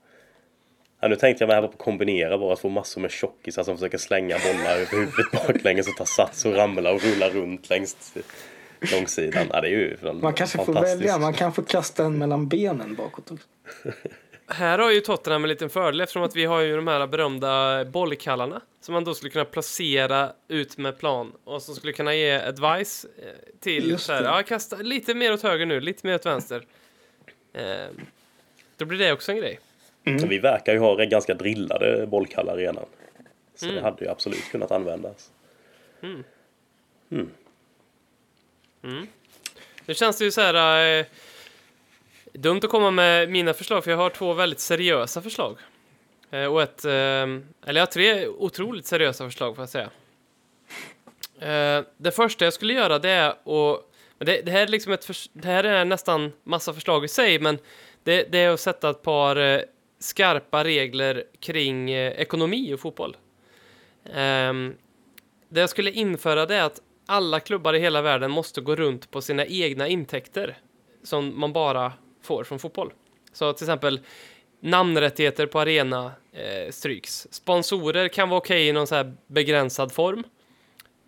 Ja, 1.02 1.08
nu 1.08 1.16
tänkte 1.16 1.42
jag 1.42 1.48
mig 1.48 1.54
här 1.54 1.62
på 1.62 1.68
att 1.68 1.78
kombinera 1.78 2.38
bara 2.38 2.52
att 2.52 2.60
få 2.60 2.68
massor 2.68 3.00
med 3.00 3.10
tjockisar 3.10 3.62
som 3.62 3.76
försöker 3.76 3.98
slänga 3.98 4.38
bollar 4.38 4.74
över 4.74 4.86
huvudet 4.90 5.32
baklänges 5.32 5.88
och 5.88 5.96
ta 5.96 6.06
sats 6.06 6.44
och 6.44 6.54
ramla 6.54 6.92
och 6.92 7.02
rulla 7.02 7.28
runt 7.28 7.70
längs 7.70 8.14
långsidan. 8.92 9.46
Ja, 9.52 9.60
det 9.60 9.68
är 9.68 9.70
ju 9.70 9.96
Man 10.12 10.34
kanske 10.34 10.64
får 10.64 10.72
välja, 10.72 11.18
man 11.18 11.32
kan 11.32 11.52
få 11.52 11.62
kasta 11.62 12.02
den 12.02 12.18
mellan 12.18 12.48
benen 12.48 12.94
bakåt 12.94 13.30
också. 13.30 13.46
Här 14.46 14.78
har 14.78 14.90
ju 14.90 15.00
Tottenham 15.00 15.44
en 15.44 15.48
liten 15.48 15.70
fördel 15.70 16.00
eftersom 16.00 16.22
att 16.22 16.36
vi 16.36 16.44
har 16.44 16.60
ju 16.60 16.76
de 16.76 16.88
här 16.88 17.06
berömda 17.06 17.84
bollkallarna 17.84 18.60
som 18.80 18.92
man 18.92 19.04
då 19.04 19.14
skulle 19.14 19.30
kunna 19.30 19.44
placera 19.44 20.32
ut 20.48 20.78
med 20.78 20.98
plan 20.98 21.32
och 21.44 21.62
som 21.62 21.74
skulle 21.74 21.92
kunna 21.92 22.14
ge 22.14 22.32
advice 22.32 23.06
eh, 23.18 23.60
till 23.60 23.98
så 23.98 24.12
här, 24.12 24.24
ja, 24.24 24.42
kasta 24.42 24.76
lite 24.76 25.14
mer 25.14 25.32
åt 25.32 25.42
höger 25.42 25.66
nu, 25.66 25.80
lite 25.80 26.06
mer 26.06 26.14
åt 26.14 26.26
vänster. 26.26 26.64
Eh, 27.52 27.64
då 28.76 28.84
blir 28.84 28.98
det 28.98 29.12
också 29.12 29.32
en 29.32 29.38
grej. 29.38 29.58
Men 30.02 30.28
Vi 30.28 30.38
verkar 30.38 30.72
ju 30.72 30.78
ha 30.78 30.94
ganska 30.94 31.34
drillade 31.34 32.06
bollkallar 32.06 32.56
redan. 32.56 32.84
Så 33.54 33.64
Mm. 33.66 33.76
det 33.76 33.82
hade 33.82 34.04
ju 34.04 34.10
absolut 34.10 34.50
kunnat 34.50 34.70
användas. 34.70 35.30
Nu 39.86 39.94
känns 39.94 40.18
det 40.18 40.24
ju 40.24 40.30
så 40.30 40.40
här 40.40 40.98
eh, 40.98 41.06
dumt 42.32 42.60
att 42.62 42.70
komma 42.70 42.90
med 42.90 43.28
mina 43.30 43.54
förslag 43.54 43.84
för 43.84 43.90
jag 43.90 43.98
har 43.98 44.10
två 44.10 44.32
väldigt 44.32 44.60
seriösa 44.60 45.22
förslag. 45.22 45.56
Eh, 46.30 46.44
och 46.46 46.62
ett, 46.62 46.84
eh, 46.84 46.92
eller 46.92 47.40
jag 47.66 47.80
har 47.80 47.86
tre 47.86 48.26
otroligt 48.28 48.86
seriösa 48.86 49.24
förslag 49.24 49.56
får 49.56 49.62
jag 49.62 49.68
säga. 49.68 49.90
Eh, 51.40 51.84
det 51.96 52.10
första 52.10 52.44
jag 52.44 52.54
skulle 52.54 52.74
göra 52.74 52.98
det 52.98 53.10
är 53.10 53.28
att, 53.28 53.84
det, 54.18 54.40
det 54.42 54.50
här 54.50 54.62
är 54.62 54.66
liksom 54.66 54.92
ett, 54.92 55.08
det 55.32 55.48
här 55.48 55.64
är 55.64 55.84
nästan 55.84 56.32
massa 56.42 56.74
förslag 56.74 57.04
i 57.04 57.08
sig, 57.08 57.38
men 57.38 57.58
det, 58.02 58.32
det 58.32 58.38
är 58.38 58.50
att 58.50 58.60
sätta 58.60 58.90
ett 58.90 59.02
par 59.02 59.36
eh, 59.36 59.60
skarpa 60.02 60.64
regler 60.64 61.24
kring 61.40 61.90
eh, 61.90 62.12
ekonomi 62.12 62.74
och 62.74 62.80
fotboll. 62.80 63.16
Ehm, 64.14 64.74
det 65.48 65.60
jag 65.60 65.70
skulle 65.70 65.90
införa 65.90 66.46
det 66.46 66.56
är 66.56 66.62
att 66.62 66.80
alla 67.06 67.40
klubbar 67.40 67.74
i 67.74 67.78
hela 67.78 68.02
världen 68.02 68.30
måste 68.30 68.60
gå 68.60 68.76
runt 68.76 69.10
på 69.10 69.22
sina 69.22 69.46
egna 69.46 69.88
intäkter 69.88 70.58
som 71.02 71.40
man 71.40 71.52
bara 71.52 71.92
får 72.22 72.44
från 72.44 72.58
fotboll. 72.58 72.92
Så 73.32 73.52
till 73.52 73.64
exempel 73.64 74.00
namnrättigheter 74.60 75.46
på 75.46 75.60
arena 75.60 76.12
eh, 76.32 76.70
stryks. 76.70 77.28
Sponsorer 77.30 78.08
kan 78.08 78.28
vara 78.28 78.38
okej 78.38 78.68
i 78.68 78.72
någon 78.72 78.86
så 78.86 78.94
här 78.94 79.14
begränsad 79.26 79.92
form. 79.92 80.24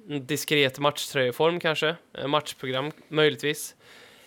En 0.09 0.26
diskret 0.26 0.78
matchtröjeform 0.78 1.61
kanske. 1.61 1.97
Eh, 2.18 2.26
matchprogram 2.26 2.90
möjligtvis. 3.09 3.74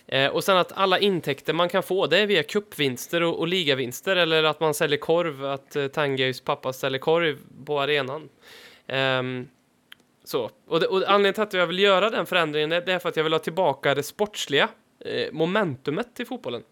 Eh, 0.08 0.30
och 0.30 0.44
sen 0.44 0.56
att 0.56 0.72
alla 0.72 0.98
intäkter 0.98 1.52
man 1.52 1.68
kan 1.68 1.82
få, 1.82 2.06
det 2.06 2.18
är 2.18 2.26
via 2.26 2.42
cupvinster 2.42 3.22
och, 3.22 3.38
och 3.38 3.48
ligavinster 3.48 4.16
eller 4.16 4.44
att 4.44 4.60
man 4.60 4.74
säljer 4.74 4.98
korv, 4.98 5.44
att 5.44 5.76
eh, 5.76 5.86
Tanguys 5.86 6.40
pappa 6.40 6.72
säljer 6.72 6.98
korv 6.98 7.38
på 7.66 7.80
arenan. 7.80 8.28
Eh, 8.86 9.22
så. 10.24 10.50
Och, 10.68 10.80
det, 10.80 10.86
och 10.86 10.96
anledningen 10.96 11.34
till 11.34 11.42
att 11.42 11.52
jag 11.52 11.66
vill 11.66 11.78
göra 11.78 12.10
den 12.10 12.26
förändringen 12.26 12.72
är 12.72 12.80
det 12.80 12.92
är 12.92 12.98
för 12.98 13.08
att 13.08 13.16
jag 13.16 13.24
vill 13.24 13.32
ha 13.32 13.40
tillbaka 13.40 13.94
det 13.94 14.02
sportsliga 14.02 14.68
eh, 15.04 15.32
momentumet 15.32 16.20
i 16.20 16.24
fotbollen. 16.24 16.62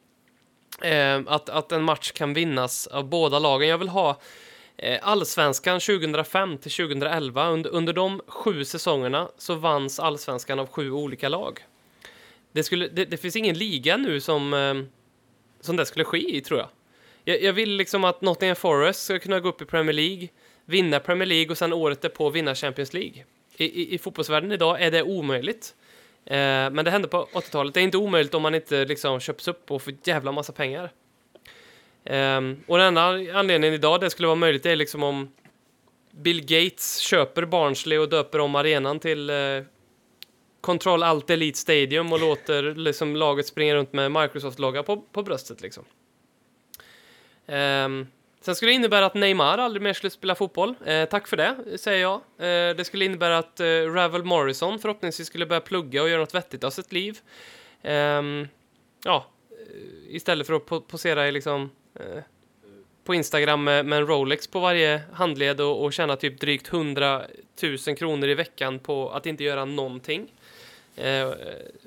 Eh, 0.82 1.20
att, 1.26 1.48
att 1.48 1.72
en 1.72 1.82
match 1.82 2.12
kan 2.12 2.34
vinnas 2.34 2.86
av 2.86 3.04
båda 3.08 3.38
lagen. 3.38 3.68
Jag 3.68 3.78
vill 3.78 3.88
ha 3.88 4.20
eh, 4.76 4.98
allsvenskan 5.02 5.80
2005 5.80 6.58
till 6.58 6.70
2011. 6.70 7.48
Under, 7.48 7.70
under 7.70 7.92
de 7.92 8.20
sju 8.26 8.64
säsongerna 8.64 9.28
så 9.38 9.54
vanns 9.54 10.00
allsvenskan 10.00 10.58
av 10.58 10.66
sju 10.66 10.90
olika 10.90 11.28
lag. 11.28 11.60
Det, 12.56 12.62
skulle, 12.62 12.88
det, 12.88 13.04
det 13.04 13.16
finns 13.16 13.36
ingen 13.36 13.58
liga 13.58 13.96
nu 13.96 14.20
som, 14.20 14.54
ehm, 14.54 14.88
som 15.60 15.76
det 15.76 15.86
skulle 15.86 16.04
ske 16.04 16.36
i, 16.36 16.40
tror 16.40 16.60
jag. 16.60 16.68
jag. 17.24 17.42
Jag 17.42 17.52
vill 17.52 17.70
liksom 17.76 18.04
att 18.04 18.20
Nottingham 18.20 18.56
Forest 18.56 19.04
ska 19.04 19.18
kunna 19.18 19.40
gå 19.40 19.48
upp 19.48 19.62
i 19.62 19.64
Premier 19.64 19.92
League, 19.92 20.28
vinna 20.64 21.00
Premier 21.00 21.26
League 21.26 21.50
och 21.50 21.58
sen 21.58 21.72
året 21.72 22.02
därpå 22.02 22.30
vinna 22.30 22.54
Champions 22.54 22.92
League. 22.94 23.24
I, 23.56 23.64
i, 23.64 23.94
i 23.94 23.98
fotbollsvärlden 23.98 24.52
idag 24.52 24.82
är 24.82 24.90
det 24.90 25.02
omöjligt. 25.02 25.74
Eh, 26.24 26.36
men 26.70 26.84
det 26.84 26.90
hände 26.90 27.08
på 27.08 27.28
80-talet. 27.32 27.74
Det 27.74 27.80
är 27.80 27.84
inte 27.84 27.98
omöjligt 27.98 28.34
om 28.34 28.42
man 28.42 28.54
inte 28.54 28.84
liksom 28.84 29.20
köps 29.20 29.48
upp 29.48 29.70
och 29.70 29.82
får 29.82 29.94
jävla 30.04 30.32
massa 30.32 30.52
pengar. 30.52 30.92
Eh, 32.04 32.40
och 32.66 32.78
den 32.78 32.86
enda 32.86 33.02
anledningen 33.38 33.74
idag 33.74 34.00
det 34.00 34.10
skulle 34.10 34.28
vara 34.28 34.36
möjligt 34.36 34.66
är 34.66 34.76
liksom 34.76 35.02
om 35.02 35.28
Bill 36.10 36.40
Gates 36.40 36.98
köper 36.98 37.44
Barnsley 37.44 37.98
och 37.98 38.08
döper 38.08 38.38
om 38.38 38.54
arenan 38.54 39.00
till 39.00 39.30
eh, 39.30 39.36
Control 40.66 41.02
Alt 41.02 41.30
Elite 41.30 41.58
Stadium 41.58 42.12
och 42.12 42.20
låter 42.20 42.74
liksom 42.74 43.16
laget 43.16 43.46
springa 43.46 43.74
runt 43.74 43.92
med 43.92 44.12
Microsoft-logga 44.12 44.82
på, 44.82 44.96
på 44.96 45.22
bröstet 45.22 45.60
liksom. 45.60 45.84
Um, 47.46 48.06
sen 48.40 48.54
skulle 48.54 48.70
det 48.70 48.74
innebära 48.74 49.06
att 49.06 49.14
Neymar 49.14 49.58
aldrig 49.58 49.82
mer 49.82 49.92
skulle 49.92 50.10
spela 50.10 50.34
fotboll. 50.34 50.74
Uh, 50.88 51.04
tack 51.04 51.28
för 51.28 51.36
det, 51.36 51.78
säger 51.78 52.00
jag. 52.00 52.14
Uh, 52.14 52.76
det 52.76 52.86
skulle 52.86 53.04
innebära 53.04 53.38
att 53.38 53.60
uh, 53.60 53.92
Ravel 53.92 54.24
Morrison 54.24 54.78
förhoppningsvis 54.78 55.26
skulle 55.26 55.46
börja 55.46 55.60
plugga 55.60 56.02
och 56.02 56.08
göra 56.08 56.20
något 56.20 56.34
vettigt 56.34 56.64
av 56.64 56.70
sitt 56.70 56.92
liv. 56.92 57.18
Um, 57.82 58.48
ja, 59.04 59.26
istället 60.08 60.46
för 60.46 60.54
att 60.54 60.66
po- 60.66 60.84
posera 60.88 61.28
i 61.28 61.32
liksom 61.32 61.70
på 63.04 63.14
Instagram 63.14 63.64
med, 63.64 63.86
med 63.86 63.98
en 63.98 64.06
Rolex 64.06 64.46
på 64.46 64.60
varje 64.60 65.02
handled 65.12 65.60
och, 65.60 65.84
och 65.84 65.92
tjäna 65.92 66.16
typ 66.16 66.40
drygt 66.40 66.72
100 66.72 67.22
000 67.86 67.96
kronor 67.96 68.28
i 68.28 68.34
veckan 68.34 68.78
på 68.78 69.10
att 69.10 69.26
inte 69.26 69.44
göra 69.44 69.64
någonting. 69.64 70.32
Eh, 70.96 71.30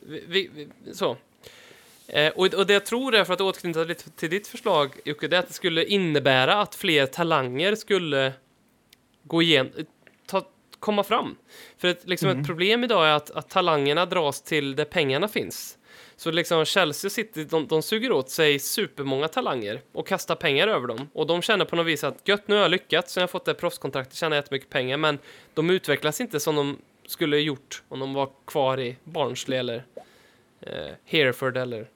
vi, 0.01 0.49
vi, 0.53 0.67
så. 0.93 1.17
Eh, 2.07 2.31
och, 2.35 2.53
och 2.53 2.65
det 2.65 2.73
jag 2.73 2.85
tror 2.85 3.15
är, 3.15 3.23
för 3.23 3.33
att 3.33 3.41
återknyta 3.41 3.83
lite 3.83 4.09
till 4.09 4.29
ditt 4.29 4.47
förslag, 4.47 4.99
Jocke, 5.05 5.27
det 5.27 5.35
är 5.35 5.39
att 5.39 5.47
det 5.47 5.53
skulle 5.53 5.85
innebära 5.85 6.61
att 6.61 6.75
fler 6.75 7.05
talanger 7.05 7.75
skulle 7.75 8.33
gå 9.23 9.41
igen, 9.41 9.71
ta, 10.25 10.47
komma 10.79 11.03
fram. 11.03 11.37
För 11.77 11.87
ett, 11.87 12.07
liksom 12.07 12.29
ett 12.29 12.47
problem 12.47 12.83
idag 12.83 13.07
är 13.07 13.11
att, 13.11 13.31
att 13.31 13.49
talangerna 13.49 14.05
dras 14.05 14.41
till 14.41 14.75
där 14.75 14.85
pengarna 14.85 15.27
finns. 15.27 15.77
Så 16.15 16.31
liksom 16.31 16.65
Chelsea 16.65 17.09
City, 17.09 17.43
de, 17.43 17.67
de 17.67 17.81
suger 17.81 18.11
åt 18.11 18.29
sig 18.29 18.59
supermånga 18.59 19.27
talanger 19.27 19.81
och 19.91 20.07
kastar 20.07 20.35
pengar 20.35 20.67
över 20.67 20.87
dem. 20.87 21.09
Och 21.13 21.27
de 21.27 21.41
känner 21.41 21.65
på 21.65 21.75
något 21.75 21.85
vis 21.85 22.03
att 22.03 22.27
gött, 22.27 22.47
nu 22.47 22.55
har 22.55 22.61
jag 22.61 22.71
lyckats, 22.71 23.13
så 23.13 23.19
jag 23.19 23.23
har 23.23 23.27
fått 23.27 23.45
det 23.45 23.53
proffskontraktet, 23.53 24.15
tjänar 24.15 24.35
jättemycket 24.35 24.69
pengar, 24.69 24.97
men 24.97 25.19
de 25.53 25.69
utvecklas 25.69 26.21
inte 26.21 26.39
som 26.39 26.55
de 26.55 26.77
skulle 27.09 27.37
gjort 27.37 27.83
om 27.89 27.99
de 27.99 28.13
var 28.13 28.29
kvar 28.45 28.79
i 28.79 28.95
Barnsley 29.03 29.59
eller 29.59 29.83
eh, 30.61 30.89
Hereford 31.05 31.57
eller 31.57 31.87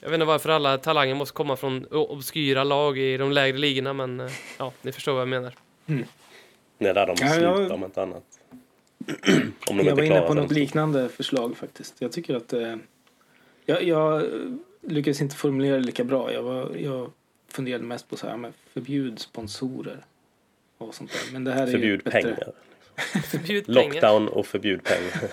jag 0.00 0.08
vet 0.10 0.14
inte 0.14 0.24
varför 0.26 0.48
alla 0.48 0.78
talanger 0.78 1.14
måste 1.14 1.34
komma 1.34 1.56
från 1.56 1.84
obskyra 1.86 2.64
lag 2.64 2.98
i 2.98 3.16
de 3.16 3.32
lägre 3.32 3.58
ligorna, 3.58 3.92
men 3.92 4.20
eh, 4.20 4.30
ja, 4.58 4.72
ni 4.82 4.92
förstår 4.92 5.12
vad 5.12 5.20
jag 5.20 5.28
menar. 5.28 5.54
Det 6.78 6.88
är 6.88 6.94
där 6.94 7.06
de 7.06 7.16
jag- 7.20 7.34
slutar 7.34 7.74
om 7.74 7.84
inte 7.84 8.02
annat. 8.02 8.22
om 9.70 9.76
de 9.76 9.76
Jag 9.76 9.80
inte 9.80 9.94
var 9.94 10.02
inne 10.02 10.20
på 10.20 10.34
något 10.34 10.50
liknande 10.50 11.08
förslag 11.08 11.56
faktiskt. 11.56 11.94
Jag 11.98 12.12
tycker 12.12 12.34
att 12.36 12.52
eh, 12.52 12.76
jag, 13.66 13.82
jag 13.82 14.22
lyckades 14.80 15.20
inte 15.20 15.36
formulera 15.36 15.76
det 15.76 15.82
lika 15.82 16.04
bra. 16.04 16.32
Jag, 16.32 16.42
var, 16.42 16.76
jag 16.76 17.10
funderade 17.48 17.84
mest 17.84 18.08
på 18.10 18.16
så 18.16 18.26
här, 18.26 18.36
men 18.36 18.52
förbjud 18.72 19.18
sponsorer 19.18 20.04
och 20.78 20.94
sånt 20.94 21.12
där. 21.12 21.32
Men 21.32 21.44
det 21.44 21.52
här 21.52 21.62
är 21.62 21.66
ju 21.66 21.72
Förbjud 21.72 22.02
bättre. 22.04 22.52
Förbjud. 23.30 23.64
Lockdown 23.68 24.28
och 24.28 24.46
förbjud 24.46 24.84
pengar. 24.84 25.30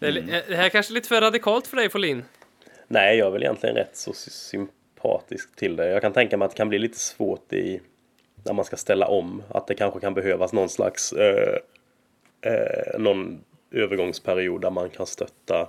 Är, 0.00 0.16
eh, 0.18 0.24
det 0.48 0.56
här 0.56 0.64
är 0.64 0.68
kanske 0.68 0.92
lite 0.92 1.08
för 1.08 1.20
radikalt 1.20 1.66
för 1.66 1.76
dig, 1.76 1.90
Folin. 1.90 2.24
Nej, 2.88 3.16
jag 3.18 3.26
är 3.26 3.30
väl 3.30 3.42
egentligen 3.42 3.76
rätt 3.76 3.96
så 3.96 4.12
sy- 4.12 4.30
sympatisk 4.30 5.56
till 5.56 5.76
det. 5.76 5.88
Jag 5.88 6.02
kan 6.02 6.12
tänka 6.12 6.36
mig 6.36 6.46
att 6.46 6.50
det 6.52 6.56
kan 6.56 6.68
bli 6.68 6.78
lite 6.78 6.98
svårt 6.98 7.52
i 7.52 7.80
när 8.44 8.52
man 8.52 8.64
ska 8.64 8.76
ställa 8.76 9.06
om. 9.06 9.42
Att 9.48 9.66
det 9.66 9.74
kanske 9.74 10.00
kan 10.00 10.14
behövas 10.14 10.52
någon 10.52 10.68
slags 10.68 11.12
eh, 11.12 11.56
eh, 12.40 12.98
någon 12.98 13.44
övergångsperiod 13.72 14.60
där 14.60 14.70
man 14.70 14.90
kan 14.90 15.06
stötta. 15.06 15.68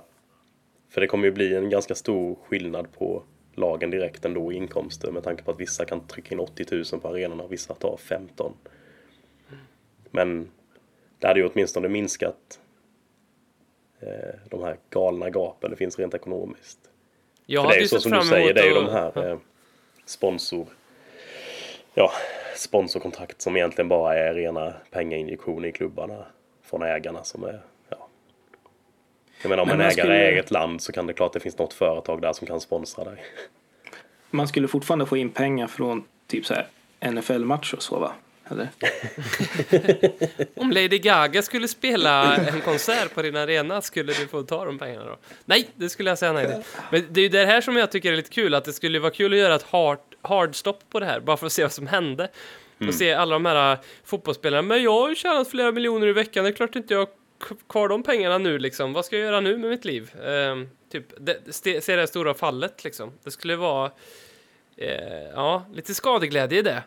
För 0.90 1.00
det 1.00 1.06
kommer 1.06 1.24
ju 1.24 1.30
bli 1.32 1.54
en 1.54 1.70
ganska 1.70 1.94
stor 1.94 2.36
skillnad 2.48 2.92
på 2.98 3.22
lagen 3.54 3.90
direkt 3.90 4.24
ändå 4.24 4.52
i 4.52 4.56
inkomster 4.56 5.10
med 5.10 5.22
tanke 5.22 5.42
på 5.42 5.50
att 5.50 5.60
vissa 5.60 5.84
kan 5.84 6.06
trycka 6.06 6.34
in 6.34 6.40
80 6.40 6.66
000 6.92 7.00
på 7.00 7.08
arenorna 7.08 7.42
och 7.42 7.52
vissa 7.52 7.74
tar 7.74 7.96
15. 7.96 8.52
Men 10.10 10.50
det 11.18 11.26
hade 11.26 11.40
ju 11.40 11.46
åtminstone 11.46 11.88
minskat 11.88 12.60
eh, 14.00 14.34
de 14.50 14.62
här 14.62 14.76
galna 14.90 15.30
gapen 15.30 15.70
det 15.70 15.76
finns 15.76 15.98
rent 15.98 16.14
ekonomiskt. 16.14 16.78
Jag 17.46 17.64
För 17.64 17.70
det 17.70 17.76
är 17.76 17.80
ju 17.80 17.88
så 17.88 18.00
som 18.00 18.12
du 18.12 18.22
säger, 18.22 18.54
det 18.54 18.60
är 18.60 18.66
ju 18.66 18.74
de 18.74 18.88
här 18.88 19.30
eh, 19.30 19.38
sponsor... 20.04 20.66
Ja, 21.94 22.12
sponsorkontrakt 22.56 23.42
som 23.42 23.56
egentligen 23.56 23.88
bara 23.88 24.18
är 24.18 24.34
rena 24.34 24.74
pengainjektioner 24.90 25.68
i 25.68 25.72
klubbarna 25.72 26.26
från 26.62 26.82
ägarna 26.82 27.24
som 27.24 27.44
är... 27.44 27.60
Ja. 29.42 29.48
Jag 29.48 29.50
menar 29.50 29.62
om 29.62 29.68
Men 29.68 29.72
en 29.74 29.78
man 29.78 29.86
ägare 29.86 30.00
skulle- 30.02 30.28
äger 30.28 30.40
ett 30.40 30.50
land 30.50 30.82
så 30.82 30.92
kan 30.92 31.06
det 31.06 31.12
klart 31.12 31.32
det 31.32 31.40
finns 31.40 31.58
något 31.58 31.74
företag 31.74 32.22
där 32.22 32.32
som 32.32 32.46
kan 32.46 32.60
sponsra 32.60 33.04
dig. 33.04 33.24
Man 34.30 34.48
skulle 34.48 34.68
fortfarande 34.68 35.06
få 35.06 35.16
in 35.16 35.30
pengar 35.30 35.66
från 35.66 36.04
typ 36.26 36.46
så 36.46 36.54
här 36.54 36.66
NFL-matcher 37.00 37.74
och 37.76 37.82
så 37.82 37.98
va? 37.98 38.12
Eller? 38.50 38.68
Om 40.56 40.70
Lady 40.70 40.98
Gaga 40.98 41.42
skulle 41.42 41.68
spela 41.68 42.36
en 42.36 42.60
konsert 42.60 43.14
på 43.14 43.22
din 43.22 43.36
arena, 43.36 43.82
skulle 43.82 44.12
du 44.12 44.26
få 44.26 44.42
ta 44.42 44.64
de 44.64 44.78
pengarna 44.78 45.04
då? 45.04 45.16
Nej, 45.44 45.68
det 45.74 45.88
skulle 45.88 46.10
jag 46.10 46.18
säga 46.18 46.32
nej 46.32 46.46
till. 46.46 46.62
Men 46.90 47.06
det 47.10 47.20
är 47.20 47.22
ju 47.22 47.28
det 47.28 47.46
här 47.46 47.60
som 47.60 47.76
jag 47.76 47.90
tycker 47.92 48.12
är 48.12 48.16
lite 48.16 48.30
kul, 48.30 48.54
att 48.54 48.64
det 48.64 48.72
skulle 48.72 48.98
vara 48.98 49.10
kul 49.12 49.32
att 49.32 49.38
göra 49.38 49.54
ett 49.54 49.62
hard, 49.62 49.98
hard 50.22 50.54
stop 50.56 50.78
på 50.90 51.00
det 51.00 51.06
här, 51.06 51.20
bara 51.20 51.36
för 51.36 51.46
att 51.46 51.52
se 51.52 51.62
vad 51.62 51.72
som 51.72 51.86
hände. 51.86 52.28
Och 52.88 52.94
se 52.94 53.12
alla 53.12 53.32
de 53.32 53.44
här 53.46 53.72
äh, 53.72 53.78
fotbollsspelarna, 54.04 54.62
men 54.62 54.82
jag 54.82 54.92
har 55.00 55.08
ju 55.08 55.14
tjänat 55.14 55.50
flera 55.50 55.72
miljoner 55.72 56.06
i 56.06 56.12
veckan, 56.12 56.44
det 56.44 56.50
är 56.50 56.54
klart 56.54 56.76
inte 56.76 56.94
jag 56.94 57.08
kvar 57.68 57.88
de 57.88 58.02
pengarna 58.02 58.38
nu 58.38 58.58
liksom? 58.58 58.92
Vad 58.92 59.04
ska 59.04 59.16
jag 59.16 59.24
göra 59.24 59.40
nu 59.40 59.56
med 59.58 59.70
mitt 59.70 59.84
liv? 59.84 60.10
Ehm, 60.24 60.68
typ, 60.92 61.04
det, 61.20 61.38
se, 61.54 61.96
det 61.96 62.06
stora 62.06 62.34
fallet 62.34 62.84
liksom. 62.84 63.12
Det 63.24 63.30
skulle 63.30 63.56
vara, 63.56 63.90
eh, 64.76 65.22
ja, 65.34 65.64
lite 65.74 65.94
skadeglädje 65.94 66.58
i 66.58 66.62
det. 66.62 66.82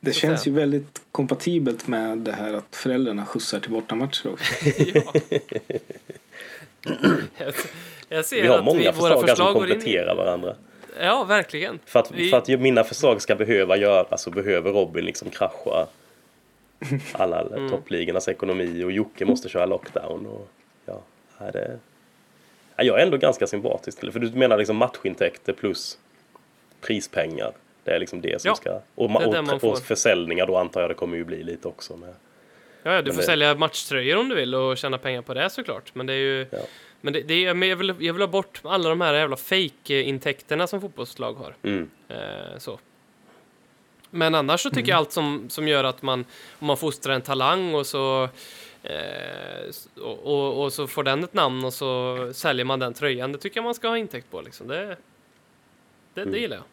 Det 0.00 0.12
känns 0.12 0.46
ju 0.46 0.52
väldigt 0.52 1.02
kompatibelt 1.12 1.86
med 1.86 2.18
det 2.18 2.32
här 2.32 2.54
att 2.54 2.76
föräldrarna 2.76 3.26
skjutsar 3.26 3.60
till 3.60 3.70
bortamatcher 3.70 4.32
också. 4.32 4.52
ja. 4.94 5.12
jag, 7.38 7.54
jag 8.08 8.24
ser 8.24 8.42
Vi 8.42 8.48
har 8.48 8.58
att 8.58 8.64
många 8.64 8.78
vi, 8.78 8.84
våra 8.84 8.92
förslag, 8.92 9.20
förslag 9.20 9.36
som 9.36 9.54
går 9.54 9.64
in 9.66 9.70
kompletterar 9.72 10.14
varandra. 10.14 10.54
Ja, 11.00 11.24
verkligen. 11.24 11.78
För 11.84 12.00
att, 12.00 12.10
Vi- 12.12 12.30
för 12.30 12.36
att 12.36 12.48
mina 12.48 12.84
förslag 12.84 13.22
ska 13.22 13.34
behöva 13.34 13.76
göras 13.76 14.22
så 14.22 14.30
behöver 14.30 14.72
Robin 14.72 15.04
liksom 15.04 15.30
krascha 15.30 15.86
alla 17.12 17.40
Mm. 17.40 17.70
toppligornas 17.70 18.28
ekonomi 18.28 18.84
och 18.84 18.92
Jocke 18.92 19.24
måste 19.24 19.48
köra 19.48 19.66
lockdown. 19.66 20.26
Och, 20.26 20.48
ja, 20.86 21.02
nej, 21.40 21.52
det, 21.52 21.78
ja, 22.76 22.84
jag 22.84 22.98
är 23.00 23.02
ändå 23.04 23.16
ganska 23.16 23.46
sympatisk 23.46 23.98
till 23.98 24.06
det. 24.06 24.12
För 24.12 24.20
du 24.20 24.30
menar 24.30 24.58
liksom 24.58 24.76
matchintäkter 24.76 25.52
plus 25.52 25.98
prispengar. 26.80 27.52
Det 27.84 27.90
är 27.90 27.98
liksom 27.98 28.20
det 28.20 28.40
som 28.42 28.48
Ja, 28.48 28.54
ska... 28.54 28.80
Och, 28.94 29.10
är 29.22 29.54
och, 29.54 29.64
och 29.64 29.78
försäljningar 29.78 30.46
då 30.46 30.56
antar 30.56 30.80
jag 30.80 30.90
det 30.90 30.94
kommer 30.94 31.16
ju 31.16 31.24
bli 31.24 31.42
lite 31.42 31.68
också. 31.68 31.96
Med, 31.96 32.14
Ja, 32.82 32.92
ja, 32.94 33.02
du 33.02 33.12
får 33.12 33.18
det- 33.20 33.26
sälja 33.26 33.54
matchtröjor 33.54 34.16
om 34.18 34.28
du 34.28 34.34
vill 34.34 34.54
och 34.54 34.76
tjäna 34.78 34.98
pengar 34.98 35.22
på 35.22 35.34
det 35.34 35.50
såklart. 35.50 35.94
Men 35.94 36.06
det 36.06 36.12
är 36.12 36.16
ju... 36.16 36.46
Ja. 36.50 36.58
Men, 37.00 37.12
det, 37.12 37.20
det 37.22 37.44
är, 37.44 37.54
men 37.54 37.68
jag, 37.68 37.76
vill, 37.76 37.88
jag 37.98 38.12
vill 38.12 38.22
ha 38.22 38.26
bort 38.26 38.60
alla 38.64 38.88
de 38.88 39.00
här 39.00 39.14
jävla 39.14 39.36
fake-intäkterna 39.36 40.66
som 40.66 40.80
fotbollslag 40.80 41.32
har. 41.34 41.54
mm, 41.62 41.90
Eh, 42.08 42.58
så. 42.58 42.78
Men 44.10 44.34
annars 44.34 44.60
så 44.60 44.70
tycker 44.70 44.90
jag 44.90 44.98
allt 44.98 45.12
som, 45.12 45.50
som 45.50 45.68
gör 45.68 45.84
att 45.84 46.02
man, 46.02 46.24
om 46.58 46.66
man 46.66 46.76
fostrar 46.76 47.14
en 47.14 47.22
talang 47.22 47.74
och 47.74 47.86
så, 47.86 48.28
eh, 48.82 50.00
och, 50.02 50.18
och, 50.26 50.64
och 50.64 50.72
så 50.72 50.86
får 50.86 51.02
den 51.04 51.24
ett 51.24 51.34
namn 51.34 51.64
och 51.64 51.74
så 51.74 52.16
säljer 52.32 52.64
man 52.64 52.78
den 52.78 52.94
tröjan. 52.94 53.32
Det 53.32 53.38
tycker 53.38 53.56
jag 53.56 53.64
man 53.64 53.74
ska 53.74 53.88
ha 53.88 53.98
intäkt 53.98 54.30
på. 54.30 54.40
Liksom. 54.40 54.68
Det, 54.68 54.96
det, 56.14 56.24
det 56.24 56.38
gillar 56.38 56.56
jag. 56.56 56.64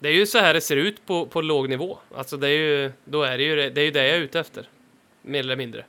Det 0.00 0.08
är 0.08 0.12
ju 0.12 0.26
så 0.26 0.38
här 0.38 0.54
det 0.54 0.60
ser 0.60 0.76
ut 0.76 1.06
på, 1.06 1.26
på 1.26 1.40
låg 1.40 1.68
nivå. 1.68 1.98
Alltså 2.14 2.36
det 2.36 2.48
är 2.48 2.58
ju, 2.58 2.92
då 3.04 3.22
är 3.22 3.38
det 3.38 3.44
ju 3.44 3.56
det, 3.56 3.70
det 3.70 3.80
är 3.80 3.84
ju 3.84 3.90
det 3.90 4.06
jag 4.06 4.16
är 4.16 4.20
ute 4.20 4.40
efter. 4.40 4.68
Mer 5.22 5.40
eller 5.40 5.56
mindre. 5.56 5.84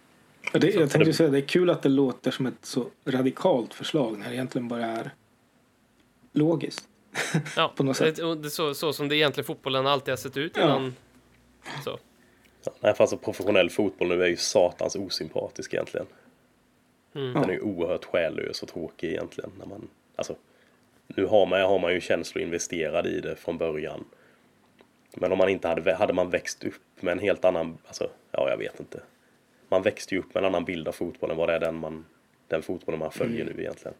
Ja, 0.53 0.59
Det, 0.59 0.73
jag 0.73 0.89
tänkte 0.89 1.13
säga, 1.13 1.29
det 1.29 1.37
är 1.37 1.47
kul 1.47 1.69
att 1.69 1.81
det 1.81 1.89
låter 1.89 2.31
som 2.31 2.45
ett 2.45 2.65
så 2.65 2.85
radikalt 3.05 3.73
förslag 3.73 4.17
när 4.17 4.29
det 4.29 4.35
egentligen 4.35 4.67
bara 4.67 4.85
är 4.85 5.11
logiskt. 6.33 6.88
Ja, 7.55 7.73
På 7.75 7.83
något 7.83 7.97
sätt. 7.97 8.19
det 8.43 8.49
så, 8.49 8.73
så 8.73 8.93
som 8.93 9.07
det 9.09 9.15
egentligen 9.15 9.45
fotbollen 9.45 9.87
alltid 9.87 10.11
har 10.11 10.17
sett 10.17 10.37
ut 10.37 10.51
Ja. 10.57 10.63
innan. 10.63 10.95
Så. 11.83 11.99
ja, 12.63 12.71
nej, 12.79 12.93
för 12.93 13.03
alltså 13.03 13.17
professionell 13.17 13.69
fotboll 13.69 14.07
nu 14.07 14.23
är 14.23 14.27
ju 14.27 14.37
satans 14.37 14.95
osympatisk 14.95 15.73
egentligen. 15.73 16.07
Mm. 17.15 17.33
Den 17.33 17.43
är 17.49 17.53
ju 17.53 17.61
oerhört 17.61 18.05
själlös 18.05 18.63
och 18.63 18.69
tråkig 18.69 19.09
egentligen. 19.09 19.51
När 19.59 19.65
man, 19.65 19.87
alltså, 20.15 20.35
nu 21.07 21.25
har 21.25 21.45
man, 21.45 21.61
har 21.61 21.79
man 21.79 21.93
ju 21.93 22.01
känslor 22.01 22.41
investerade 22.43 23.09
i 23.09 23.19
det 23.21 23.35
från 23.35 23.57
början. 23.57 24.05
Men 25.13 25.31
om 25.31 25.37
man 25.37 25.49
inte 25.49 25.67
hade, 25.67 25.93
hade 25.95 26.13
man 26.13 26.29
växt 26.29 26.63
upp 26.63 27.01
med 27.01 27.11
en 27.11 27.19
helt 27.19 27.45
annan, 27.45 27.77
alltså, 27.87 28.09
ja 28.31 28.49
jag 28.49 28.57
vet 28.57 28.79
inte. 28.79 29.01
Man 29.69 29.81
växte 29.81 30.15
ju 30.15 30.19
upp 30.21 30.33
med 30.33 30.41
en 30.43 30.45
annan 30.47 30.65
bild 30.65 30.87
av 30.87 30.91
fotbollen 30.91 31.37
vad 31.37 31.49
det 31.49 31.53
är 31.55 31.59
den 31.59 31.75
man, 31.75 32.05
den 32.47 32.61
fotbollen 32.61 32.99
man 32.99 33.11
följer 33.11 33.45
nu 33.45 33.55
egentligen. 33.61 33.93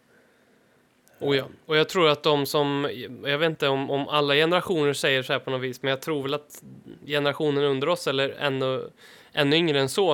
Oh 1.19 1.37
ja. 1.37 1.43
Och 1.65 1.77
jag 1.77 1.89
tror 1.89 2.09
att 2.09 2.23
de 2.23 2.45
som, 2.45 2.89
jag 3.23 3.37
vet 3.37 3.49
inte 3.49 3.67
om, 3.67 3.91
om 3.91 4.07
alla 4.07 4.33
generationer 4.33 4.93
säger 4.93 5.23
så 5.23 5.33
här 5.33 5.39
på 5.39 5.51
något 5.51 5.61
vis, 5.61 5.81
men 5.81 5.89
jag 5.89 6.01
tror 6.01 6.23
väl 6.23 6.33
att 6.33 6.63
generationen 7.05 7.63
under 7.63 7.89
oss, 7.89 8.07
eller 8.07 8.29
ännu, 8.29 8.89
ännu 9.33 9.55
yngre 9.55 9.79
än 9.79 9.89
så, 9.89 10.11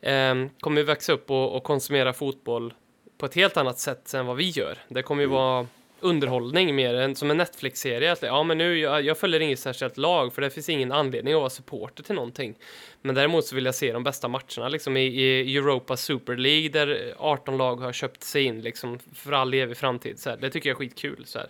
eh, 0.00 0.34
kommer 0.60 0.76
ju 0.76 0.82
växa 0.82 1.12
upp 1.12 1.30
och, 1.30 1.56
och 1.56 1.64
konsumera 1.64 2.12
fotboll 2.12 2.74
på 3.18 3.26
ett 3.26 3.34
helt 3.34 3.56
annat 3.56 3.78
sätt 3.78 4.14
än 4.14 4.26
vad 4.26 4.36
vi 4.36 4.50
gör. 4.50 4.78
Det 4.88 5.02
kommer 5.02 5.22
ju 5.22 5.28
vara 5.28 5.66
underhållning 6.04 6.74
mer 6.74 6.94
än 6.94 7.14
som 7.14 7.30
en 7.30 7.36
Netflix-serie. 7.36 8.12
Att, 8.12 8.22
ja, 8.22 8.42
men 8.42 8.58
nu, 8.58 8.78
jag, 8.78 9.02
jag 9.02 9.18
följer 9.18 9.40
inget 9.40 9.58
särskilt 9.58 9.96
lag, 9.96 10.32
för 10.32 10.42
det 10.42 10.50
finns 10.50 10.68
ingen 10.68 10.92
anledning 10.92 11.34
att 11.34 11.40
vara 11.40 11.50
supporter 11.50 12.02
till 12.02 12.14
någonting. 12.14 12.54
Men 13.02 13.14
däremot 13.14 13.44
så 13.44 13.54
vill 13.54 13.64
jag 13.64 13.74
se 13.74 13.92
de 13.92 14.04
bästa 14.04 14.28
matcherna 14.28 14.68
liksom 14.68 14.96
i, 14.96 15.00
i 15.00 15.56
Europa 15.56 15.96
Super 15.96 16.36
League 16.36 16.68
där 16.68 17.14
18 17.18 17.56
lag 17.56 17.76
har 17.76 17.92
köpt 17.92 18.22
sig 18.22 18.42
in 18.42 18.60
liksom 18.60 18.98
för 19.14 19.32
all 19.32 19.54
evig 19.54 19.76
framtid. 19.76 20.18
Så 20.18 20.30
här. 20.30 20.36
Det 20.36 20.50
tycker 20.50 20.68
jag 20.68 20.74
är 20.74 20.78
skitkul. 20.78 21.24
Så 21.26 21.38
här. 21.38 21.48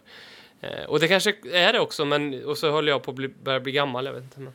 Eh, 0.61 0.85
och 0.85 1.01
det 1.01 1.09
kanske 1.09 1.35
är 1.53 1.73
det 1.73 1.81
också, 1.81 2.05
men 2.05 2.45
och 2.45 2.59
så 2.59 2.71
håller 2.71 2.93
jag 2.93 3.03
på 3.03 3.11
att 3.11 3.17
bli, 3.17 3.29
börja 3.29 3.61
bli 3.61 3.73
gammal. 3.73 4.07
Jag 4.07 4.13
vet 4.13 4.23
inte. 4.23 4.41
Men... 4.41 4.53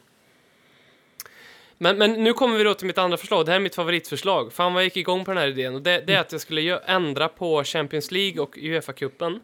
Men, 1.82 1.98
men 1.98 2.24
nu 2.24 2.34
kommer 2.34 2.58
vi 2.58 2.64
då 2.64 2.74
till 2.74 2.88
mitt 2.88 2.98
andra 2.98 3.18
förslag. 3.18 3.46
Det 3.46 3.52
här 3.52 3.60
är 3.60 3.64
mitt 3.64 3.76
favoritförslag. 3.76 4.54
Fan 4.54 4.74
vad 4.74 4.82
jag 4.82 4.86
gick 4.86 4.98
igång 4.98 5.26
på 5.26 5.32
den 5.32 5.38
här 5.38 5.48
idén. 5.48 5.76
Och 5.76 5.82
det, 5.82 6.04
det 6.08 6.14
är 6.14 6.20
att 6.20 6.32
jag 6.32 6.42
skulle 6.42 6.78
ändra 6.78 7.28
på 7.28 7.64
Champions 7.64 8.12
League 8.12 8.42
och 8.42 8.58
Uefa-cupen. 8.58 9.40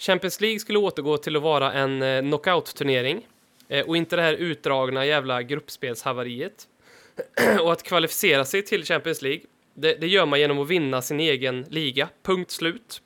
Champions 0.00 0.40
League 0.40 0.58
skulle 0.60 0.78
återgå 0.78 1.16
till 1.16 1.36
att 1.36 1.42
vara 1.42 1.72
en 1.72 2.02
eh, 2.02 2.22
knockout-turnering. 2.22 3.26
Eh, 3.68 3.86
och 3.86 3.96
inte 3.96 4.16
det 4.16 4.22
här 4.22 4.34
utdragna 4.34 5.06
jävla 5.06 5.42
gruppspelshaveriet. 5.42 6.68
och 7.60 7.72
att 7.72 7.82
kvalificera 7.82 8.44
sig 8.44 8.62
till 8.62 8.84
Champions 8.84 9.22
League, 9.22 9.42
det, 9.74 9.94
det 9.94 10.06
gör 10.06 10.26
man 10.26 10.40
genom 10.40 10.58
att 10.58 10.68
vinna 10.68 11.02
sin 11.02 11.20
egen 11.20 11.62
liga. 11.62 12.08
Punkt 12.22 12.50
slut. 12.50 13.02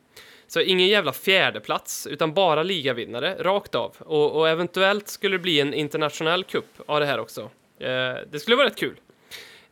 Så 0.46 0.60
ingen 0.60 0.88
jävla 0.88 1.12
fjärdeplats, 1.12 2.06
utan 2.06 2.34
bara 2.34 2.62
ligavinnare, 2.62 3.36
rakt 3.40 3.74
av. 3.74 3.96
Och, 3.98 4.36
och 4.36 4.48
eventuellt 4.48 5.08
skulle 5.08 5.34
det 5.34 5.42
bli 5.42 5.60
en 5.60 5.74
internationell 5.74 6.44
cup 6.44 6.66
av 6.86 7.00
det 7.00 7.06
här 7.06 7.18
också. 7.18 7.40
Eh, 7.78 7.88
det 8.30 8.40
skulle 8.40 8.56
vara 8.56 8.66
rätt 8.66 8.78
kul. 8.78 8.96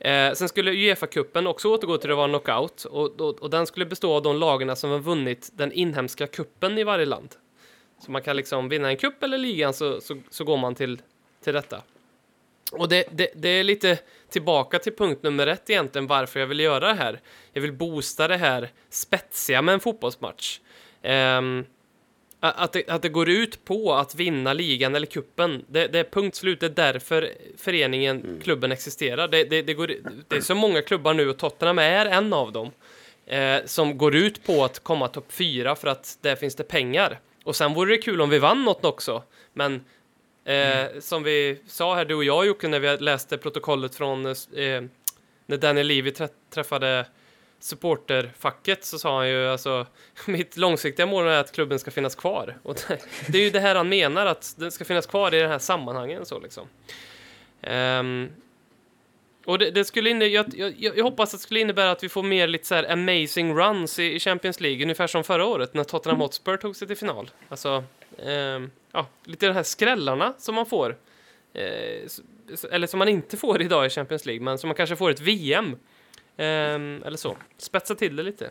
Eh, 0.05 0.33
sen 0.33 0.49
skulle 0.49 0.71
Uefa-cupen 0.71 1.47
också 1.47 1.69
återgå 1.69 1.99
till 1.99 2.11
att 2.11 2.17
vara 2.17 2.29
knockout 2.29 2.85
och, 2.85 3.21
och, 3.21 3.43
och 3.43 3.51
den 3.51 3.67
skulle 3.67 3.87
bestå 3.87 4.13
av 4.15 4.23
de 4.23 4.37
lagarna 4.37 4.77
som 4.77 4.91
har 4.91 4.99
vunnit 4.99 5.51
den 5.55 5.73
inhemska 5.73 6.27
kuppen 6.27 6.79
i 6.79 6.85
varje 6.85 7.07
land. 7.07 7.29
Så 8.05 8.11
man 8.11 8.23
kan 8.23 8.37
liksom 8.37 8.69
vinna 8.69 8.89
en 8.89 8.97
kupp 8.97 9.23
eller 9.23 9.39
ligan 9.39 9.75
så, 9.75 10.01
så, 10.01 10.17
så 10.31 10.45
går 10.45 10.57
man 10.57 10.75
till, 10.75 11.03
till 11.45 11.55
detta. 11.55 11.83
Och 12.73 12.89
det, 12.89 13.05
det, 13.11 13.31
det 13.35 13.49
är 13.49 13.65
lite 13.65 13.99
tillbaka 14.29 14.79
till 14.79 14.97
punkt 14.97 15.23
nummer 15.23 15.47
ett 15.47 15.71
egentligen 15.71 16.07
varför 16.07 16.41
jag 16.41 16.47
vill 16.47 16.61
göra 16.61 16.89
det 16.89 16.95
här. 16.95 17.21
Jag 17.53 17.63
vill 17.63 17.73
boosta 17.73 18.29
det 18.29 18.37
här 18.37 18.71
spetsiga 18.91 19.63
med 19.63 19.73
en 19.73 19.81
fotbollsmatch. 19.81 20.61
Ehm, 21.03 21.65
att, 22.51 22.73
det, 22.73 22.89
att 22.89 23.03
det 23.03 23.09
går 23.09 23.29
ut 23.29 23.65
på 23.65 23.95
att 23.95 24.15
vinna 24.15 24.53
ligan 24.53 24.95
eller 24.95 25.07
kuppen. 25.07 25.65
Det, 25.69 25.87
det 25.87 25.99
är 25.99 26.05
punkt 26.05 26.37
slut. 26.37 26.61
Det 26.61 26.67
är 26.67 26.71
därför 26.71 27.33
föreningen, 27.57 28.41
klubben 28.43 28.73
existerar. 28.73 29.29
Det, 29.29 29.45
det, 29.45 29.63
det, 29.63 29.75
går, 29.75 29.91
det 30.29 30.37
är 30.37 30.41
så 30.41 30.55
många 30.55 30.83
klubbar 30.83 31.15
nu 31.15 31.29
och 31.29 31.39
Tottenham 31.39 31.79
är 31.79 32.07
en 32.07 32.33
av 32.33 32.53
dem. 32.53 32.71
Eh, 33.27 33.59
som 33.65 33.99
går 33.99 34.17
ut 34.17 34.45
på 34.47 34.65
att 34.65 34.79
komma 34.83 35.09
topp 35.09 35.33
fyra 35.33 35.77
för 35.77 35.89
att 35.89 36.19
där 36.21 36.37
finns 36.37 36.55
det 36.55 36.65
pengar. 36.65 37.21
Och 37.45 37.57
sen 37.57 37.75
vore 37.75 37.91
det 37.93 38.03
kul 38.03 38.21
om 38.21 38.31
vi 38.31 38.39
vann 38.39 38.65
något 38.65 38.85
också. 38.85 39.23
Men 39.53 39.85
eh, 40.45 41.01
som 41.01 41.23
vi 41.23 41.59
sa 41.67 41.95
här, 41.95 42.05
du 42.05 42.15
och 42.15 42.25
jag 42.25 42.47
Jocke, 42.47 42.69
när 42.69 42.81
vi 42.81 42.97
läste 42.97 43.39
protokollet 43.39 43.95
från 43.95 44.27
eh, 44.27 44.35
när 45.47 45.57
Daniel 45.57 45.87
Levy 45.87 46.11
trä- 46.11 46.29
träffade 46.51 47.07
supporterfacket 47.63 48.85
så 48.85 48.99
sa 48.99 49.17
han 49.19 49.29
ju 49.29 49.49
alltså 49.49 49.87
mitt 50.27 50.57
långsiktiga 50.57 51.07
mål 51.07 51.27
är 51.27 51.41
att 51.41 51.53
klubben 51.53 51.79
ska 51.79 51.91
finnas 51.91 52.15
kvar. 52.15 52.59
Och 52.63 52.77
det, 53.27 53.39
är 53.39 53.43
ju 53.43 53.51
det 53.51 53.61
här 53.61 53.75
han 53.75 53.89
menar 53.89 54.27
att 54.27 54.55
den 54.57 54.73
ska 54.73 54.85
finnas 54.85 55.07
kvar 55.07 55.35
i 55.35 55.39
den 55.39 55.51
här 55.51 55.59
sammanhangen 55.59 56.27
så 56.27 56.41
liksom. 56.41 56.69
Ehm, 57.63 58.29
och 59.45 59.59
det, 59.59 59.71
det 59.71 59.85
skulle 59.85 60.11
inne, 60.11 60.27
jag, 60.27 60.47
jag, 60.55 60.97
jag 60.97 61.05
hoppas 61.05 61.35
att 61.35 61.41
det 61.41 61.43
skulle 61.43 61.61
innebära 61.61 61.91
att 61.91 62.03
vi 62.03 62.09
får 62.09 62.23
mer 62.23 62.47
lite 62.47 62.67
så 62.67 62.75
här 62.75 62.93
amazing 62.93 63.55
runs 63.55 63.99
i, 63.99 64.15
i 64.15 64.21
Champions 64.21 64.61
League, 64.61 64.83
ungefär 64.83 65.07
som 65.07 65.25
förra 65.25 65.47
året 65.47 65.75
när 65.75 65.85
Tottenham 65.85 66.21
Hotspur 66.21 66.57
tog 66.57 66.77
sig 66.77 66.89
till 66.89 66.97
final. 66.97 67.31
Alltså, 67.49 67.85
ehm, 68.27 68.71
ja, 68.93 69.07
lite 69.25 69.47
de 69.47 69.53
här 69.53 69.63
skrällarna 69.63 70.35
som 70.39 70.55
man 70.55 70.67
får. 70.67 70.97
Eh, 71.55 72.09
eller 72.71 72.87
som 72.87 72.99
man 72.99 73.09
inte 73.09 73.37
får 73.37 73.63
idag 73.63 73.87
i 73.87 73.91
Champions 73.91 74.27
League, 74.27 74.45
men 74.45 74.59
som 74.59 74.69
man 74.69 74.75
kanske 74.75 74.97
får 74.97 75.11
ett 75.11 75.21
VM. 75.21 75.77
Ehm, 76.43 77.03
eller 77.07 77.17
så. 77.17 77.37
Spetsa 77.59 77.95
till 77.95 78.17
det 78.17 78.23
lite. 78.23 78.51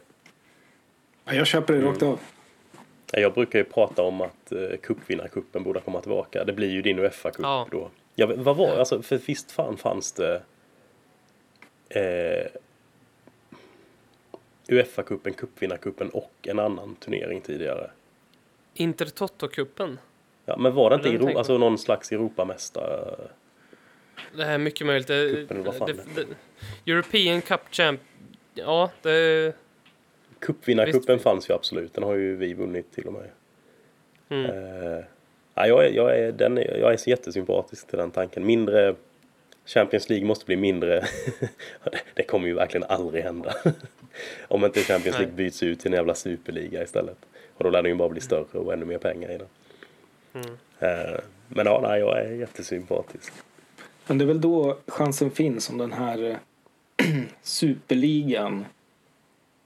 Ja, 1.25 1.33
jag 1.33 1.47
köper 1.47 1.73
det 1.73 1.81
rakt 1.81 2.03
av. 2.03 2.19
Ja, 3.11 3.19
Jag 3.19 3.33
brukar 3.33 3.59
ju 3.59 3.65
prata 3.65 4.01
om 4.03 4.21
att 4.21 4.51
eh, 4.51 4.77
cupvinnarcupen 4.81 5.63
borde 5.63 5.79
komma 5.79 6.01
tillbaka. 6.01 6.43
Det 6.43 6.53
blir 6.53 6.69
ju 6.69 6.81
din 6.81 6.99
Uefa-cup 6.99 7.39
Ja. 7.41 7.67
då. 7.71 7.89
Ja, 8.15 8.31
vad 8.35 8.55
var 8.55 8.77
alltså, 8.77 9.01
för 9.01 9.17
visst 9.17 9.51
fan 9.51 9.77
fanns 9.77 10.11
det 10.11 10.41
eh, 11.89 12.47
Uefa-cupen, 14.67 15.33
cupvinnarcupen 15.33 16.09
och 16.09 16.31
en 16.41 16.59
annan 16.59 16.95
turnering 16.95 17.41
tidigare. 17.41 17.91
Intertoto-cupen. 18.73 19.97
Ja, 20.45 20.57
men 20.57 20.73
var 20.73 20.89
det 20.89 20.95
inte 20.95 21.09
Euro, 21.09 21.37
alltså 21.37 21.57
någon 21.57 21.77
slags 21.77 22.11
Europamästare? 22.11 23.15
Det 24.35 24.45
här 24.45 24.53
är 24.53 24.57
mycket 24.57 24.87
möjligt. 24.87 25.07
Det, 25.07 25.45
det, 25.45 25.45
det, 26.15 26.25
European 26.85 27.41
Cup 27.41 27.61
Champ... 27.71 28.01
Ja, 28.53 28.91
det... 29.01 29.53
Cupvinnarcupen 30.39 31.19
fanns 31.19 31.49
ju 31.49 31.53
absolut. 31.53 31.93
Den 31.93 32.03
har 32.03 32.15
ju 32.15 32.35
vi 32.35 32.53
vunnit 32.53 32.95
till 32.95 33.07
och 33.07 33.13
med. 33.13 33.29
Mm. 34.29 34.45
Eh, 34.45 35.03
ja, 35.53 35.67
jag, 35.67 35.85
är, 35.85 35.91
jag, 35.91 36.19
är, 36.19 36.31
den 36.31 36.57
är, 36.57 36.77
jag 36.77 36.93
är 36.93 36.97
så 36.97 37.09
jättesympatisk 37.09 37.87
till 37.87 37.97
den 37.97 38.11
tanken. 38.11 38.45
Mindre 38.45 38.95
Champions 39.65 40.09
League 40.09 40.27
måste 40.27 40.45
bli 40.45 40.55
mindre. 40.55 41.05
det 42.13 42.23
kommer 42.23 42.47
ju 42.47 42.53
verkligen 42.53 42.87
aldrig 42.89 43.23
hända. 43.23 43.55
Om 44.47 44.65
inte 44.65 44.79
Champions 44.79 45.19
League 45.19 45.35
byts 45.35 45.63
ut 45.63 45.79
till 45.79 45.91
en 45.91 45.97
jävla 45.97 46.15
superliga 46.15 46.83
istället. 46.83 47.17
Och 47.53 47.63
då 47.63 47.69
lär 47.69 47.81
den 47.81 47.91
ju 47.91 47.97
bara 47.97 48.09
bli 48.09 48.21
större 48.21 48.59
och 48.59 48.73
ännu 48.73 48.85
mer 48.85 48.97
pengar 48.97 49.31
i 49.31 49.37
den. 49.37 49.47
Eh, 50.79 51.19
Men 51.47 51.65
ja, 51.65 51.79
nej, 51.83 51.99
jag 51.99 52.19
är 52.19 52.31
jättesympatisk. 52.31 53.33
Men 54.07 54.17
det 54.17 54.23
är 54.23 54.27
väl 54.27 54.41
då 54.41 54.77
chansen 54.87 55.31
finns 55.31 55.69
om 55.69 55.77
den 55.77 55.91
här 55.91 56.23
eh, 56.23 56.35
superligan 57.41 58.65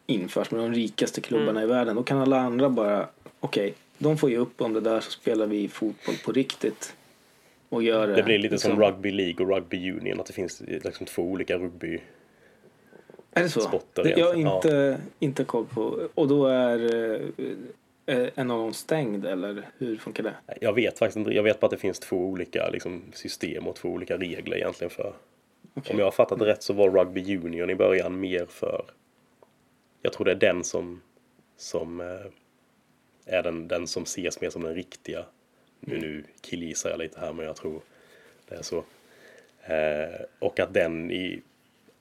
införs 0.08 0.52
med 0.52 0.62
de 0.62 0.74
rikaste 0.74 1.22
klubbarna 1.22 1.64
i 1.64 1.66
världen. 1.66 1.96
Då 1.96 2.04
kan 2.04 2.18
alla 2.18 2.40
andra 2.40 2.70
bara, 2.70 3.08
okej, 3.40 3.74
de 3.98 4.18
får 4.18 4.30
ge 4.30 4.38
upp 4.38 4.62
om 4.62 4.74
det 4.74 4.82
där 4.82 5.00
så 5.00 5.12
spelar 5.12 5.48
vi 5.48 5.68
fotboll 5.68 6.16
på 6.26 6.32
riktigt. 6.32 6.96
Och 7.70 7.84
gör 7.84 8.08
Det 8.08 8.24
blir 8.24 8.38
lite 8.38 8.54
liksom- 8.54 8.72
som 8.72 8.82
Rugby 8.82 9.12
League 9.12 9.46
och 9.46 9.56
Rugby 9.56 9.92
Union. 9.92 10.20
Att 10.20 10.26
det 10.26 10.34
finns 10.34 10.62
liksom 10.68 11.06
två 11.06 11.22
olika 11.22 11.58
rugby. 11.58 12.00
Är 13.32 13.44
det 13.44 13.50
så? 13.50 13.60
sporter 13.60 14.04
Det, 14.04 14.10
jag 14.10 14.26
har 14.26 14.36
inte, 14.36 14.98
inte 15.20 15.44
koll 15.44 15.66
på. 15.66 16.10
Och 16.16 16.28
då 16.28 16.48
är 16.48 16.80
eh, 18.06 18.28
en 18.36 18.52
av 18.52 18.60
dem 18.60 18.74
stängd 18.74 19.26
eller 19.26 19.70
hur 19.78 19.98
funkar 19.98 20.24
det? 20.24 20.34
Jag 20.62 20.74
vet 20.74 21.00
faktiskt 21.00 21.18
inte. 21.18 21.32
Jag 21.32 21.44
vet 21.44 21.60
bara 21.60 21.66
att 21.66 21.72
det 21.72 21.78
finns 21.78 22.00
två 22.00 22.18
olika 22.18 22.70
liksom, 22.70 23.02
system 23.14 23.68
och 23.68 23.76
två 23.76 23.90
olika 23.90 24.18
regler 24.18 24.58
egentligen 24.58 24.92
för. 24.92 25.14
Okej. 25.78 25.94
Om 25.94 26.00
jag 26.00 26.06
har 26.06 26.12
fattat 26.12 26.42
rätt 26.42 26.64
så 26.64 26.74
var 26.74 26.90
Rugby 26.90 27.38
Union 27.38 27.70
i 27.70 27.76
början 27.76 28.20
mer 28.20 28.46
för. 28.46 28.86
Jag 30.02 30.14
tror 30.14 30.26
det 30.26 30.32
är 30.32 30.36
den 30.36 30.64
som 30.64 31.02
som 31.58 32.02
eh, 32.02 32.26
är 33.26 33.44
den, 33.44 33.68
den 33.68 33.88
som 33.88 34.04
ses 34.04 34.42
mer 34.42 34.50
som 34.50 34.64
den 34.64 34.76
riktiga. 34.76 35.26
Nu, 35.80 36.00
nu 36.00 36.24
killgissar 36.42 36.90
jag 36.90 37.00
lite 37.00 37.20
här 37.20 37.34
men 37.34 37.46
jag 37.46 37.56
tror 37.56 37.82
det 38.50 38.56
är 38.56 38.62
så. 38.62 38.84
Eh, 39.64 40.26
och 40.40 40.60
att 40.60 40.74
den 40.74 41.12
i, 41.12 41.42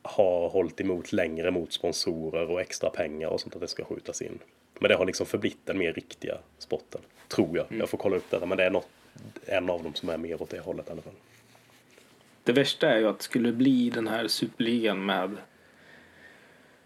har 0.02 0.48
hållit 0.48 0.80
emot 0.80 1.12
längre 1.12 1.50
mot 1.50 1.72
sponsorer 1.72 2.50
och 2.50 2.60
extra 2.60 2.90
pengar 2.90 3.28
och 3.28 3.40
sånt 3.40 3.54
att 3.54 3.60
det 3.60 3.68
ska 3.68 3.84
skjutas 3.84 4.22
in. 4.22 4.38
Men 4.78 4.88
det 4.88 4.94
har 4.94 5.06
liksom 5.06 5.26
förblivit 5.26 5.58
den 5.64 5.78
mer 5.78 5.92
riktiga 5.92 6.38
sporten. 6.58 7.00
Tror 7.28 7.56
jag. 7.56 7.66
Jag 7.70 7.88
får 7.88 7.98
kolla 7.98 8.16
upp 8.16 8.30
det 8.30 8.46
men 8.46 8.58
det 8.58 8.64
är 8.64 8.70
något, 8.70 8.88
en 9.46 9.70
av 9.70 9.82
dem 9.82 9.94
som 9.94 10.08
är 10.08 10.18
mer 10.18 10.42
åt 10.42 10.50
det 10.50 10.60
hållet 10.60 10.88
i 10.88 10.90
alla 10.92 11.02
fall. 11.02 11.14
Det 12.44 12.52
värsta 12.52 12.88
är 12.90 12.98
ju 12.98 13.08
att 13.08 13.22
skulle 13.22 13.48
det 13.48 13.56
bli 13.56 13.90
den 13.90 14.08
här 14.08 14.28
superligan 14.28 15.06
med 15.06 15.36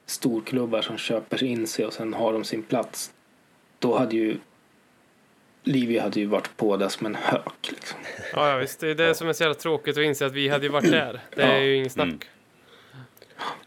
storklubbar 0.06 0.82
som 0.82 0.98
köper 0.98 1.44
in 1.44 1.66
sig 1.66 1.86
och 1.86 1.92
sen 1.92 2.14
har 2.14 2.32
de 2.32 2.44
sin 2.44 2.62
plats. 2.62 3.12
Då 3.78 3.98
hade 3.98 4.16
ju 4.16 4.36
Livia 5.62 6.02
hade 6.02 6.20
ju 6.20 6.26
varit 6.26 6.56
på 6.56 6.76
det 6.76 6.90
som 6.90 7.06
en 7.06 7.14
hök. 7.14 7.70
Liksom. 7.70 7.98
Ja, 8.32 8.50
ja, 8.50 8.56
visst. 8.56 8.80
Det 8.80 8.88
är 8.88 8.94
det 8.94 9.14
som 9.14 9.28
är 9.28 9.32
så 9.32 9.42
jävla 9.42 9.54
tråkigt 9.54 9.96
att 9.98 10.02
inse 10.04 10.26
att 10.26 10.32
vi 10.32 10.48
hade 10.48 10.64
ju 10.66 10.72
varit 10.72 10.90
där. 10.90 11.20
Det 11.36 11.42
är 11.42 11.54
Ja. 11.56 11.60
ju 11.60 11.76
inget 11.76 11.92
snack. 11.92 12.08
Mm. 12.08 12.18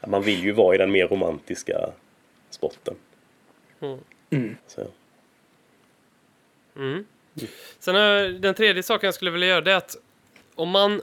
Man 0.08 0.22
vill 0.24 0.44
ju 0.44 0.52
vara 0.52 0.76
i 0.76 0.78
den 0.78 0.92
mer 0.92 1.08
romantiska 1.08 1.90
sporten. 2.50 2.96
Mm. 4.32 4.56
Så, 4.68 4.88
Mm. 6.76 7.06
Sen 7.80 7.96
är 7.96 8.30
den 8.30 8.54
tredje 8.54 8.84
saken 8.84 9.08
jag 9.08 9.14
skulle 9.14 9.32
vilja 9.32 9.48
göra 9.48 9.62
det 9.62 9.72
är 9.72 9.76
att 9.76 9.98
om 10.56 10.70
man 10.70 11.02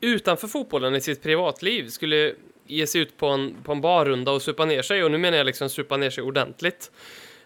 utanför 0.00 0.48
fotbollen 0.48 0.94
i 0.94 1.00
sitt 1.00 1.22
privatliv 1.22 1.88
skulle 1.88 2.34
ge 2.66 2.86
sig 2.86 3.00
ut 3.00 3.16
på 3.16 3.26
en, 3.26 3.54
på 3.64 3.72
en 3.72 3.80
barrunda 3.80 4.32
och 4.32 4.42
supa 4.42 4.64
ner 4.64 4.82
sig, 4.82 5.04
och 5.04 5.10
nu 5.10 5.18
menar 5.18 5.38
jag 5.38 5.46
liksom 5.46 5.68
supa 5.68 5.96
ner 5.96 6.10
sig 6.10 6.24
ordentligt, 6.24 6.90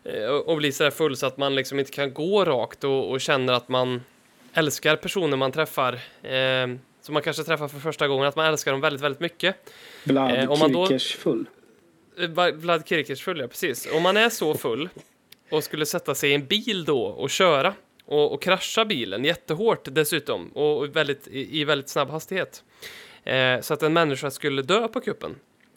eh, 0.05 0.25
och, 0.25 0.49
och 0.49 0.57
bli 0.57 0.73
så 0.73 0.85
där 0.85 0.91
full 0.91 1.17
så 1.17 1.27
att 1.27 1.37
man 1.37 1.55
liksom 1.55 1.79
inte 1.79 1.91
kan 1.91 2.15
gå 2.15 2.45
rakt 2.45 2.85
och, 2.85 3.11
och 3.11 3.21
känner 3.21 3.53
att 3.53 3.69
man 3.69 4.03
älskar 4.53 4.97
personer 4.97 5.37
man 5.37 5.53
träffar, 5.53 5.93
eh, 6.23 6.77
som 7.01 7.13
man 7.13 7.23
kanske 7.23 7.43
träffar 7.43 7.69
för 7.69 7.79
första 7.79 8.09
gången, 8.09 8.27
att 8.27 8.37
man 8.37 8.47
älskar 8.47 8.73
dem 8.73 8.81
väldigt, 8.81 9.03
väldigt 9.03 9.21
mycket. 9.21 9.57
Vlad 10.05 10.31
Eh, 10.31 10.57
Kirkers 10.57 11.17
full. 11.17 11.47
Eh, 12.19 12.53
Vlad 12.53 12.89
Kirkers 12.89 13.23
full, 13.23 13.41
ja 13.41 13.49
precis. 13.49 13.89
Om 13.93 14.03
man 14.03 14.17
är 14.17 14.29
så 14.29 14.55
full 14.55 14.89
och 15.51 15.65
skulle 15.65 15.87
sätta 15.87 16.15
sig 16.15 16.31
i 16.31 16.35
en 16.35 16.47
bil 16.47 16.85
då 16.85 17.03
och 17.03 17.31
köra 17.31 17.75
och, 18.11 18.33
och 18.33 18.43
krascha 18.43 18.85
bilen 18.85 19.25
jättehårt 19.25 19.81
dessutom 19.85 20.49
och 20.49 20.97
väldigt, 20.97 21.29
i, 21.29 21.61
i 21.61 21.65
väldigt 21.65 21.89
snabb 21.89 22.11
hastighet 22.11 22.65
eh, 23.25 23.61
så 23.61 23.75
att 23.75 23.83
en 23.83 23.93
människa 23.93 24.31
skulle 24.31 24.63
dö 24.63 24.89
på 24.89 25.01
kuppen. 25.01 25.37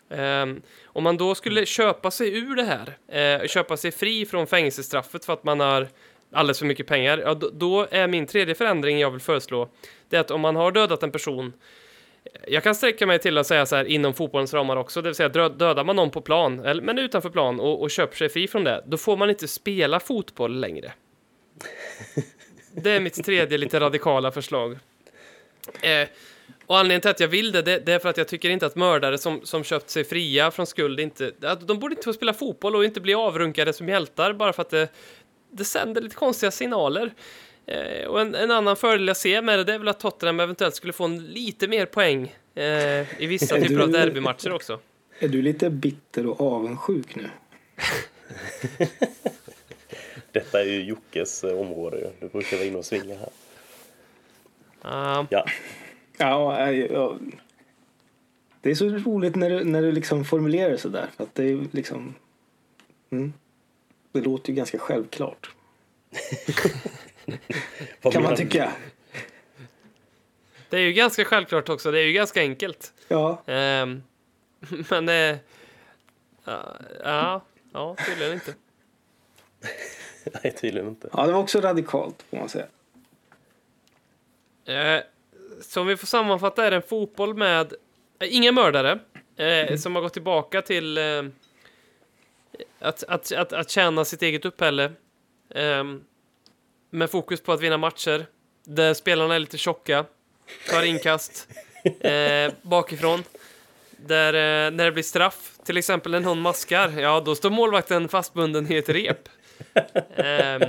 Eh, 0.09 0.45
om 0.85 1.03
man 1.03 1.17
då 1.17 1.35
skulle 1.35 1.65
köpa 1.65 2.11
sig 2.11 2.37
ur 2.37 2.55
det 2.55 2.63
här, 2.63 2.97
eh, 3.41 3.47
köpa 3.47 3.77
sig 3.77 3.91
fri 3.91 4.25
från 4.25 4.47
fängelsestraffet 4.47 5.25
för 5.25 5.33
att 5.33 5.43
man 5.43 5.59
har 5.59 5.87
alldeles 6.31 6.59
för 6.59 6.65
mycket 6.65 6.87
pengar, 6.87 7.17
ja, 7.17 7.33
då, 7.33 7.49
då 7.53 7.87
är 7.91 8.07
min 8.07 8.27
tredje 8.27 8.55
förändring 8.55 8.99
jag 8.99 9.11
vill 9.11 9.21
föreslå 9.21 9.69
det 10.09 10.15
är 10.15 10.21
att 10.21 10.31
om 10.31 10.41
man 10.41 10.55
har 10.55 10.71
dödat 10.71 11.03
en 11.03 11.11
person 11.11 11.53
eh, 12.25 12.31
jag 12.47 12.63
kan 12.63 12.75
sträcka 12.75 13.07
mig 13.07 13.19
till 13.19 13.37
att 13.37 13.47
säga 13.47 13.65
så 13.65 13.75
här 13.75 13.85
inom 13.85 14.13
fotbollens 14.13 14.53
ramar 14.53 14.77
också, 14.77 15.01
det 15.01 15.09
vill 15.09 15.15
säga 15.15 15.29
dödar 15.29 15.83
man 15.83 15.95
någon 15.95 16.09
på 16.09 16.21
plan, 16.21 16.59
eller, 16.59 16.81
men 16.81 16.99
utanför 16.99 17.29
plan 17.29 17.59
och, 17.59 17.81
och 17.81 17.91
köper 17.91 18.15
sig 18.15 18.29
fri 18.29 18.47
från 18.47 18.63
det, 18.63 18.83
då 18.85 18.97
får 18.97 19.17
man 19.17 19.29
inte 19.29 19.47
spela 19.47 19.99
fotboll 19.99 20.59
längre. 20.59 20.93
Det 22.75 22.91
är 22.91 22.99
mitt 22.99 23.25
tredje 23.25 23.57
lite 23.57 23.79
radikala 23.79 24.31
förslag. 24.31 24.77
Eh, 25.81 26.07
och 26.65 26.77
anledningen 26.77 27.01
till 27.01 27.11
att 27.11 27.19
jag 27.19 27.27
vill 27.27 27.51
det, 27.51 27.61
det, 27.61 27.79
det 27.79 27.93
är 27.93 27.99
för 27.99 28.09
att 28.09 28.17
jag 28.17 28.27
tycker 28.27 28.49
inte 28.49 28.65
att 28.65 28.75
mördare 28.75 29.17
som, 29.17 29.41
som 29.43 29.63
köpt 29.63 29.89
sig 29.89 30.03
fria 30.03 30.51
från 30.51 30.67
skuld 30.67 30.99
inte, 30.99 31.31
att 31.41 31.67
de 31.67 31.79
borde 31.79 31.93
inte 31.93 32.03
få 32.05 32.13
spela 32.13 32.33
fotboll 32.33 32.75
och 32.75 32.85
inte 32.85 33.01
bli 33.01 33.13
avrunkade 33.13 33.73
som 33.73 33.89
hjältar 33.89 34.33
bara 34.33 34.53
för 34.53 34.61
att 34.61 34.69
det, 34.69 34.87
det 35.51 35.65
sänder 35.65 36.01
lite 36.01 36.15
konstiga 36.15 36.51
signaler. 36.51 37.13
Eh, 37.65 38.07
och 38.07 38.21
en, 38.21 38.35
en 38.35 38.51
annan 38.51 38.75
fördel 38.75 39.07
jag 39.07 39.17
ser 39.17 39.41
med 39.41 39.59
det, 39.59 39.63
det 39.63 39.73
är 39.73 39.79
väl 39.79 39.87
att 39.87 39.99
Tottenham 39.99 40.39
eventuellt 40.39 40.75
skulle 40.75 40.93
få 40.93 41.03
en 41.05 41.25
lite 41.25 41.67
mer 41.67 41.85
poäng 41.85 42.35
eh, 42.55 43.21
i 43.21 43.25
vissa 43.25 43.55
typer 43.61 43.79
av 43.79 43.87
du- 43.91 43.97
derbymatcher 43.97 44.51
också. 44.51 44.79
Är 45.19 45.27
du 45.27 45.41
lite 45.41 45.69
bitter 45.69 46.27
och 46.27 46.41
avundsjuk 46.53 47.15
nu? 47.15 47.29
detta 50.33 50.61
är 50.61 50.65
ju 50.65 50.83
Jockes 50.83 51.43
eh, 51.43 51.59
område. 51.59 52.11
Du 52.19 52.27
brukar 52.27 52.57
vara 52.57 52.67
inne 52.67 52.77
och 52.77 52.85
svinga 52.85 53.15
här. 53.15 53.29
Ah, 54.81 55.25
Ja, 55.29 55.45
Ja, 56.17 56.67
äh, 56.67 56.85
ja. 56.85 57.17
Det 58.61 58.71
är 58.71 58.75
så 58.75 58.89
roligt 58.89 59.35
när 59.35 59.49
du, 59.49 59.63
när 59.63 59.81
du 59.81 59.91
liksom 59.91 60.25
formulerar 60.25 60.69
det 60.69 60.77
sådär. 60.77 61.07
För 61.17 61.23
att 61.23 61.35
det 61.35 61.43
är 61.43 61.67
liksom... 61.71 62.15
Mm. 63.09 63.33
Det 64.11 64.21
låter 64.21 64.49
ju 64.49 64.55
ganska 64.55 64.79
självklart. 64.79 65.51
Kan 68.11 68.23
man 68.23 68.35
tycka. 68.35 68.71
det 70.69 70.77
är 70.77 70.81
ju 70.81 70.93
ganska 70.93 71.25
självklart 71.25 71.69
också, 71.69 71.91
det 71.91 71.99
är 71.99 72.05
ju 72.05 72.13
ganska 72.13 72.41
enkelt. 72.41 72.93
Ja. 73.07 73.41
Ehm, 73.45 74.03
men... 74.89 75.09
Eh, 75.09 75.37
ja, 76.45 76.77
ja, 77.03 77.41
ja, 77.73 77.95
tydligen 78.07 78.33
inte. 78.33 78.53
Nej, 80.43 80.53
tydligen 80.55 80.87
inte. 80.87 81.09
ja, 81.13 81.25
det 81.25 81.33
var 81.33 81.39
också 81.39 81.61
radikalt 81.61 82.25
får 82.29 82.37
man 82.37 82.49
säga. 82.49 82.65
Eh, 84.65 85.03
så 85.61 85.81
om 85.81 85.87
vi 85.87 85.97
får 85.97 86.07
sammanfatta 86.07 86.65
är 86.65 86.71
det 86.71 86.77
en 86.77 86.83
fotboll 86.83 87.33
med 87.33 87.73
eh, 88.19 88.35
inga 88.35 88.51
mördare 88.51 88.99
eh, 89.35 89.77
som 89.77 89.95
har 89.95 90.01
gått 90.01 90.13
tillbaka 90.13 90.61
till 90.61 90.97
eh, 90.97 91.23
att, 92.79 93.03
att, 93.03 93.31
att, 93.31 93.53
att 93.53 93.69
tjäna 93.69 94.05
sitt 94.05 94.21
eget 94.21 94.45
uppehälle 94.45 94.91
eh, 95.49 95.83
med 96.89 97.09
fokus 97.09 97.41
på 97.41 97.51
att 97.51 97.61
vinna 97.61 97.77
matcher 97.77 98.25
där 98.63 98.93
spelarna 98.93 99.35
är 99.35 99.39
lite 99.39 99.57
tjocka, 99.57 100.05
tar 100.69 100.83
inkast 100.83 101.47
eh, 101.99 102.53
bakifrån. 102.61 103.23
Där 103.91 104.33
eh, 104.33 104.71
när 104.71 104.85
det 104.85 104.91
blir 104.91 105.03
straff, 105.03 105.57
till 105.65 105.77
exempel 105.77 106.11
när 106.11 106.19
någon 106.19 106.41
maskar, 106.41 106.89
ja 106.99 107.19
då 107.25 107.35
står 107.35 107.49
målvakten 107.49 108.09
fastbunden 108.09 108.71
i 108.71 108.75
ett 108.75 108.89
rep. 108.89 109.29
Ehm, 110.15 110.61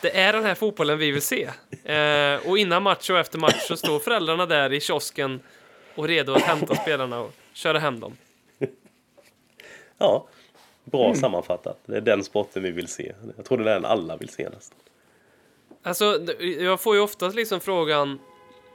det 0.00 0.16
är 0.20 0.32
den 0.32 0.44
här 0.44 0.54
fotbollen 0.54 0.98
vi 0.98 1.10
vill 1.10 1.22
se. 1.22 1.44
Eh, 1.84 2.48
och 2.48 2.58
innan 2.58 2.82
match 2.82 3.10
och 3.10 3.18
efter 3.18 3.38
match 3.38 3.60
så 3.68 3.76
står 3.76 3.98
föräldrarna 3.98 4.46
där 4.46 4.72
i 4.72 4.80
kiosken 4.80 5.40
och 5.94 6.08
redo 6.08 6.32
att 6.32 6.42
hämta 6.42 6.74
spelarna 6.74 7.20
och 7.20 7.32
köra 7.52 7.78
hem 7.78 8.00
dem. 8.00 8.16
Ja, 9.98 10.26
bra 10.84 11.04
Mm. 11.04 11.16
sammanfattat. 11.16 11.78
Det 11.86 11.96
är 11.96 12.00
den 12.00 12.24
sporten 12.24 12.62
vi 12.62 12.70
vill 12.70 12.88
se. 12.88 13.12
Jag 13.36 13.44
tror 13.44 13.58
det 13.58 13.70
är 13.70 13.74
den 13.74 13.84
alla 13.84 14.16
vill 14.16 14.28
se 14.28 14.48
nästan. 14.48 14.78
Alltså, 15.82 16.26
jag 16.40 16.80
får 16.80 16.94
ju 16.94 17.00
oftast 17.00 17.36
liksom 17.36 17.60
frågan 17.60 18.18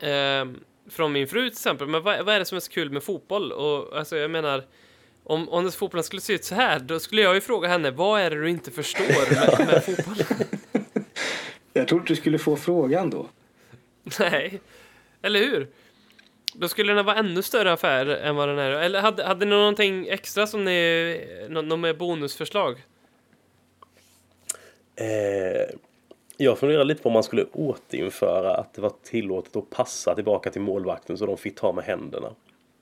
ehm, 0.02 0.60
från 0.90 1.12
min 1.12 1.28
fru 1.28 1.50
till 1.50 1.58
exempel, 1.58 1.88
men 1.88 2.04
vad, 2.04 2.26
vad 2.26 2.36
är 2.36 2.40
det 2.40 2.46
som 2.46 2.56
är 2.56 2.60
så 2.60 2.72
kul 2.72 2.90
med 2.90 3.04
fotboll? 3.04 3.52
Och 3.52 3.98
alltså, 3.98 4.18
jag 4.18 4.32
menar, 4.32 4.64
om, 5.28 5.50
om 5.50 5.72
fotbollen 5.72 6.04
skulle 6.04 6.22
se 6.22 6.34
ut 6.34 6.44
så 6.46 6.56
här, 6.56 6.80
då 6.80 7.00
skulle 7.00 7.22
jag 7.22 7.36
ju 7.36 7.42
fråga 7.42 7.68
henne, 7.68 7.92
vad 7.92 8.22
är 8.22 8.30
det 8.30 8.36
du 8.42 8.50
inte 8.50 8.72
förstår 8.72 9.04
med, 9.58 9.68
med 9.74 9.84
fotboll? 9.86 10.16
Jag 11.74 11.88
trodde 11.88 12.06
du 12.08 12.16
skulle 12.16 12.40
få 12.40 12.56
frågan 12.56 13.10
då. 13.10 13.28
Nej, 14.20 14.60
eller 15.22 15.40
hur? 15.40 15.68
Då 16.54 16.68
skulle 16.68 16.94
den 16.94 17.06
vara 17.06 17.16
ännu 17.16 17.42
större 17.42 17.72
affär 17.72 18.06
än 18.06 18.36
vad 18.36 18.50
den 18.50 18.60
är. 18.60 18.72
Eller 18.72 19.02
hade, 19.02 19.24
hade 19.24 19.46
ni 19.46 19.52
någonting 19.52 20.08
extra 20.08 20.48
som 20.48 20.64
ni, 20.66 21.46
nå- 21.50 21.62
något 21.62 21.80
med 21.80 21.98
bonusförslag? 21.98 22.84
Eh, 24.96 25.76
Jag 26.38 26.60
funderar 26.60 26.84
lite 26.84 27.02
på 27.04 27.10
om 27.10 27.14
man 27.14 27.24
skulle 27.24 27.44
återinföra 27.44 28.56
att 28.56 28.74
det 28.74 28.82
var 28.82 28.94
tillåtet 29.04 29.56
att 29.56 29.70
passa 29.70 30.16
tillbaka 30.16 30.50
till 30.52 30.62
målvakten 30.62 31.18
så 31.18 31.26
de 31.26 31.38
fick 31.38 31.56
ta 31.56 31.72
med 31.72 31.84
händerna. 31.84 32.30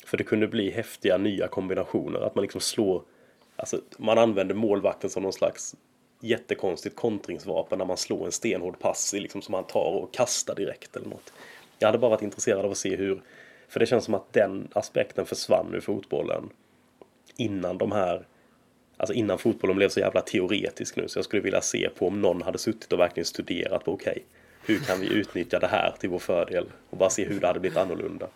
För 0.06 0.18
det 0.18 0.24
kunde 0.24 0.48
bli 0.48 0.72
häftiga 0.72 1.18
nya 1.18 1.48
kombinationer. 1.48 2.20
Att 2.20 2.36
man 2.36 2.42
liksom 2.42 2.62
slår... 2.62 3.04
Alltså, 3.56 3.82
man 3.98 4.18
använder 4.18 4.56
målvakten 4.56 5.10
som 5.10 5.24
någon 5.24 5.34
slags 5.34 5.76
jättekonstigt 6.20 6.96
kontringsvapen 6.96 7.78
när 7.78 7.86
man 7.86 7.98
slår 7.98 8.26
en 8.26 8.32
stenhård 8.32 8.80
pass 8.80 9.14
i 9.14 9.20
liksom 9.20 9.42
som 9.42 9.54
han 9.54 9.64
tar 9.64 9.92
och 9.92 10.14
kastar 10.14 10.56
direkt 10.56 10.96
eller 10.96 11.08
något. 11.08 11.34
Jag 11.80 11.88
hade 11.88 11.98
bara 11.98 12.10
varit 12.10 12.22
intresserad 12.22 12.66
av 12.66 12.72
att 12.72 12.78
se 12.78 12.96
hur... 12.96 13.22
För 13.68 13.80
det 13.80 13.86
känns 13.86 14.06
som 14.06 14.14
att 14.14 14.34
den 14.34 14.68
aspekten 14.74 15.26
försvann 15.26 15.74
ur 15.74 15.80
fotbollen 15.80 16.50
innan 17.38 17.78
de 17.78 17.92
här 17.92 18.26
Alltså 18.98 19.14
innan 19.14 19.38
fotbollen 19.38 19.76
blev 19.76 19.90
så 19.90 20.00
jävla 20.00 20.22
teoretisk 20.22 20.96
nu 20.96 21.08
så 21.08 21.18
jag 21.18 21.26
skulle 21.26 21.42
vilja 21.42 21.62
se 21.62 21.90
på 21.90 22.08
om 22.08 22.22
någon 22.22 22.42
hade 22.42 22.58
suttit 22.58 22.94
och 22.94 23.00
verkligen 23.00 23.26
studerat 23.26 23.86
på 23.86 23.94
okej, 23.94 24.12
okay, 24.12 24.24
hur 24.76 24.86
kan 24.86 25.00
vi 25.00 25.14
utnyttja 25.14 25.60
det 25.60 25.68
här 25.68 25.96
till 26.00 26.10
vår 26.10 26.20
fördel 26.20 26.66
och 26.90 26.98
bara 26.98 27.10
se 27.10 27.26
hur 27.26 27.40
det 27.40 27.48
hade 27.48 27.60
blivit 27.60 27.78
annorlunda. 27.78 28.28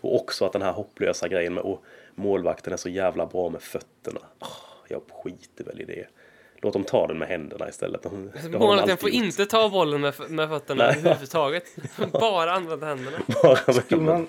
Och 0.00 0.16
också 0.16 0.44
att 0.44 0.52
den 0.52 0.62
här 0.62 0.72
hopplösa 0.72 1.28
grejen 1.28 1.54
med 1.54 1.64
att 1.64 1.80
målvakten 2.14 2.72
är 2.72 2.76
så 2.76 2.88
jävla 2.88 3.26
bra 3.26 3.48
med 3.48 3.62
fötterna. 3.62 4.20
Oh, 4.40 4.48
jag 4.88 5.02
skiter 5.22 5.64
väl 5.64 5.80
i 5.80 5.84
det. 5.84 6.06
Låt 6.62 6.72
dem 6.72 6.84
ta 6.84 7.06
den 7.06 7.18
med 7.18 7.28
händerna 7.28 7.68
istället. 7.68 8.02
De, 8.02 8.30
Målvakten 8.58 8.96
får 8.96 9.10
gjort. 9.10 9.24
inte 9.24 9.46
ta 9.46 9.68
bollen 9.68 10.00
med, 10.00 10.14
med 10.28 10.48
fötterna 10.48 10.86
Nej. 10.86 10.98
överhuvudtaget. 10.98 11.64
Bara 12.12 12.52
använda 12.52 12.86
händerna. 12.86 13.18
Bara 13.42 13.72
skulle, 13.72 14.02
man, 14.02 14.28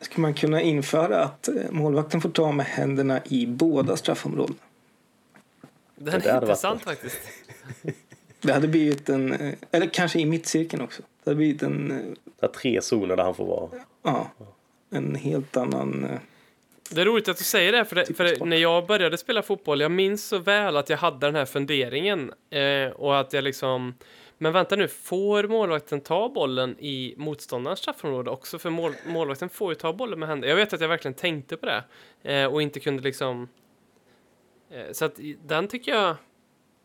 skulle 0.00 0.22
man 0.22 0.34
kunna 0.34 0.62
införa 0.62 1.24
att 1.24 1.48
eh, 1.48 1.54
målvakten 1.70 2.20
får 2.20 2.30
ta 2.30 2.52
med 2.52 2.66
händerna 2.66 3.20
i 3.24 3.46
båda 3.46 3.96
straffområdena? 3.96 4.58
Den 5.94 6.22
är 6.22 6.34
intressant 6.34 6.82
faktiskt. 6.82 7.18
Det 8.40 8.52
hade 8.52 8.68
blivit 8.68 9.08
en, 9.08 9.32
eh, 9.32 9.54
eller 9.70 9.86
kanske 9.86 10.20
i 10.20 10.26
mittcirkeln 10.26 10.82
också. 10.82 11.02
Det 11.24 11.30
hade 11.30 11.36
blivit 11.36 11.62
en... 11.62 11.90
Eh, 11.90 12.14
det 12.40 12.46
är 12.46 12.50
tre 12.50 12.82
zoner 12.82 13.16
där 13.16 13.24
han 13.24 13.34
får 13.34 13.46
vara. 13.46 13.68
Ja, 14.02 14.30
en 14.90 15.14
helt 15.14 15.56
annan... 15.56 16.04
Eh, 16.04 16.20
det 16.90 17.00
är 17.00 17.04
roligt 17.04 17.28
att 17.28 17.38
du 17.38 17.44
säger 17.44 17.72
det, 17.72 17.84
för, 17.84 17.96
det, 17.96 18.14
för 18.14 18.44
när 18.44 18.56
jag 18.56 18.86
började 18.86 19.18
spela 19.18 19.42
fotboll, 19.42 19.80
jag 19.80 19.90
minns 19.90 20.24
så 20.24 20.38
väl 20.38 20.76
att 20.76 20.88
jag 20.88 20.98
hade 20.98 21.26
den 21.26 21.34
här 21.34 21.44
funderingen 21.44 22.32
eh, 22.50 22.90
och 22.90 23.20
att 23.20 23.32
jag 23.32 23.44
liksom 23.44 23.94
men 24.40 24.52
vänta 24.52 24.76
nu, 24.76 24.88
får 24.88 25.44
målvakten 25.44 26.00
ta 26.00 26.28
bollen 26.28 26.76
i 26.78 27.14
motståndarens 27.16 27.78
straffområde 27.78 28.30
också? 28.30 28.58
För 28.58 28.70
mål, 28.70 28.92
målvakten 29.06 29.48
får 29.48 29.70
ju 29.72 29.74
ta 29.74 29.92
bollen 29.92 30.18
med 30.18 30.28
händerna. 30.28 30.50
Jag 30.50 30.56
vet 30.56 30.72
att 30.72 30.80
jag 30.80 30.88
verkligen 30.88 31.14
tänkte 31.14 31.56
på 31.56 31.66
det 31.66 31.84
eh, 32.22 32.46
och 32.46 32.62
inte 32.62 32.80
kunde 32.80 33.02
liksom 33.02 33.48
Eh, 34.70 34.92
så 34.92 35.04
att 35.04 35.20
den 35.46 35.68
tycker 35.68 35.92
jag, 35.92 36.16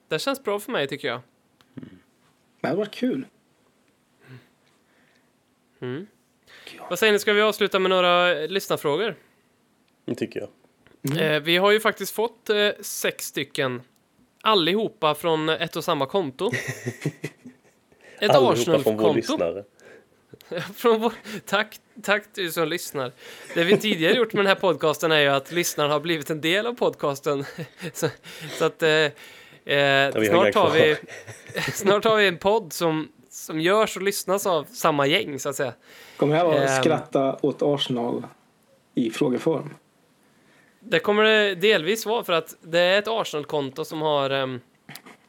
den 0.07 0.19
känns 0.19 0.43
bra 0.43 0.59
för 0.59 0.71
mig 0.71 0.87
tycker 0.87 1.07
jag. 1.07 1.21
Det 2.61 2.67
hade 2.67 2.77
varit 2.77 2.93
kul. 2.93 3.25
Mm. 5.79 6.07
Vad 6.89 6.99
säger 6.99 7.13
ni, 7.13 7.19
ska 7.19 7.33
vi 7.33 7.41
avsluta 7.41 7.79
med 7.79 7.89
några 7.89 8.33
lyssnarfrågor? 8.33 9.15
Det 10.05 10.15
tycker 10.15 10.39
jag. 10.39 10.49
Mm. 11.11 11.33
Eh, 11.33 11.39
vi 11.39 11.57
har 11.57 11.71
ju 11.71 11.79
faktiskt 11.79 12.15
fått 12.15 12.49
eh, 12.49 12.69
sex 12.81 13.25
stycken, 13.25 13.81
allihopa 14.41 15.15
från 15.15 15.49
ett 15.49 15.75
och 15.75 15.83
samma 15.83 16.05
konto. 16.05 16.51
Ett 18.19 18.35
Arsenal-konto. 18.35 19.63
Från 20.75 21.01
vår, 21.01 21.13
tack, 21.45 21.79
tack 22.03 22.23
du 22.33 22.51
som 22.51 22.67
lyssnar. 22.67 23.11
Det 23.53 23.63
vi 23.63 23.77
tidigare 23.77 24.13
gjort 24.13 24.33
med 24.33 24.45
den 24.45 24.47
här 24.47 24.55
podcasten 24.55 25.11
är 25.11 25.19
ju 25.19 25.27
att 25.27 25.51
lyssnarna 25.51 25.93
har 25.93 25.99
blivit 25.99 26.29
en 26.29 26.41
del 26.41 26.67
av 26.67 26.73
podcasten. 26.73 27.45
Så, 27.93 28.09
så 28.57 28.65
att 28.65 28.83
eh, 28.83 28.89
eh, 28.89 30.11
snart, 30.11 30.55
har 30.55 30.71
vi, 30.71 30.95
snart 31.73 32.03
har 32.03 32.17
vi 32.17 32.27
en 32.27 32.37
podd 32.37 32.73
som, 32.73 33.11
som 33.33 33.61
görs 33.61 33.97
och 33.97 34.03
lyssnas 34.03 34.45
av 34.45 34.63
samma 34.63 35.07
gäng 35.07 35.39
så 35.39 35.49
att 35.49 35.55
säga. 35.55 35.73
Kommer 36.17 36.35
jag 36.35 36.55
att 36.55 36.61
um, 36.61 36.67
skratta 36.81 37.37
åt 37.41 37.61
Arsenal 37.61 38.23
i 38.95 39.09
frågeform? 39.09 39.69
Det 40.79 40.99
kommer 40.99 41.23
det 41.23 41.55
delvis 41.55 42.05
vara 42.05 42.23
för 42.23 42.33
att 42.33 42.55
det 42.61 42.79
är 42.79 42.99
ett 42.99 43.07
Arsenal-konto 43.07 43.85
som 43.85 44.01
har 44.01 44.31
um, 44.31 44.61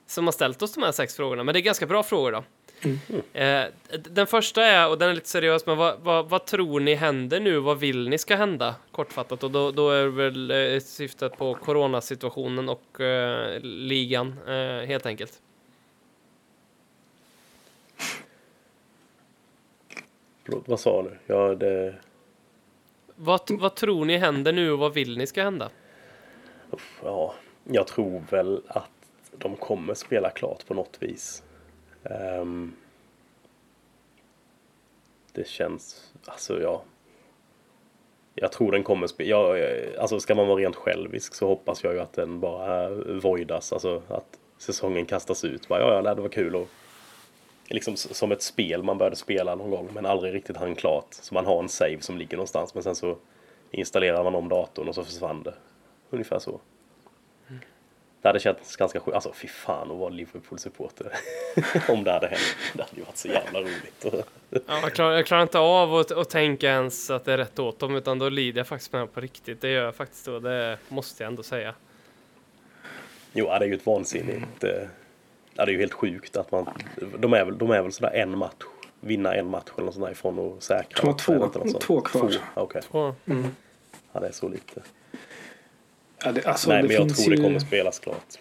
som 0.07 0.25
har 0.27 0.33
ställt 0.33 0.63
oss 0.63 0.75
de 0.75 0.83
här 0.83 0.93
sex 0.93 1.17
frågorna. 1.17 1.45
Men 1.45 1.53
det 1.53 1.59
är 1.59 1.63
ganska 1.63 1.87
bra 1.87 2.03
frågor 2.03 2.33
då. 2.33 2.45
Mm. 2.83 2.99
Eh, 3.33 3.99
den 4.11 4.27
första 4.27 4.65
är, 4.65 4.89
och 4.89 4.99
den 4.99 5.11
är 5.11 5.15
lite 5.15 5.29
seriös, 5.29 5.67
men 5.67 5.77
vad, 5.77 6.01
vad, 6.01 6.29
vad, 6.29 6.47
tror 6.47 6.81
ni 6.81 6.95
händer 6.95 7.41
nu? 7.41 7.59
Vad 7.59 7.79
vill 7.79 8.09
ni 8.09 8.19
ska 8.19 8.37
hända? 8.37 8.75
Kortfattat. 8.93 9.45
Och 9.45 9.51
då, 9.51 9.71
då 9.71 9.91
är 9.91 10.07
väl 10.07 10.51
eh, 10.51 10.81
syftet 10.81 11.39
på 11.39 11.55
coronasituationen 11.55 12.69
och 12.69 13.01
eh, 13.01 13.61
ligan, 13.63 14.39
eh, 14.49 14.87
helt 14.87 15.07
enkelt. 15.07 15.41
Förlåt, 20.45 20.69
vad 20.69 20.81
sa 20.81 21.03
du? 21.03 21.19
Ja, 21.27 21.55
det... 21.55 21.95
Vad, 23.17 23.41
vad 23.51 23.75
tror 23.75 24.05
ni 24.05 24.17
händer 24.17 24.53
nu 24.53 24.73
och 24.73 24.79
vad 24.79 24.95
vill 24.95 25.19
ni 25.19 25.27
ska 25.27 25.43
hända? 25.43 25.71
Ja, 27.03 27.35
jag 27.65 27.87
tror 27.87 28.25
väl 28.31 28.63
att 28.67 28.91
de 29.39 29.57
kommer 29.57 29.95
spela 29.95 30.31
klart 30.31 30.67
på 30.67 30.75
något 30.75 30.97
vis. 31.01 31.43
Um, 32.03 32.77
det 35.33 35.49
känns, 35.49 36.13
alltså 36.25 36.63
ja. 36.63 36.83
Jag 38.35 38.53
tror 38.53 38.73
den 38.73 38.83
kommer 38.83 39.07
spela, 39.07 39.31
ja, 39.31 39.69
alltså 39.99 40.21
ska 40.21 40.35
man 40.35 40.47
vara 40.47 40.61
rent 40.61 40.77
självisk 40.77 41.35
så 41.35 41.47
hoppas 41.47 41.85
jag 41.85 41.95
ju 41.95 42.01
att 42.01 42.13
den 42.13 42.41
bara 42.41 42.89
voidas, 43.21 43.73
alltså 43.73 44.03
att 44.09 44.39
säsongen 44.59 45.07
kastas 45.07 45.45
ut. 45.45 45.69
Bara, 45.69 45.81
ja, 45.81 46.03
ja, 46.05 46.15
det 46.15 46.23
var 46.23 46.29
kul 46.29 46.57
och 46.57 46.69
liksom 47.69 47.97
som 47.97 48.33
ett 48.33 48.43
spel 48.43 48.83
man 48.83 48.99
började 48.99 49.17
spela 49.17 49.55
någon 49.55 49.71
gång 49.71 49.89
men 49.93 50.07
aldrig 50.07 50.35
riktigt 50.35 50.57
hann 50.57 50.75
klart. 50.75 51.07
Så 51.11 51.35
man 51.35 51.47
har 51.47 51.63
en 51.63 51.69
save 51.69 52.01
som 52.01 52.19
ligger 52.19 52.37
någonstans 52.37 52.75
men 52.75 52.83
sen 52.83 52.95
så 52.95 53.17
installerar 53.71 54.25
man 54.25 54.35
om 54.35 54.49
datorn 54.49 54.89
och 54.89 54.95
så 54.95 55.05
försvann 55.05 55.43
det. 55.43 55.55
Ungefär 56.11 56.39
så. 56.39 56.61
Det 58.25 58.29
hade 58.29 58.41
känts 58.41 58.77
ganska 58.77 59.01
sjukt. 59.01 59.15
Alltså 59.15 59.33
fy 59.33 59.49
fan 59.49 59.91
att 59.91 59.97
vara 59.97 60.09
Liverpool-supporter. 60.09 61.13
Om 61.89 62.05
det 62.05 62.13
hade 62.13 62.27
hänt. 62.27 62.57
Det 62.75 62.83
hade 62.83 62.97
ju 62.97 63.03
varit 63.03 63.17
så 63.17 63.29
jävla 63.29 63.61
roligt. 63.61 64.05
ja, 64.51 64.81
jag, 64.83 64.93
klarar, 64.93 65.13
jag 65.13 65.27
klarar 65.27 65.43
inte 65.43 65.59
av 65.59 65.95
att, 65.95 66.11
att 66.11 66.31
tänka 66.31 66.67
ens 66.67 67.11
att 67.11 67.25
det 67.25 67.33
är 67.33 67.39
rätt 67.39 67.59
åt 67.59 67.79
dem. 67.79 67.97
Utan 67.97 68.19
då 68.19 68.29
lider 68.29 68.61
jag 68.61 68.67
faktiskt 68.67 68.93
med 68.93 69.01
dem 69.01 69.09
på 69.09 69.21
riktigt. 69.21 69.61
Det 69.61 69.71
gör 69.71 69.85
jag 69.85 69.95
faktiskt 69.95 70.27
då. 70.27 70.39
Det 70.39 70.79
måste 70.89 71.23
jag 71.23 71.29
ändå 71.29 71.43
säga. 71.43 71.75
Jo, 73.33 73.47
det 73.47 73.53
är 73.53 73.65
ju 73.65 73.75
ett 73.75 73.87
vansinnigt... 73.87 74.65
Mm. 74.65 74.89
Det 75.55 75.63
är 75.63 75.67
ju 75.67 75.79
helt 75.79 75.93
sjukt 75.93 76.37
att 76.37 76.53
man... 76.53 76.67
De 77.19 77.33
är 77.33 77.45
väl, 77.45 77.59
de 77.59 77.71
är 77.71 77.83
väl 77.83 77.93
sådär 77.93 78.11
en 78.11 78.39
match. 78.39 78.65
Vinna 79.01 79.35
en 79.35 79.47
match 79.47 79.71
eller 79.75 79.85
något 79.85 79.95
sånt 79.95 80.07
där 80.07 80.13
ifrån 80.13 80.39
och 80.39 80.63
säkra. 80.63 81.01
De 81.01 81.07
har 81.07 81.19
två, 81.19 81.79
två 81.79 82.01
kvar. 82.01 82.31
Två, 82.31 82.63
okay. 82.63 82.83
två. 82.83 83.15
Mm. 83.27 83.47
Ja, 84.13 84.21
det 84.21 84.27
är 84.27 84.33
så 84.33 84.49
lite. 84.49 84.83
Ja, 86.25 86.33
det, 86.33 86.47
alltså, 86.47 86.71
Nej, 86.71 86.83
men 86.83 86.91
jag 86.91 87.17
tror 87.17 87.31
ju... 87.31 87.37
det 87.37 87.43
kommer 87.43 87.59
spelas 87.59 87.99
klart. 87.99 88.39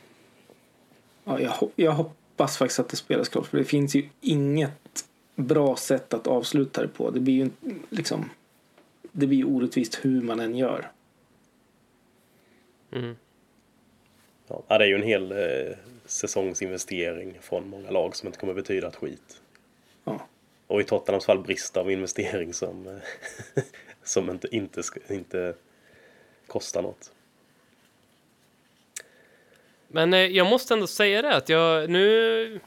Ja, 1.24 1.40
jag, 1.40 1.70
jag 1.76 1.92
hoppas 1.92 2.58
faktiskt 2.58 2.80
att 2.80 2.90
det 2.90 2.96
spelas 2.96 3.30
klart. 3.30 3.46
För 3.46 3.58
det 3.58 3.64
finns 3.64 3.96
ju 3.96 4.10
inget 4.22 5.06
bra 5.36 5.76
sätt 5.76 6.14
att 6.14 6.28
avsluta 6.28 6.82
det 6.82 6.88
på. 6.88 7.10
Det 7.10 7.20
blir 7.20 7.34
ju 7.34 7.50
liksom... 7.90 8.30
Det 9.12 9.28
blir 9.28 9.48
orättvist 9.48 10.00
hur 10.02 10.22
man 10.22 10.40
än 10.40 10.56
gör. 10.56 10.92
Mm. 12.92 13.16
Ja, 14.68 14.78
det 14.78 14.84
är 14.84 14.88
ju 14.88 14.96
en 14.96 15.04
hel 15.04 15.32
eh, 15.32 15.76
säsongsinvestering 16.06 17.38
från 17.42 17.70
många 17.70 17.92
lag 17.92 18.16
som 18.16 18.28
inte 18.28 18.40
kommer 18.40 18.54
betyda 18.54 18.88
ett 18.88 18.96
skit. 18.96 19.42
Ja. 20.04 20.28
Och 20.68 20.82
i 20.82 20.84
Tottenhams 20.84 21.26
fall 21.26 21.40
brist 21.40 21.78
av 21.78 21.92
investering 21.92 22.54
som, 22.54 22.88
eh, 22.88 23.64
som 24.04 24.30
inte, 24.30 24.56
inte, 24.56 24.82
inte 25.10 25.54
kostar 26.48 26.82
något. 26.82 27.12
Men 29.88 30.14
eh, 30.14 30.20
jag 30.20 30.48
måste 30.48 30.74
ändå 30.74 30.88
säga 30.88 31.22
det 31.22 31.36
att 31.36 31.50
jag 31.50 31.90
nu 31.90 32.60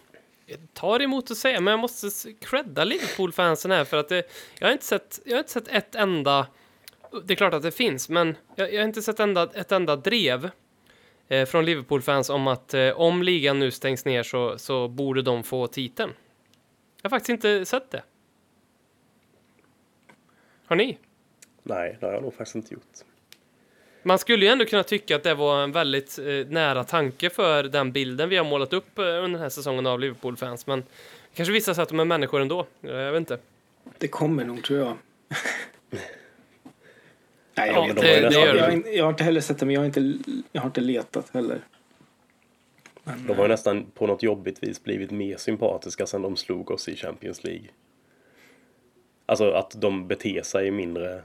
jag 0.46 0.58
tar 0.72 1.02
emot 1.02 1.30
att 1.30 1.36
säga, 1.36 1.60
men 1.60 1.70
jag 1.70 1.80
måste 1.80 2.32
credda 2.32 2.84
Liverpool-fansen 2.84 3.70
här 3.70 3.84
för 3.84 3.96
att 3.96 4.08
det, 4.08 4.22
jag 4.58 4.66
har 4.66 4.72
inte 4.72 4.84
sett, 4.84 5.20
jag 5.24 5.32
har 5.32 5.38
inte 5.38 5.52
sett 5.52 5.68
ett 5.68 5.94
enda, 5.94 6.46
det 7.24 7.34
är 7.34 7.36
klart 7.36 7.54
att 7.54 7.62
det 7.62 7.70
finns, 7.70 8.08
men 8.08 8.36
jag, 8.54 8.72
jag 8.72 8.80
har 8.80 8.88
inte 8.88 9.02
sett 9.02 9.20
enda, 9.20 9.50
ett 9.54 9.72
enda 9.72 9.96
drev 9.96 10.44
eh, 10.44 10.50
från 11.28 11.64
Liverpool-fans 11.64 12.30
om 12.30 12.46
att 12.46 12.74
eh, 12.74 12.90
om 12.90 13.22
ligan 13.22 13.58
nu 13.58 13.70
stängs 13.70 14.04
ner 14.04 14.22
så, 14.22 14.58
så 14.58 14.88
borde 14.88 15.22
de 15.22 15.42
få 15.42 15.66
titeln. 15.66 16.12
Jag 17.02 17.10
har 17.10 17.16
faktiskt 17.16 17.28
inte 17.28 17.64
sett 17.64 17.90
det. 17.90 18.02
Har 20.66 20.76
ni? 20.76 20.98
Nej, 21.62 21.96
det 22.00 22.06
har 22.06 22.12
jag 22.12 22.22
nog 22.22 22.34
faktiskt 22.34 22.54
inte 22.54 22.74
gjort. 22.74 22.82
Man 24.02 24.18
skulle 24.18 24.44
ju 24.44 24.52
ändå 24.52 24.64
kunna 24.64 24.82
tycka 24.82 25.16
att 25.16 25.22
det 25.22 25.34
var 25.34 25.62
en 25.62 25.72
väldigt 25.72 26.18
eh, 26.18 26.24
nära 26.48 26.84
tanke 26.84 27.30
för 27.30 27.62
den 27.62 27.92
bilden 27.92 28.28
vi 28.28 28.36
har 28.36 28.44
målat 28.44 28.72
upp 28.72 28.98
eh, 28.98 29.04
under 29.04 29.28
den 29.28 29.40
här 29.40 29.48
säsongen 29.48 29.86
av 29.86 30.00
Liverpool-fans. 30.00 30.66
Men 30.66 30.80
det 30.80 31.36
kanske 31.36 31.52
visar 31.52 31.74
sig 31.74 31.82
att 31.82 31.88
de 31.88 32.00
är 32.00 32.04
människor 32.04 32.40
ändå. 32.40 32.66
Jag 32.80 33.12
vet 33.12 33.20
inte. 33.20 33.38
Det 33.98 34.08
kommer 34.08 34.44
nog, 34.44 34.64
tror 34.64 34.78
jag. 34.78 34.96
Nej, 37.56 37.68
jag, 37.70 37.88
ja, 37.88 37.94
det, 37.94 38.00
det, 38.00 38.28
det 38.28 38.34
jag, 38.34 38.56
jag, 38.56 38.94
jag, 38.94 39.04
har 39.04 39.10
inte 39.10 39.24
heller 39.24 39.40
sett 39.40 39.58
det, 39.58 39.66
men 39.66 39.74
jag 39.74 39.80
har 39.80 39.86
inte, 39.86 40.18
jag 40.52 40.60
har 40.62 40.66
inte 40.66 40.80
letat 40.80 41.30
heller. 41.34 41.60
Men, 43.04 43.26
De 43.26 43.36
har 43.36 43.42
ju 43.44 43.48
nästan 43.48 43.86
på 43.94 44.06
något 44.06 44.22
jobbigt 44.22 44.62
vis 44.62 44.82
blivit 44.82 45.10
mer 45.10 45.36
sympatiska 45.36 46.06
sen 46.06 46.22
de 46.22 46.36
slog 46.36 46.70
oss 46.70 46.88
i 46.88 46.96
Champions 46.96 47.44
League. 47.44 47.66
Alltså 49.26 49.50
att 49.50 49.74
de 49.80 50.08
beter 50.08 50.42
sig 50.42 50.70
mindre... 50.70 51.22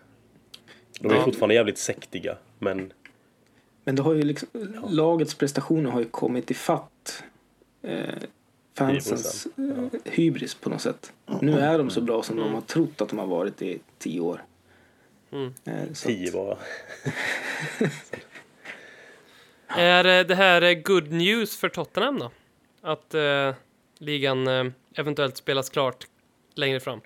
De 1.00 1.12
är 1.12 1.16
Ja. 1.16 1.24
fortfarande 1.26 1.56
jävligt 1.56 1.78
sektiga, 1.78 2.38
men 2.60 2.94
men 3.84 3.96
det 3.96 4.02
har 4.02 4.14
ju 4.14 4.22
liksom, 4.24 4.50
lagets 4.90 5.36
prestationer 5.36 5.90
har 5.92 6.00
ju 6.00 6.06
kommit 6.06 6.52
i 6.52 6.54
fatt 6.54 7.24
eh, 7.82 8.00
fansens 8.78 9.48
Hybrisen. 9.56 9.90
eh, 10.06 10.12
hybris 10.12 10.56
på 10.56 10.70
något 10.70 10.82
sätt. 10.82 11.14
Nu 11.42 11.60
är 11.60 11.78
de 11.78 11.90
så 11.90 12.02
bra 12.02 12.24
som 12.24 12.38
de 12.38 12.54
har 12.54 12.62
trott 12.62 13.02
att 13.02 13.10
de 13.10 13.20
har 13.20 13.28
varit 13.28 13.62
i 13.62 13.80
tio 13.98 14.20
år. 14.20 14.44
Mm. 15.32 15.54
Eh, 15.66 15.94
tio 15.94 16.32
bara. 16.32 16.58
Är 19.78 20.20
eh, 20.20 20.28
det 20.28 20.36
här 20.36 20.62
eh, 20.62 20.74
good 20.74 21.12
news 21.12 21.58
för 21.58 21.70
Tottenham 21.70 22.20
då? 22.20 22.32
Att 22.82 23.14
eh, 23.14 23.54
ligan 23.98 24.48
eh, 24.48 24.66
eventuellt 24.96 25.38
spelas 25.38 25.70
klart 25.70 26.08
längre 26.56 26.80
fram? 26.80 27.02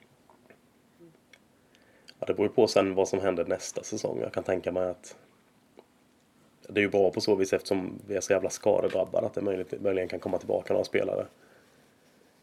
Ja, 2.19 2.25
det 2.25 2.33
beror 2.33 2.47
ju 2.47 2.53
på 2.53 2.67
sen 2.67 2.95
vad 2.95 3.07
som 3.07 3.19
händer 3.19 3.45
nästa 3.45 3.83
säsong. 3.83 4.19
Jag 4.21 4.33
kan 4.33 4.43
tänka 4.43 4.71
mig 4.71 4.89
att 4.89 5.15
det 6.69 6.79
är 6.79 6.83
ju 6.83 6.89
bra 6.89 7.11
på 7.11 7.21
så 7.21 7.35
vis 7.35 7.53
eftersom 7.53 7.99
vi 8.07 8.15
är 8.15 8.21
så 8.21 8.33
jävla 8.33 8.49
skadedrabbade 8.49 9.27
att 9.27 9.33
det 9.33 9.41
möjligt, 9.41 9.81
möjligen 9.81 10.09
kan 10.09 10.19
komma 10.19 10.37
tillbaka 10.37 10.73
några 10.73 10.85
spelare. 10.85 11.25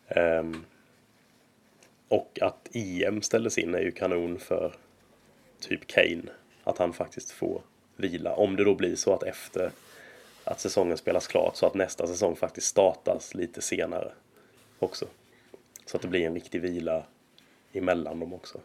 Ehm, 0.08 0.64
och 2.08 2.38
att 2.42 2.68
EM 2.72 3.22
ställdes 3.22 3.58
in 3.58 3.74
är 3.74 3.80
ju 3.80 3.90
kanon 3.90 4.38
för 4.38 4.72
typ 5.62 5.86
Kane. 5.86 6.22
Att 6.64 6.78
han 6.78 6.92
faktiskt 6.92 7.30
får 7.30 7.62
vila. 7.96 8.34
Om 8.34 8.56
det 8.56 8.64
då 8.64 8.74
blir 8.74 8.96
så 8.96 9.14
att 9.14 9.22
efter 9.22 9.70
att 10.44 10.60
säsongen 10.60 10.96
spelas 10.96 11.26
klart 11.26 11.56
så 11.56 11.66
att 11.66 11.74
nästa 11.74 12.06
säsong 12.06 12.36
faktiskt 12.36 12.66
startas 12.66 13.34
lite 13.34 13.62
senare 13.62 14.12
också. 14.78 15.06
Så 15.86 15.96
att 15.96 16.02
det 16.02 16.08
blir 16.08 16.26
en 16.26 16.34
riktig 16.34 16.60
vila 16.60 17.04
emellan 17.72 18.20
dem 18.20 18.34
också. 18.34 18.60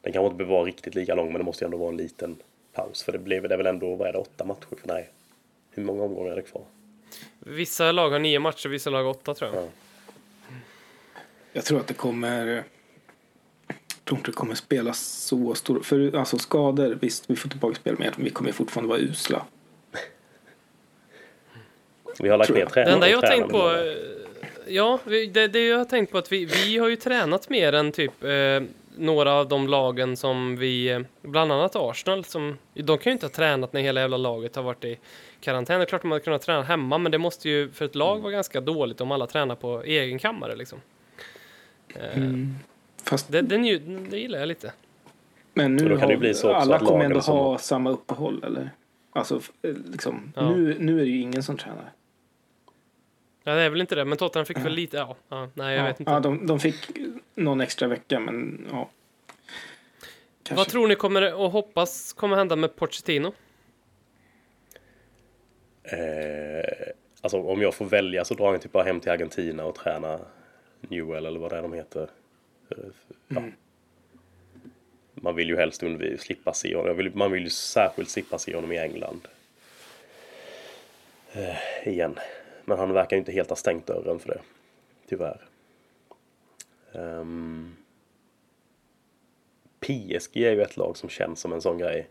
Den 0.00 0.12
kanske 0.12 0.26
inte 0.26 0.36
behöver 0.36 0.54
vara 0.54 0.66
riktigt 0.66 0.94
lika 0.94 1.14
lång 1.14 1.26
men 1.26 1.38
det 1.38 1.44
måste 1.44 1.64
ju 1.64 1.66
ändå 1.66 1.78
vara 1.78 1.88
en 1.88 1.96
liten 1.96 2.36
paus. 2.72 3.02
För 3.02 3.12
det 3.12 3.18
blev 3.18 3.48
det 3.48 3.56
väl 3.56 3.66
ändå, 3.66 3.94
vad 3.94 4.08
är 4.08 4.12
det, 4.12 4.18
åtta 4.18 4.44
matcher? 4.44 4.66
Nej. 4.82 5.10
Hur 5.70 5.84
många 5.84 6.02
omgångar 6.02 6.32
är 6.32 6.36
det 6.36 6.42
kvar? 6.42 6.64
Vissa 7.38 7.92
lag 7.92 8.10
har 8.10 8.18
nio 8.18 8.38
matcher, 8.38 8.68
vissa 8.68 8.90
lag 8.90 9.02
har 9.02 9.10
åtta 9.10 9.34
tror 9.34 9.54
jag. 9.54 9.64
Ja. 9.64 9.68
Jag 11.52 11.64
tror 11.64 11.80
att 11.80 11.86
det 11.86 11.94
kommer... 11.94 12.64
Tror 14.04 14.18
inte 14.18 14.30
det 14.30 14.34
kommer 14.34 14.54
spelas 14.54 15.00
så 15.00 15.54
stor... 15.54 15.80
För 15.80 16.16
alltså 16.16 16.38
skador, 16.38 16.98
visst 17.00 17.30
vi 17.30 17.36
får 17.36 17.48
tillbaka 17.48 17.74
spel 17.74 17.96
men 17.98 18.12
vi 18.16 18.30
kommer 18.30 18.52
fortfarande 18.52 18.88
vara 18.88 19.00
usla. 19.00 19.46
Vi 22.18 22.28
har 22.28 22.38
lagt 22.38 22.50
ner 22.50 22.58
jag. 22.58 22.68
Det 22.68 22.72
tränare. 22.72 22.94
enda 22.94 23.08
jag 23.08 23.16
har 23.16 23.22
tränare 23.22 23.38
tänkt 23.38 23.52
på... 23.52 23.94
Ja, 24.66 24.98
det, 25.04 25.46
det 25.46 25.66
jag 25.66 25.78
har 25.78 25.84
tänkt 25.84 26.12
på 26.12 26.18
att 26.18 26.32
vi, 26.32 26.44
vi 26.44 26.78
har 26.78 26.88
ju 26.88 26.96
tränat 26.96 27.48
mer 27.48 27.72
än 27.72 27.92
typ 27.92 28.24
eh, 28.24 28.62
några 28.96 29.32
av 29.32 29.48
de 29.48 29.68
lagen 29.68 30.16
som 30.16 30.56
vi... 30.56 30.88
eh, 30.88 31.00
Bland 31.22 31.52
annat 31.52 31.76
Arsenal 31.76 32.24
som... 32.24 32.58
De 32.74 32.98
kan 32.98 33.10
ju 33.10 33.12
inte 33.12 33.26
ha 33.26 33.30
tränat 33.30 33.72
när 33.72 33.80
hela 33.80 34.00
jävla 34.00 34.16
laget 34.16 34.56
har 34.56 34.62
varit 34.62 34.84
i 34.84 34.98
karantän. 35.40 35.78
Det 35.78 35.84
är 35.84 35.86
klart 35.86 36.02
de 36.02 36.10
hade 36.10 36.24
kunnat 36.24 36.42
träna 36.42 36.62
hemma, 36.62 36.98
men 36.98 37.12
det 37.12 37.18
måste 37.18 37.48
ju 37.48 37.70
för 37.70 37.84
ett 37.84 37.94
lag 37.94 38.20
vara 38.20 38.32
ganska 38.32 38.60
dåligt 38.60 39.00
om 39.00 39.12
alla 39.12 39.26
tränar 39.26 39.54
på 39.54 39.82
egen 39.82 40.18
kammare 40.18 40.56
liksom. 40.56 40.80
Eh, 41.94 42.22
Fast, 43.12 43.32
det, 43.32 43.42
det, 43.42 43.56
nju- 43.56 44.06
det 44.10 44.18
gillar 44.18 44.38
jag 44.38 44.48
lite. 44.48 44.72
men 45.54 45.76
nu 45.76 45.96
har, 45.96 46.16
bli 46.16 46.34
så 46.34 46.48
också 46.50 46.60
alla 46.60 46.78
kommer 46.78 47.04
ändå 47.04 47.20
som- 47.20 47.36
ha 47.38 47.58
samma 47.58 47.90
uppehåll 47.90 48.44
eller? 48.44 48.70
Alltså 49.12 49.40
eh, 49.62 49.74
liksom, 49.92 50.32
Ja. 50.36 50.50
nu, 50.50 50.76
nu 50.78 51.00
är 51.00 51.04
det 51.04 51.10
ju 51.10 51.20
ingen 51.20 51.42
som 51.42 51.56
tränar. 51.56 51.92
Ja, 53.44 53.54
det 53.54 53.62
är 53.62 53.70
väl 53.70 53.80
inte 53.80 53.94
det, 53.94 54.04
men 54.04 54.18
Tottenham 54.18 54.46
fick 54.46 54.58
väl 54.58 54.72
lite... 54.72 54.96
Ja, 54.96 55.16
ja 55.28 55.48
nej, 55.54 55.74
jag 55.76 55.82
ja, 55.84 55.86
vet 55.88 56.00
inte. 56.00 56.12
Ja, 56.12 56.20
de, 56.20 56.46
de 56.46 56.60
fick 56.60 56.90
någon 57.34 57.60
extra 57.60 57.88
vecka 57.88 58.20
men 58.20 58.66
ja. 58.70 58.88
Kanske. 60.42 60.60
Vad 60.60 60.68
tror 60.68 60.88
ni 60.88 60.94
kommer 60.94 61.34
och 61.34 61.50
hoppas 61.50 62.12
kommer 62.12 62.36
hända 62.36 62.56
med 62.56 62.76
Pochettino? 62.76 63.32
Eh, 65.82 66.88
alltså 67.20 67.42
om 67.42 67.62
jag 67.62 67.74
får 67.74 67.84
välja 67.84 68.24
så 68.24 68.34
drar 68.34 68.52
jag 68.52 68.62
typ 68.62 68.72
bara 68.72 68.84
hem 68.84 69.00
till 69.00 69.10
Argentina 69.10 69.64
och 69.64 69.74
träna 69.74 70.18
Newell 70.80 71.26
eller 71.26 71.40
vad 71.40 71.50
det 71.52 71.56
är 71.58 71.62
de 71.62 71.72
heter. 71.72 72.08
Ja. 73.28 73.38
Mm. 73.38 73.52
Man 75.14 75.36
vill 75.36 75.48
ju 75.48 75.56
helst 75.56 75.82
slippa 76.18 76.52
se 76.52 76.74
honom. 76.74 76.88
Jag 76.88 76.94
vill, 76.94 77.14
man 77.14 77.32
vill 77.32 77.42
ju 77.42 77.50
särskilt 77.50 78.08
slippa 78.10 78.38
se 78.38 78.54
honom 78.54 78.72
i 78.72 78.78
England. 78.78 79.28
Eh, 81.32 81.88
igen. 81.88 82.18
Men 82.64 82.78
han 82.78 82.92
verkar 82.92 83.16
ju 83.16 83.18
inte 83.18 83.32
helt 83.32 83.48
ha 83.48 83.56
stängt 83.56 83.86
dörren 83.86 84.18
för 84.18 84.28
det. 84.28 84.40
Tyvärr. 85.08 85.40
Ehm, 86.92 87.20
um, 87.20 87.76
PSG 89.80 90.36
är 90.36 90.52
ju 90.52 90.62
ett 90.62 90.76
lag 90.76 90.96
som 90.96 91.08
känns 91.08 91.40
som 91.40 91.52
en 91.52 91.62
sån 91.62 91.78
grej. 91.78 92.08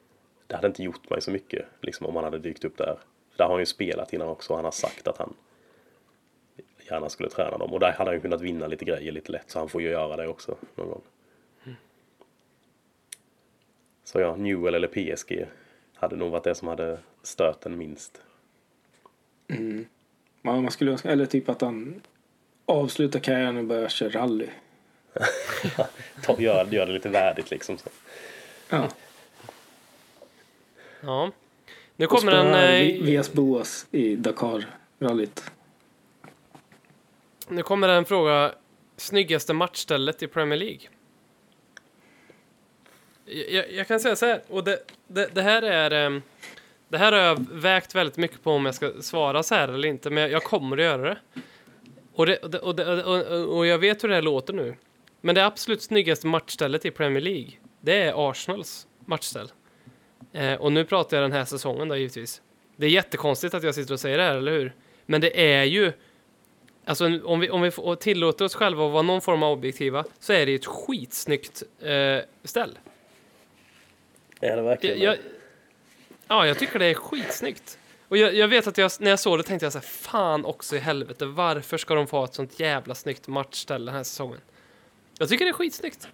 Det 0.48 0.56
hade 0.56 0.68
inte 0.68 0.84
gjort 0.84 1.10
mig 1.10 1.22
så 1.22 1.32
mycket 1.32 1.66
liksom, 1.82 2.08
om 2.08 2.16
han 2.16 2.24
hade 2.24 2.40
dykt 2.40 2.66
upp 2.66 2.78
där. 2.78 3.00
Där 3.38 3.46
har 3.46 3.52
han 3.52 3.60
ju 3.60 3.66
spelat 3.66 4.14
innan 4.14 4.28
också 4.28 4.54
och 4.54 4.58
han 4.58 4.66
har 4.66 4.72
sagt 4.72 5.08
att 5.08 5.18
han 5.18 5.34
gärna 6.92 7.10
skulle 7.10 7.30
träna 7.30 7.58
dem. 7.58 7.74
Och 7.74 7.80
där 7.80 7.92
hade 7.92 8.10
han 8.10 8.16
ju 8.16 8.22
kunnat 8.22 8.42
vinna 8.42 8.68
lite 8.68 8.86
grejer 8.86 9.12
lite 9.12 9.32
lätt 9.32 9.50
så 9.52 9.60
han 9.60 9.70
får 9.70 9.82
ju 9.82 9.90
göra 9.90 10.16
det 10.16 10.28
också 10.28 10.56
någon 10.76 10.90
gång. 10.90 11.02
Så 14.04 14.20
ja, 14.20 14.36
Newell 14.36 14.76
eller 14.76 14.88
PSG 14.88 15.46
hade 15.96 16.16
nog 16.16 16.32
varit 16.32 16.44
det 16.44 16.56
som 16.56 16.68
hade 16.68 16.98
stört 17.24 17.66
en 17.66 17.78
minst. 17.78 18.22
Ja, 20.42 20.62
man 20.62 20.72
skulle 20.72 20.92
önska, 20.92 21.12
eller 21.12 21.26
typ 21.26 21.50
att 21.50 21.62
han 21.62 22.02
avslutar 22.66 23.20
karriären 23.20 23.58
och 23.58 23.64
börjar 23.64 23.90
köra 23.90 24.22
rally. 24.22 24.48
Ta, 26.24 26.40
gör, 26.42 26.66
gör 26.66 26.86
det 26.86 26.94
lite 26.94 27.10
värdigt 27.10 27.52
liksom. 27.52 27.78
Så. 27.78 27.90
Ja. 28.70 28.90
Ja. 31.02 31.32
Nu 31.96 32.08
kommer 32.08 32.32
en... 32.32 32.48
Eh, 32.54 32.80
Vi- 32.82 33.02
Vias 33.02 33.34
Boas 33.34 33.88
i 33.92 34.16
Dakar-rallyt. 34.16 35.52
Nu 37.52 37.64
kommer 37.64 37.90
en 37.90 38.06
fråga. 38.06 38.54
Snyggaste 38.98 39.54
matchstället 39.54 40.24
i 40.24 40.28
Premier 40.28 40.60
League? 40.60 40.80
Jag, 43.26 43.72
jag, 43.72 43.88
kan 43.88 44.00
säga 44.00 44.16
så 44.16 44.26
här, 44.26 44.42
och 44.48 44.64
det, 44.64 44.80
det, 45.08 45.36
det 45.36 45.42
här 45.42 45.62
är... 45.62 46.06
Um, 46.06 46.22
Det 46.90 46.98
här 46.98 47.12
har 47.12 47.20
jag 47.20 47.48
vägt 47.52 47.96
väldigt 47.96 48.18
mycket 48.18 48.44
på 48.44 48.52
om 48.52 48.66
jag 48.66 48.76
ska 48.76 48.92
svara 49.02 49.44
så 49.44 49.56
här 49.56 49.68
eller 49.68 49.88
inte, 49.88 50.10
men 50.10 50.32
jag, 50.32 50.44
kommer 50.44 50.78
att 50.78 50.84
göra 50.84 51.10
det. 51.10 51.18
Och, 52.14 52.26
det, 52.26 52.38
och, 52.38 52.50
det, 52.50 52.60
och, 52.60 52.76
det, 52.76 53.04
och, 53.04 53.58
och 53.58 53.66
jag 53.66 53.78
vet 53.78 54.04
hur 54.04 54.10
det 54.10 54.16
här 54.16 54.22
låter 54.22 54.54
nu. 54.54 54.76
Men 55.22 55.36
det 55.36 55.46
absolut 55.46 55.82
snyggaste 55.82 56.28
matchstället 56.28 56.86
i 56.86 56.92
Premier 56.92 57.22
League, 57.22 57.52
det 57.82 58.02
är 58.02 58.30
Arsenals 58.30 58.88
matchställ. 59.06 59.52
Eh, 60.34 60.54
och 60.54 60.72
nu 60.72 60.86
pratar 60.86 61.18
jag 61.18 61.24
den 61.24 61.32
här 61.32 61.46
säsongen 61.46 61.88
då 61.88 61.96
givetvis. 61.96 62.42
Det 62.76 62.86
är 62.86 62.90
jättekonstigt 62.90 63.54
att 63.54 63.64
jag 63.64 63.76
sitter 63.76 63.94
och 63.94 64.00
säger 64.00 64.18
det 64.18 64.24
här, 64.24 64.38
eller 64.38 64.52
hur? 64.52 64.74
Men 65.06 65.22
det 65.22 65.54
är 65.54 65.64
ju 65.64 65.94
Alltså 66.86 67.20
om 67.24 67.40
vi, 67.40 67.50
om 67.50 67.62
vi 67.62 67.72
får- 67.72 67.96
tillåter 67.96 68.46
oss 68.46 68.56
själva 68.56 68.86
att 68.86 68.92
vara 68.92 69.02
någon 69.02 69.22
form 69.22 69.44
av 69.44 69.52
objektiva 69.52 70.06
så 70.20 70.34
är 70.34 70.46
det 70.46 70.56
ett 70.56 70.66
skitsnyggt 70.66 71.64
eh, 71.80 72.18
ställ. 72.44 72.80
Är 74.40 74.56
det 74.56 74.62
verkligen 74.62 75.00
Jag, 75.00 75.14
jag, 75.16 75.20
ja, 76.28 76.48
jag 76.48 76.60
tycker 76.60 76.80
det 76.80 76.86
är 76.86 76.94
skitsnyggt. 76.94 77.78
Och 78.08 78.18
jag, 78.18 78.36
jag 78.36 78.48
vet 78.48 78.68
att 78.68 78.78
jag, 78.78 78.92
när 79.00 79.10
jag 79.10 79.20
såg 79.20 79.40
det 79.40 79.44
tänkte 79.44 79.66
jag 79.66 79.74
så 79.74 79.80
här, 79.80 79.86
fan 79.86 80.46
också 80.46 80.76
i 80.76 80.80
helvete, 80.80 81.26
varför 81.26 81.78
ska 81.78 81.96
de 81.96 82.08
få 82.08 82.18
ha 82.18 82.26
ett 82.26 82.34
sånt 82.34 82.60
jävla 82.60 82.96
snyggt 82.96 83.28
matchställ 83.28 83.86
den 83.86 83.96
här 83.96 84.04
säsongen? 84.04 84.40
Jag 85.20 85.30
tycker 85.30 85.46
det 85.46 85.52
är 85.52 85.54
skitsnyggt. 85.54 86.08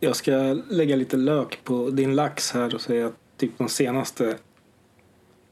Jag 0.00 0.16
ska 0.16 0.32
lägga 0.70 0.96
lite 0.96 1.16
lök 1.16 1.64
på 1.64 1.90
din 1.90 2.14
lax 2.16 2.52
här 2.52 2.74
och 2.74 2.80
säga 2.80 3.06
att 3.06 3.14
typ 3.36 3.58
de 3.58 3.68
senaste 3.68 4.38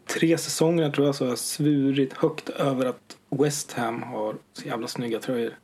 tre 0.06 0.38
säsongerna 0.38 0.92
tror 0.92 1.06
jag 1.06 1.14
så 1.14 1.24
har 1.24 1.28
jag 1.28 1.38
svurit 1.38 2.12
högt 2.12 2.48
över 2.48 2.86
att 2.86 3.16
West 3.28 3.72
Ham 3.72 4.02
har 4.02 4.36
så 4.52 4.68
jävla 4.68 4.88
snygga 4.88 5.20
tröjor. 5.20 5.58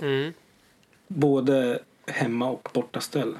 Mm. 0.00 0.32
Både 1.08 1.82
hemma 2.06 2.50
och 2.50 2.68
bortaställ. 2.74 3.38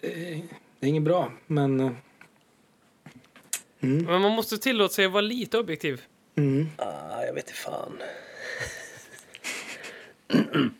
Det 0.00 0.32
är 0.80 0.88
inget 0.88 1.02
bra, 1.02 1.32
men... 1.46 1.80
eh, 1.80 1.92
Men 3.78 4.04
man 4.22 4.32
måste 4.32 4.58
tillåta 4.58 4.94
sig 4.94 5.04
att 5.06 5.12
vara 5.12 5.20
lite 5.20 5.58
objektiv. 5.58 6.02
Mm. 6.34 6.68
Ah, 6.76 7.22
jag 7.24 7.34
vet 7.34 7.44
inte 7.48 7.58
fan. 7.58 7.98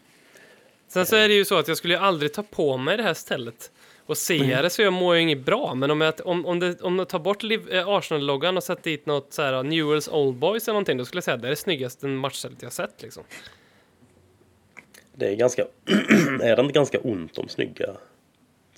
Sen 0.89 1.07
så 1.07 1.17
är 1.17 1.29
det 1.29 1.35
ju 1.35 1.45
så 1.45 1.59
att 1.59 1.69
jag 1.69 1.77
skulle 1.77 1.99
aldrig 2.01 2.33
ta 2.33 2.43
på 2.43 2.77
mig 2.77 2.97
det 2.97 3.03
här 3.03 3.15
stället 3.15 3.71
och 4.07 4.19
se 4.19 4.63
det 4.63 4.71
så 4.71 4.83
jag 4.83 4.93
mår 4.93 5.15
ju 5.17 5.21
inget 5.23 5.45
bra. 5.45 5.75
Men 5.75 5.91
om 5.91 6.01
jag, 6.01 6.15
om, 6.25 6.47
om, 6.47 6.59
det, 6.61 6.81
om 6.83 6.99
jag 6.99 7.09
tar 7.09 7.19
bort 7.19 7.45
eh, 7.45 7.89
Arsenal-loggan 7.89 8.57
och 8.57 8.63
sätter 8.63 8.83
dit 8.91 9.07
något 9.07 9.33
så 9.33 9.43
här 9.43 9.63
Newells 9.63 10.09
Old 10.09 10.37
Boys 10.37 10.69
eller 10.69 10.73
någonting, 10.73 10.99
då 10.99 11.05
skulle 11.05 11.17
jag 11.17 11.25
säga 11.25 11.35
att 11.35 11.43
det 11.43 11.49
är 11.49 11.51
det 11.51 11.57
snyggaste 11.57 12.07
matchstället 12.07 12.63
jag 12.63 12.73
sett 12.73 13.03
liksom. 13.03 13.23
Det 15.15 15.29
är 15.29 15.35
ganska... 15.37 15.63
är 16.43 16.57
det 16.57 16.61
inte 16.63 16.73
ganska 16.73 16.99
ont 17.01 17.39
om 17.39 17.49
snygga 17.49 17.87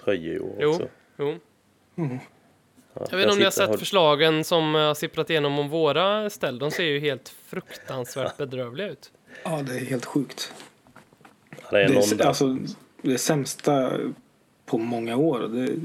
tröjor 0.05 0.43
år 0.43 0.57
Jo, 0.61 0.71
också? 0.71 0.89
jo. 1.19 1.39
Jag 2.95 3.01
vet 3.01 3.13
inte 3.13 3.31
om 3.33 3.39
ni 3.39 3.45
har 3.45 3.51
sett 3.51 3.71
och- 3.71 3.79
förslagen 3.79 4.45
som 4.45 4.75
har 4.75 4.95
sipprat 4.95 5.31
igenom 5.31 5.59
om 5.59 5.69
våra 5.69 6.31
ställ. 6.31 6.59
De 6.59 6.71
ser 6.71 6.85
ju 6.85 6.99
helt 7.01 7.29
fruktansvärt 7.29 8.37
bedrövliga 8.39 8.89
ut. 8.89 9.11
Ja, 9.45 9.63
det 9.67 9.75
är 9.77 9.85
helt 9.85 10.05
sjukt. 10.05 10.53
Ja, 11.51 11.57
Det 11.71 11.83
är 11.83 11.89
Det 11.89 12.25
är, 12.25 12.27
alltså, 12.27 12.59
det 13.03 13.19
sämsta 13.19 13.93
på 14.67 14.79
många 14.79 15.17
år. 15.17 15.41
och 15.41 15.51
Det, 15.51 15.77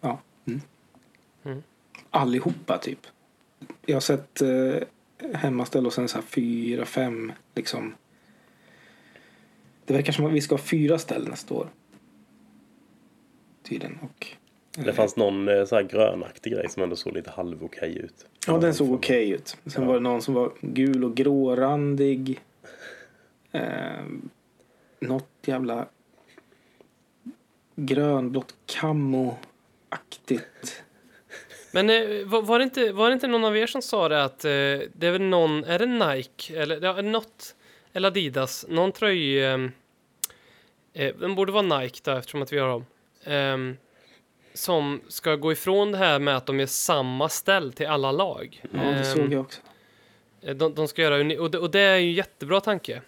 ja. 0.00 0.20
Mm. 0.46 0.60
Mm. 1.44 1.62
Allihopa 2.10 2.78
typ. 2.78 3.06
Jag 3.86 3.96
har 3.96 4.00
sett 4.00 4.42
eh, 4.42 4.76
hemmaställ 5.34 5.86
och 5.86 5.92
sen 5.92 6.08
så 6.08 6.16
här 6.18 6.22
fyra, 6.22 6.84
fem 6.84 7.32
liksom. 7.54 7.94
Det 9.84 9.94
verkar 9.94 10.12
som 10.12 10.26
att 10.26 10.32
vi 10.32 10.40
ska 10.40 10.54
ha 10.54 10.62
fyra 10.62 10.98
ställ 10.98 11.28
nästa 11.28 11.54
år. 11.54 11.68
Tydligen. 13.62 13.98
Och, 14.02 14.26
Det 14.84 14.92
fanns 14.92 15.16
någon 15.16 15.48
eh, 15.48 15.64
så 15.64 15.76
här 15.76 15.82
grönaktig 15.82 16.52
grej 16.52 16.68
som 16.70 16.82
ändå 16.82 16.96
såg 16.96 17.12
lite 17.14 17.30
halv 17.30 17.64
okej 17.64 17.98
ut. 17.98 18.26
Ja, 18.46 18.58
den 18.58 18.74
såg 18.74 18.92
okej 18.92 19.30
ut. 19.30 19.56
Sen 19.66 19.82
Ja. 19.82 19.88
var 19.88 19.94
det 19.94 20.00
någon 20.00 20.22
som 20.22 20.34
var 20.34 20.52
gul 20.60 21.04
och 21.04 21.14
grårandig. 21.14 22.40
Eh, 23.52 24.04
något 25.00 25.28
jävla 25.44 25.86
grönblått 27.76 28.54
kammo-aktigt. 28.66 30.82
Men 31.72 31.90
eh, 31.90 32.26
var, 32.26 32.58
det 32.58 32.64
inte, 32.64 32.92
var 32.92 33.08
det 33.08 33.12
inte 33.14 33.26
någon 33.26 33.44
av 33.44 33.56
er 33.56 33.66
som 33.66 33.82
sa 33.82 34.08
det 34.08 34.24
att 34.24 34.44
eh, 34.44 34.50
det 34.50 35.06
är 35.06 35.10
väl 35.10 35.22
någon, 35.22 35.64
är 35.64 35.78
det 35.78 35.86
Nike 35.86 36.62
eller 36.62 36.80
ja, 36.84 37.02
något, 37.02 37.54
eller 37.92 38.08
Adidas, 38.08 38.66
någon 38.68 38.92
tröj, 38.92 39.44
eh, 39.44 39.58
eh, 40.92 41.14
den 41.16 41.34
borde 41.34 41.52
vara 41.52 41.80
Nike 41.80 42.00
då 42.04 42.10
eftersom 42.10 42.42
att 42.42 42.52
vi 42.52 42.58
har 42.58 42.68
dem, 42.68 42.86
ehm, 43.24 43.76
som 44.54 45.00
ska 45.08 45.36
gå 45.36 45.52
ifrån 45.52 45.92
det 45.92 45.98
här 45.98 46.18
med 46.18 46.36
att 46.36 46.46
de 46.46 46.60
gör 46.60 46.66
samma 46.66 47.28
ställ 47.28 47.72
till 47.72 47.86
alla 47.86 48.12
lag. 48.12 48.62
Ja, 48.72 48.78
det 48.78 48.84
Ehm, 48.86 49.04
såg 49.04 49.32
jag 49.32 49.40
också. 49.40 49.60
De, 50.54 50.74
de 50.74 50.88
ska 50.88 51.02
göra, 51.02 51.40
och 51.40 51.50
det, 51.50 51.58
och 51.58 51.70
det 51.70 51.80
är 51.80 51.96
ju 51.96 52.08
en 52.08 52.14
jättebra 52.14 52.60
tanke. 52.60 53.02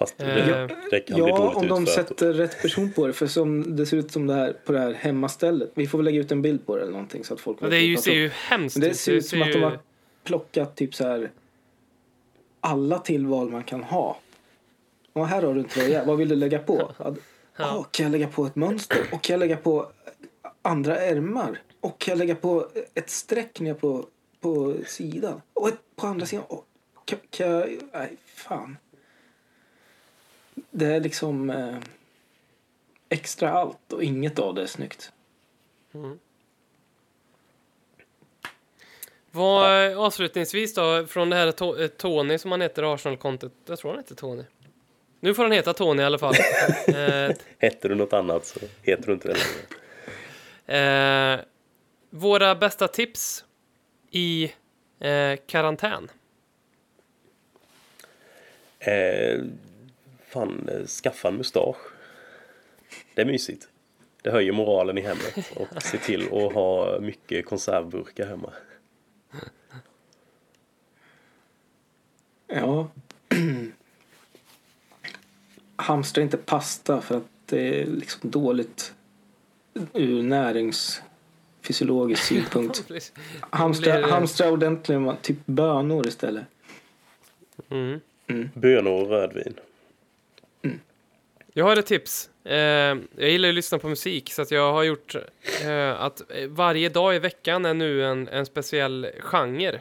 Fast 0.00 0.18
det, 0.18 0.24
Eh, 0.24 0.66
det 0.90 1.00
kan 1.00 1.14
bli 1.14 1.28
Ja, 1.28 1.38
dåligt 1.38 1.56
om 1.56 1.68
de 1.68 1.86
sätter 1.86 2.32
rätt 2.32 2.62
person 2.62 2.92
på 2.92 3.06
det. 3.06 3.12
För 3.12 3.26
som 3.26 3.76
det 3.76 3.86
ser 3.86 3.96
ut 3.96 4.12
som 4.12 4.26
det 4.26 4.34
här 4.34 4.56
på 4.64 4.72
det 4.72 4.78
här 4.78 4.92
hemmastället. 4.92 5.70
Vi 5.74 5.86
får 5.86 5.98
väl 5.98 6.04
lägga 6.04 6.20
ut 6.20 6.32
en 6.32 6.42
bild 6.42 6.66
på 6.66 6.76
det 6.76 6.82
eller 6.82 6.92
någonting 6.92 7.24
så 7.24 7.34
att 7.34 7.40
folk 7.40 7.62
Och 7.62 7.70
det 7.70 7.76
är 7.76 7.80
ju, 7.80 7.96
ser 7.96 8.12
ju 8.12 8.28
hemskt 8.28 8.76
Men 8.76 8.88
det 8.88 8.94
ser 8.94 9.12
ut 9.12 9.26
som 9.26 9.42
att 9.42 9.52
de 9.52 9.62
har 9.62 9.78
plockat 10.24 10.76
typ 10.76 10.94
så 10.94 11.04
här 11.04 11.30
alla 12.60 12.98
tillval 12.98 13.50
man 13.50 13.64
kan 13.64 13.82
ha. 13.82 14.18
Och 15.12 15.28
här 15.28 15.42
har 15.42 15.54
du 15.54 15.60
en 15.60 15.68
tröja. 15.68 16.04
Vad 16.04 16.18
vill 16.18 16.28
du 16.28 16.36
lägga 16.36 16.58
på? 16.58 16.92
Ja. 16.98 17.14
Ah, 17.56 17.82
kan 17.82 18.04
jag 18.04 18.12
lägga 18.12 18.28
på 18.28 18.46
ett 18.46 18.56
mönster? 18.56 18.98
Och 19.12 19.22
kan 19.22 19.34
jag 19.34 19.40
lägga 19.40 19.56
på 19.56 19.86
andra 20.62 20.96
ärmar? 20.98 21.62
Och 21.80 21.98
kan 21.98 22.12
jag 22.12 22.18
lägga 22.18 22.34
på 22.34 22.68
ett 22.94 23.10
streck 23.10 23.60
ner 23.60 23.74
på, 23.74 24.06
på 24.40 24.74
sidan? 24.86 25.40
Och 25.52 25.68
ett 25.68 25.80
på 25.96 26.06
andra 26.06 26.26
sidan? 26.26 26.44
Och 26.48 26.66
kan, 27.04 27.18
kan 27.30 27.50
jag... 27.50 27.68
Nej, 27.92 28.16
fan. 28.34 28.76
Det 30.70 30.86
är 30.86 31.00
liksom 31.00 31.50
eh, 31.50 31.76
extra 33.08 33.50
allt 33.50 33.92
och 33.92 34.02
inget 34.04 34.38
av 34.38 34.54
det 34.54 34.62
är 34.62 34.66
snyggt. 34.66 35.12
Vad, 39.30 39.90
eh, 39.92 39.98
avslutningsvis 39.98 40.74
då, 40.74 41.06
från 41.06 41.30
det 41.30 41.36
här 41.36 41.52
to- 41.52 41.82
eh, 41.82 41.86
Tony 41.88 42.38
som 42.38 42.50
han 42.50 42.60
heter, 42.60 42.94
Arsenal-kontot. 42.94 43.52
Jag 43.66 43.78
tror 43.78 43.90
han 43.90 43.98
heter 44.00 44.14
Tony. 44.14 44.42
Nu 45.20 45.34
får 45.34 45.42
han 45.42 45.52
heta 45.52 45.72
Tony 45.74 46.02
i 46.02 46.04
alla 46.04 46.18
fall. 46.18 46.34
eh, 46.88 47.36
Heter 47.58 47.88
du 47.88 47.94
något 47.94 48.12
annat 48.12 48.46
så 48.46 48.60
heter 48.82 49.06
du 49.06 49.12
inte 49.12 49.28
det 49.28 49.36
längre. 50.66 51.34
eh, 51.36 51.40
våra 52.10 52.54
bästa 52.54 52.88
tips 52.88 53.44
i 54.10 54.52
eh, 55.00 55.38
karantän. 55.46 56.10
Eh, 58.78 59.40
fan, 60.30 60.68
eh, 60.68 60.86
skaffa 60.86 61.28
en 61.28 61.36
mustasch. 61.36 61.76
Det 63.14 63.22
är 63.22 63.26
mysigt. 63.26 63.68
Det 64.22 64.30
höjer 64.30 64.52
moralen 64.52 64.98
i 64.98 65.00
hemmet 65.00 65.52
och 65.56 65.82
se 65.82 65.98
till 65.98 66.22
att 66.22 66.52
ha 66.52 67.00
mycket 67.00 67.46
konservburkar 67.46 68.26
hemma. 68.26 68.52
Ja. 72.46 72.90
Hamstra 75.76 76.22
inte 76.22 76.36
pasta 76.36 77.00
för 77.00 77.16
att 77.16 77.26
det 77.46 77.82
är 77.82 77.86
liksom 77.86 78.30
dåligt 78.30 78.94
ur 79.94 80.22
näringsfysiologisk 80.22 82.22
synpunkt. 82.22 82.90
Hamstra, 83.40 84.06
hamstra 84.06 84.50
ordentligt 84.50 85.22
typ 85.22 85.46
bönor 85.46 86.06
istället. 86.06 86.44
Mm. 87.68 88.00
Bönor 88.54 89.02
och 89.02 89.08
rödvin. 89.08 89.54
Jag 91.52 91.64
har 91.64 91.76
ett 91.76 91.86
tips. 91.86 92.30
Eh, 92.44 92.54
jag 92.54 93.30
gillar 93.30 93.46
ju 93.46 93.52
att 93.52 93.54
lyssna 93.54 93.78
på 93.78 93.88
musik, 93.88 94.32
så 94.32 94.42
att 94.42 94.50
jag 94.50 94.72
har 94.72 94.82
gjort 94.82 95.14
eh, 95.64 96.00
att 96.02 96.22
varje 96.48 96.88
dag 96.88 97.16
i 97.16 97.18
veckan 97.18 97.64
är 97.64 97.74
nu 97.74 98.04
en, 98.04 98.28
en 98.28 98.46
speciell 98.46 99.10
genre. 99.20 99.80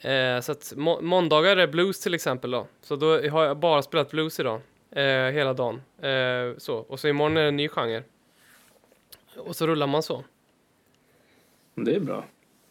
Eh, 0.00 0.40
så 0.40 0.52
att 0.52 0.72
må 0.76 1.00
måndagar 1.00 1.56
är 1.56 1.66
blues 1.66 2.00
till 2.00 2.14
exempel 2.14 2.50
då. 2.50 2.66
Så 2.82 2.96
då 2.96 3.28
har 3.28 3.44
jag 3.44 3.56
bara 3.56 3.82
spelat 3.82 4.10
blues 4.10 4.40
idag. 4.40 4.60
Eh, 4.90 5.04
hela 5.32 5.52
dagen. 5.54 5.82
Eh, 6.02 6.58
så. 6.58 6.76
Och 6.76 7.00
så 7.00 7.08
imorgon 7.08 7.36
är 7.36 7.42
det 7.42 7.48
en 7.48 7.56
ny 7.56 7.68
genre. 7.68 8.02
Och 9.36 9.56
så 9.56 9.66
rullar 9.66 9.86
man 9.86 10.02
så. 10.02 10.24
Det 11.74 11.94
är 11.94 12.00
bra. 12.00 12.24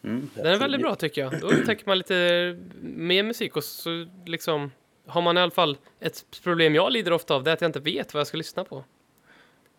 Mm, 0.04 0.30
Den 0.34 0.46
är 0.46 0.56
väldigt 0.56 0.80
bra 0.80 0.94
tycker 0.94 1.20
jag. 1.20 1.40
Då 1.40 1.46
upptäcker 1.46 1.86
man 1.86 1.98
lite 1.98 2.58
mer 2.82 3.22
musik 3.22 3.56
och 3.56 3.64
så 3.64 4.06
liksom 4.26 4.70
har 5.06 5.22
man 5.22 5.38
i 5.38 5.40
alla 5.40 5.50
fall 5.50 5.76
ett 6.00 6.24
problem 6.42 6.74
jag 6.74 6.92
lider 6.92 7.12
ofta 7.12 7.34
av, 7.34 7.44
det 7.44 7.50
är 7.50 7.54
att 7.54 7.60
jag 7.60 7.68
inte 7.68 7.80
vet 7.80 8.14
vad 8.14 8.20
jag 8.20 8.26
ska 8.26 8.36
lyssna 8.36 8.64
på. 8.64 8.84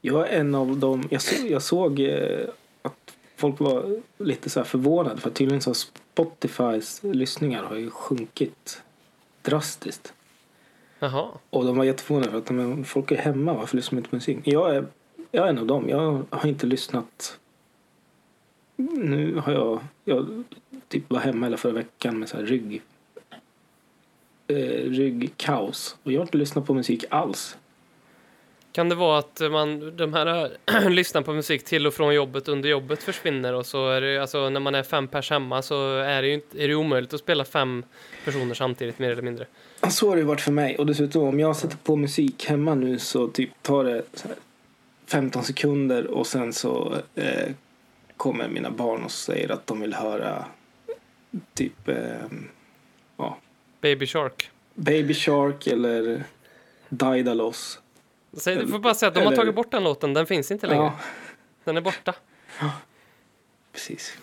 Jag 0.01 0.29
är 0.29 0.39
en 0.39 0.55
av 0.55 0.77
dem. 0.77 1.07
Jag, 1.11 1.21
så, 1.21 1.47
jag 1.47 1.61
såg 1.61 1.99
eh, 1.99 2.47
att 2.81 3.15
folk 3.35 3.59
var 3.59 4.01
lite 4.17 4.49
så 4.49 4.59
här 4.59 4.65
förvånade 4.65 5.21
för 5.21 5.29
tydligen 5.29 5.61
så 5.61 5.69
har 5.69 5.75
Spotifys 5.75 6.99
lyssningar 7.03 7.63
har 7.63 7.75
ju 7.75 7.89
sjunkit 7.89 8.81
drastiskt. 9.41 10.13
Jaha. 10.99 11.27
Och 11.49 11.65
de 11.65 11.77
var 11.77 11.85
jätteförvånade 11.85 12.31
för 12.31 12.37
att 12.37 12.49
men, 12.49 12.85
folk 12.85 13.11
är 13.11 13.15
hemma, 13.15 13.53
varför 13.53 13.75
lyssnar 13.75 13.95
de 13.95 13.97
inte 13.97 14.09
på 14.09 14.15
musik? 14.15 14.37
Jag 14.43 14.75
är, 14.75 14.85
jag 15.31 15.45
är 15.45 15.49
en 15.49 15.57
av 15.57 15.65
dem. 15.65 15.89
Jag 15.89 16.23
har 16.29 16.49
inte 16.49 16.65
lyssnat. 16.65 17.39
Nu 18.75 19.35
har 19.35 19.53
jag, 19.53 19.79
jag 20.05 20.43
typ 20.87 21.09
var 21.09 21.19
hemma 21.19 21.45
hela 21.45 21.57
förra 21.57 21.73
veckan 21.73 22.19
med 22.19 22.29
så 22.29 22.37
här 22.37 22.43
rygg. 22.43 22.81
Eh, 24.49 24.89
ryggkaos. 24.89 25.95
Och 26.03 26.11
jag 26.11 26.19
har 26.19 26.25
inte 26.25 26.37
lyssnat 26.37 26.65
på 26.65 26.73
musik 26.73 27.05
alls. 27.09 27.57
Kan 28.71 28.89
det 28.89 28.95
vara 28.95 29.19
att 29.19 29.41
man, 29.51 29.97
de 29.97 30.13
här 30.13 30.49
lyssnar 30.89 31.21
på 31.21 31.33
musik 31.33 31.65
till 31.65 31.87
och 31.87 31.93
från 31.93 32.13
jobbet 32.13 32.47
under 32.47 32.69
jobbet 32.69 33.03
försvinner 33.03 33.53
och 33.53 33.65
så 33.65 33.89
är 33.89 34.01
det 34.01 34.17
alltså 34.17 34.49
när 34.49 34.59
man 34.59 34.75
är 34.75 34.83
fem 34.83 35.07
pers 35.07 35.29
hemma 35.29 35.61
så 35.61 35.97
är 35.97 36.21
det 36.21 36.27
ju 36.27 36.33
inte, 36.33 36.63
är 36.63 36.67
det 36.67 36.75
omöjligt 36.75 37.13
att 37.13 37.19
spela 37.19 37.45
fem 37.45 37.83
personer 38.25 38.53
samtidigt 38.53 38.99
mer 38.99 39.09
eller 39.09 39.21
mindre. 39.21 39.45
Så 39.89 40.09
har 40.09 40.15
det 40.15 40.19
ju 40.19 40.25
varit 40.27 40.41
för 40.41 40.51
mig. 40.51 40.77
Och 40.77 40.85
dessutom 40.85 41.23
om 41.23 41.39
jag 41.39 41.55
sätter 41.55 41.77
på 41.77 41.95
musik 41.95 42.45
hemma 42.45 42.75
nu 42.75 42.99
så 42.99 43.27
typ 43.27 43.49
tar 43.61 43.83
det 43.83 44.03
så 44.13 44.27
här 44.27 44.37
15 45.07 45.43
sekunder 45.43 46.07
och 46.07 46.27
sen 46.27 46.53
så 46.53 46.95
eh, 47.15 47.51
kommer 48.17 48.47
mina 48.47 48.71
barn 48.71 49.03
och 49.03 49.11
säger 49.11 49.51
att 49.51 49.67
de 49.67 49.81
vill 49.81 49.93
höra 49.93 50.45
typ 51.53 51.87
eh, 51.87 51.95
Baby 53.87 54.05
Shark. 54.07 54.49
Baby 54.73 55.13
Shark 55.13 55.67
eller 55.67 56.23
Daidalos. 56.89 57.79
Så 58.33 58.49
du 58.49 58.67
får 58.67 58.79
bara 58.79 58.93
säga 58.93 59.07
att 59.07 59.13
de 59.15 59.19
har 59.19 59.27
Eller- 59.27 59.35
tagit 59.37 59.55
bort 59.55 59.71
den 59.71 59.83
låten, 59.83 60.13
den 60.13 60.25
finns 60.25 60.51
inte 60.51 60.67
längre. 60.67 60.83
Ja, 60.83 60.99
Den 61.63 61.77
är 61.77 61.81
borta. 61.81 62.15
precis. 63.71 64.17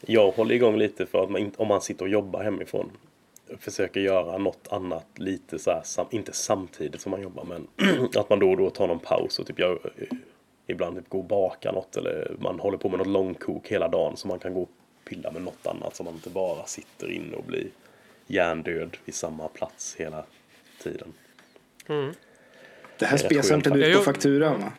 Jag 0.00 0.30
håller 0.30 0.54
igång 0.54 0.76
lite 0.78 1.06
för 1.06 1.22
att 1.24 1.30
man, 1.30 1.52
om 1.56 1.68
man 1.68 1.80
sitter 1.80 2.04
och 2.04 2.08
jobbar 2.10 2.42
hemifrån 2.42 2.90
försöker 3.58 4.00
göra 4.00 4.38
något 4.38 4.68
annat 4.70 5.06
lite 5.14 5.58
så 5.58 5.70
här, 5.70 5.82
sam, 5.84 6.06
inte 6.10 6.32
samtidigt 6.32 7.00
som 7.00 7.10
man 7.10 7.22
jobbar 7.22 7.44
men 7.44 7.66
att 8.16 8.30
man 8.30 8.38
då 8.38 8.50
och 8.50 8.56
då 8.56 8.70
tar 8.70 8.86
någon 8.86 8.98
paus 8.98 9.38
och 9.38 9.46
typ 9.46 9.58
gör, 9.58 9.92
eh, 9.96 10.06
ibland 10.66 10.96
typ 10.96 11.08
går 11.08 11.18
och 11.18 11.24
bakar 11.24 11.72
något 11.72 11.96
eller 11.96 12.36
man 12.40 12.60
håller 12.60 12.78
på 12.78 12.88
med 12.88 12.98
något 12.98 13.06
långkok 13.06 13.68
hela 13.68 13.88
dagen 13.88 14.16
så 14.16 14.28
man 14.28 14.38
kan 14.38 14.54
gå 14.54 14.62
och 14.62 14.70
pilla 15.10 15.30
med 15.30 15.42
något 15.42 15.66
annat 15.66 15.96
så 15.96 16.02
man 16.02 16.14
inte 16.14 16.30
bara 16.30 16.66
sitter 16.66 17.10
inne 17.10 17.36
och 17.36 17.44
blir 17.44 17.66
hjärndöd 18.26 18.96
vid 19.04 19.14
samma 19.14 19.48
plats 19.48 19.96
hela 19.98 20.24
tiden. 20.82 21.12
Det 21.86 21.94
här 21.94 22.14
Det 22.98 23.04
är 23.06 23.16
spesar 23.16 23.54
inte 23.54 23.70
du 23.70 23.94
på 23.94 24.02
fakturan 24.02 24.60
va? 24.60 24.72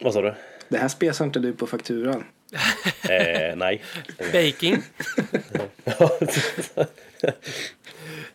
Vad 0.00 0.12
sa 0.12 0.22
du? 0.22 0.34
Det 0.68 0.78
här 0.78 0.88
spesar 0.88 1.24
inte 1.24 1.38
du 1.38 1.52
på 1.52 1.66
fakturan. 1.66 2.24
Eh, 3.08 3.56
nej. 3.56 3.82
Baking. 4.32 4.82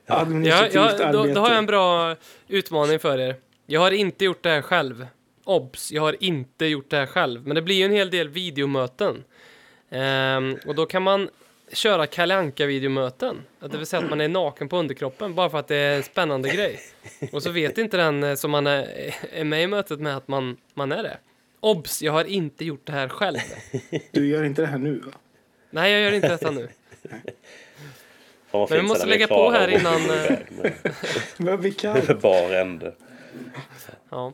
Ja, 0.05 0.27
ja, 0.73 1.11
då, 1.11 1.25
då 1.25 1.41
har 1.41 1.49
jag 1.49 1.57
en 1.57 1.65
bra 1.65 2.15
utmaning 2.47 2.99
för 2.99 3.17
er. 3.19 3.35
Jag 3.65 3.79
har 3.81 3.91
inte 3.91 4.25
gjort 4.25 4.43
det 4.43 4.49
här 4.49 4.61
själv. 4.61 5.07
obs, 5.43 5.91
jag 5.91 6.01
har 6.01 6.23
inte 6.23 6.65
gjort 6.65 6.89
det 6.89 6.97
här 6.97 7.05
själv. 7.05 7.47
Men 7.47 7.55
det 7.55 7.61
blir 7.61 7.75
ju 7.75 7.83
en 7.85 7.91
hel 7.91 8.09
del 8.09 8.29
videomöten. 8.29 9.23
Ehm, 9.89 10.57
och 10.65 10.75
då 10.75 10.85
kan 10.85 11.03
man 11.03 11.29
köra 11.73 12.07
Kalle 12.07 12.35
Anka 12.35 12.65
videomöten. 12.65 13.41
Att 13.59 13.71
Det 13.71 13.77
vill 13.77 13.87
säga 13.87 14.03
att 14.03 14.09
man 14.09 14.21
är 14.21 14.27
naken 14.27 14.69
på 14.69 14.77
underkroppen 14.77 15.35
bara 15.35 15.49
för 15.49 15.57
att 15.57 15.67
det 15.67 15.75
är 15.75 15.95
en 15.97 16.03
spännande 16.03 16.49
grej. 16.49 16.79
Och 17.31 17.43
så 17.43 17.51
vet 17.51 17.77
inte 17.77 17.97
den 17.97 18.23
eh, 18.23 18.35
som 18.35 18.51
man 18.51 18.67
är, 18.67 19.13
är 19.33 19.43
med 19.43 19.63
i 19.63 19.67
mötet 19.67 19.99
med 19.99 20.17
att 20.17 20.27
man, 20.27 20.57
man 20.73 20.91
är 20.91 21.03
det. 21.03 21.17
Obs, 21.59 22.01
jag 22.01 22.11
har 22.11 22.23
inte 22.25 22.65
gjort 22.65 22.85
det 22.85 22.91
här 22.91 23.07
själv. 23.09 23.37
Du 24.11 24.27
gör 24.27 24.43
inte 24.43 24.61
det 24.61 24.67
här 24.67 24.77
nu 24.77 24.99
va? 24.99 25.11
Nej, 25.69 25.91
jag 25.91 26.01
gör 26.01 26.11
inte 26.11 26.27
detta 26.27 26.51
nu. 26.51 26.67
Men 28.51 28.67
vi 28.69 28.81
måste 28.81 29.07
lägga 29.07 29.27
på 29.27 29.51
här 29.51 29.67
innan, 29.67 30.01
med- 30.07 30.43
Men 31.37 31.61
vi 31.61 31.71
kan. 31.71 32.01
bar 32.21 32.53
ände. 32.53 32.95
Ja. 34.09 34.33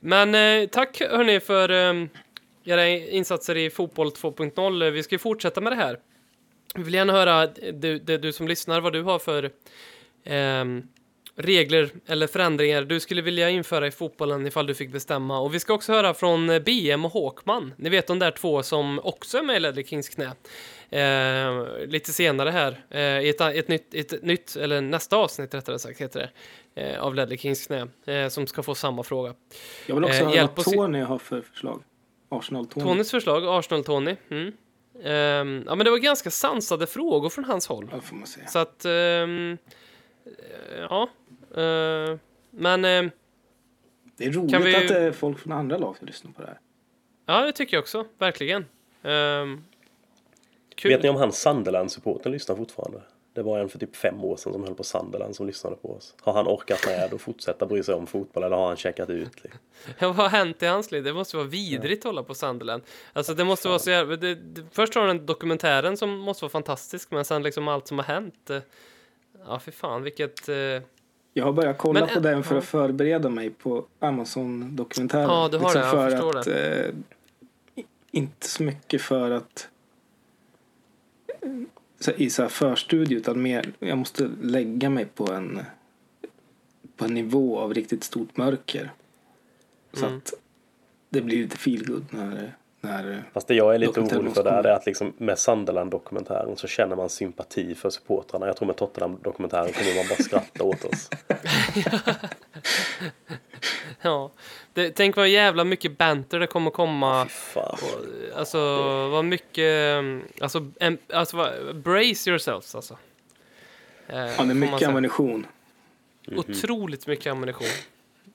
Men 0.00 0.34
eh, 0.34 0.68
tack 0.68 1.00
hörni 1.00 1.40
för 1.40 1.68
eh, 1.70 2.06
era 2.66 2.88
insatser 2.88 3.56
i 3.56 3.70
Fotboll 3.70 4.08
2.0. 4.08 4.90
Vi 4.90 5.02
ska 5.02 5.14
ju 5.14 5.18
fortsätta 5.18 5.60
med 5.60 5.72
det 5.72 5.76
här. 5.76 5.98
Vi 6.74 6.82
vill 6.82 6.94
gärna 6.94 7.12
höra, 7.12 7.46
du, 7.72 7.98
det, 7.98 8.18
du 8.18 8.32
som 8.32 8.48
lyssnar, 8.48 8.80
vad 8.80 8.92
du 8.92 9.02
har 9.02 9.18
för 9.18 9.50
ehm, 10.24 10.82
regler 11.36 11.90
eller 12.06 12.26
förändringar 12.26 12.82
du 12.82 13.00
skulle 13.00 13.22
vilja 13.22 13.50
införa 13.50 13.86
i 13.86 13.90
fotbollen 13.90 14.46
ifall 14.46 14.66
du 14.66 14.74
fick 14.74 14.92
bestämma. 14.92 15.40
Och 15.40 15.54
vi 15.54 15.60
ska 15.60 15.74
också 15.74 15.92
höra 15.92 16.14
från 16.14 16.50
eh, 16.50 16.58
BM 16.58 17.04
och 17.04 17.12
Håkman. 17.12 17.74
Ni 17.76 17.88
vet 17.88 18.06
de 18.06 18.18
där 18.18 18.30
två 18.30 18.62
som 18.62 19.00
också 19.04 19.38
är 19.38 19.42
med 19.42 19.56
i 19.56 19.60
Ledley 19.60 19.84
Kings 19.84 20.08
knä. 20.08 20.32
Eh, 20.90 21.86
lite 21.86 22.12
senare 22.12 22.50
här, 22.50 22.84
eh, 22.90 23.00
i 23.00 23.28
ett, 23.28 23.40
ett, 23.40 23.68
nytt, 23.68 23.94
ett 23.94 24.22
nytt, 24.22 24.56
eller 24.56 24.80
nästa 24.80 25.16
avsnitt 25.16 25.54
rättare 25.54 25.78
sagt 25.78 26.00
heter 26.00 26.30
det, 26.74 26.82
eh, 26.82 27.02
av 27.02 27.14
Ledley 27.14 27.38
Kings 27.38 27.66
knä, 27.66 27.88
eh, 28.06 28.28
som 28.28 28.46
ska 28.46 28.62
få 28.62 28.74
samma 28.74 29.02
fråga. 29.02 29.34
Jag 29.86 29.94
vill 29.94 30.04
också 30.04 30.22
Eh, 30.22 30.28
höra 30.28 30.48
vad 30.54 30.64
Tony 30.64 31.00
har 31.00 31.18
för 31.18 31.40
förslag. 31.40 31.82
Arsenal-Tony. 32.28 32.86
Tonys 32.86 33.10
förslag, 33.10 33.44
Arsenal-Tony. 33.46 34.16
Mm. 34.30 34.52
Ehm, 35.04 35.64
ja, 35.66 35.74
men 35.74 35.84
det 35.84 35.90
var 35.90 35.98
ganska 35.98 36.30
sansade 36.30 36.86
frågor 36.86 37.28
från 37.28 37.44
hans 37.44 37.66
håll. 37.66 37.88
Ja, 37.92 38.00
får 38.00 38.16
man 38.16 38.26
säga. 38.26 38.46
Så 38.46 38.58
att, 38.58 38.84
ehm, 38.84 39.58
ja. 40.90 41.08
eh, 41.56 42.16
men, 42.50 42.84
ehm, 42.84 43.10
Det 44.16 44.24
är 44.24 44.32
roligt 44.32 44.50
Kan 44.52 44.62
vi- 44.62 44.76
att 44.76 44.88
det 44.88 44.98
är 44.98 45.12
folk 45.12 45.38
från 45.38 45.52
andra 45.52 45.78
lag 45.78 45.96
som 45.96 46.06
lyssnar 46.06 46.32
på 46.32 46.42
det 46.42 46.48
här. 46.48 46.58
ja, 47.26 47.46
det 47.46 47.52
tycker 47.52 47.76
jag 47.76 47.82
också, 47.82 48.06
verkligen. 48.18 48.64
Um, 49.02 49.64
kul. 50.74 50.90
Vet 50.90 51.02
ni 51.02 51.08
om 51.08 51.16
han 51.16 51.32
Sunderland-supporten 51.32 52.32
lyssnar 52.32 52.56
fortfarande? 52.56 53.02
Det 53.36 53.42
var 53.42 53.58
en 53.58 53.68
för 53.68 53.78
typ 53.78 53.96
fem 53.96 54.24
år 54.24 54.36
sedan 54.36 54.52
som 54.52 54.64
höll 54.64 54.74
på 54.74 54.84
Sunderland 54.84 55.36
som 55.36 55.46
lyssnade 55.46 55.76
på 55.76 55.92
oss. 55.94 56.14
Har 56.22 56.32
han 56.32 56.46
orkat 56.48 56.86
med 56.86 57.14
att 57.14 57.20
fortsätta 57.20 57.66
bry 57.66 57.82
sig 57.82 57.94
om 57.94 58.06
fotboll 58.06 58.42
eller 58.44 58.56
har 58.56 58.66
han 58.66 58.76
checkat 58.76 59.10
ut? 59.10 59.42
Liksom? 59.44 59.60
Vad 60.00 60.14
har 60.16 60.28
hänt 60.28 60.62
i 60.62 60.66
hans 60.66 60.90
liv? 60.92 61.04
Det 61.04 61.12
måste 61.12 61.36
vara 61.36 61.46
vidrigt 61.46 62.00
att 62.00 62.08
hålla 62.08 62.22
på 62.22 62.34
Sunderland. 62.34 62.82
Alltså 63.12 63.34
det 63.34 63.44
måste 63.44 63.68
vara 63.68 63.78
så 63.78 63.90
jävla... 63.90 64.16
Det, 64.16 64.34
det, 64.34 64.62
först 64.72 64.94
har 64.94 65.06
den 65.06 65.26
dokumentären 65.26 65.96
som 65.96 66.10
måste 66.18 66.44
vara 66.44 66.50
fantastisk, 66.50 67.10
men 67.10 67.24
sen 67.24 67.42
liksom 67.42 67.68
allt 67.68 67.86
som 67.88 67.98
har 67.98 68.04
hänt. 68.04 68.50
eh, 68.50 68.58
Ja, 69.48 69.58
för 69.58 69.72
fan, 69.72 70.02
vilket... 70.02 70.48
eh, 70.48 70.54
Jag 71.32 71.44
har 71.44 71.52
börjat 71.52 71.78
kolla 71.78 72.00
Men 72.00 72.08
på 72.08 72.14
en- 72.16 72.22
den 72.22 72.44
för 72.44 72.54
ja. 72.54 72.58
att 72.58 72.64
förbereda 72.64 73.28
mig 73.28 73.50
på 73.50 73.84
Amazon-dokumentären. 73.98 75.24
Ja, 75.30 75.48
du 75.52 75.58
har 75.58 75.72
det, 75.74 75.78
jag 75.80 75.90
för 75.90 76.10
förstår 76.10 76.38
att, 76.38 76.44
det. 76.44 76.84
Eh, 76.84 76.94
inte 78.10 78.48
så 78.48 78.62
mycket 78.62 79.02
för 79.02 79.30
att 79.30 79.68
eh, 81.42 81.50
i 82.16 82.30
så 82.30 82.42
här 82.42 82.48
förstudie 82.48 83.14
utan 83.14 83.42
mer, 83.42 83.72
jag 83.78 83.98
måste 83.98 84.30
lägga 84.42 84.90
mig 84.90 85.06
på 85.06 85.32
en 85.32 85.60
på 86.96 87.04
en 87.04 87.14
nivå 87.14 87.58
av 87.58 87.74
riktigt 87.74 88.04
stort 88.04 88.36
mörker. 88.36 88.90
Så 89.92 90.06
Mm. 90.06 90.18
att 90.18 90.32
det 91.08 91.20
blir 91.20 91.36
lite 91.36 91.56
feelgood 91.56 92.04
när, 92.10 92.56
när 92.80 93.24
Fast 93.32 93.48
det 93.48 93.54
jag 93.54 93.74
är 93.74 93.78
lite 93.78 94.00
orolig 94.00 94.34
för 94.34 94.44
där 94.44 94.64
är 94.64 94.72
att 94.72 94.86
liksom 94.86 95.12
med 95.18 95.38
Sunderland-dokumentären 95.38 96.56
så 96.56 96.66
känner 96.66 96.96
man 96.96 97.08
sympati 97.08 97.74
för 97.74 97.90
supportrarna. 97.90 98.46
Jag 98.46 98.56
tror 98.56 98.66
med 98.66 98.76
Tottenham-dokumentären 98.76 99.72
kommer 99.72 99.94
man 99.96 100.04
bara 100.08 100.22
skratta 100.22 100.64
åt 100.64 100.84
oss. 100.84 101.10
Ja, 104.00 104.30
det, 104.72 104.90
tänk 104.90 105.16
vad 105.16 105.28
jävla 105.28 105.64
mycket 105.64 105.98
banter 105.98 106.40
det 106.40 106.46
kommer 106.46 106.70
komma. 106.70 107.28
Alltså, 108.36 108.58
vad 109.08 109.24
mycket... 109.24 109.96
Alltså, 110.40 110.70
em, 110.80 110.98
alltså 111.12 111.36
vad, 111.36 111.76
brace 111.76 112.30
yourselves 112.30 112.74
alltså. 112.74 112.98
Eh, 114.08 114.18
ja, 114.18 114.44
det 114.44 114.50
är 114.50 114.54
mycket 114.54 114.88
ammunition. 114.88 115.46
Otroligt 116.36 117.06
mycket 117.06 117.32
ammunition. 117.32 117.68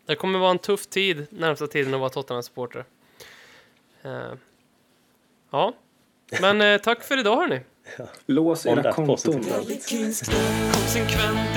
Det 0.05 0.15
kommer 0.15 0.39
vara 0.39 0.51
en 0.51 0.59
tuff 0.59 0.87
tid 0.87 1.27
närmsta 1.29 1.67
tiden 1.67 1.93
att 1.93 1.99
vara 1.99 2.09
Tottenham-supporter. 2.09 2.85
Eh, 4.01 4.33
ja, 5.51 5.73
men 6.41 6.61
eh, 6.61 6.77
tack 6.77 7.03
för 7.03 7.19
idag 7.19 7.35
hörni. 7.35 7.61
Lås 8.25 8.65
On 8.65 8.79
era 8.79 8.93
konton. 8.93 9.33
Konsekvent, 9.33 9.79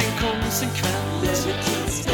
inkonsekvent 0.05 2.14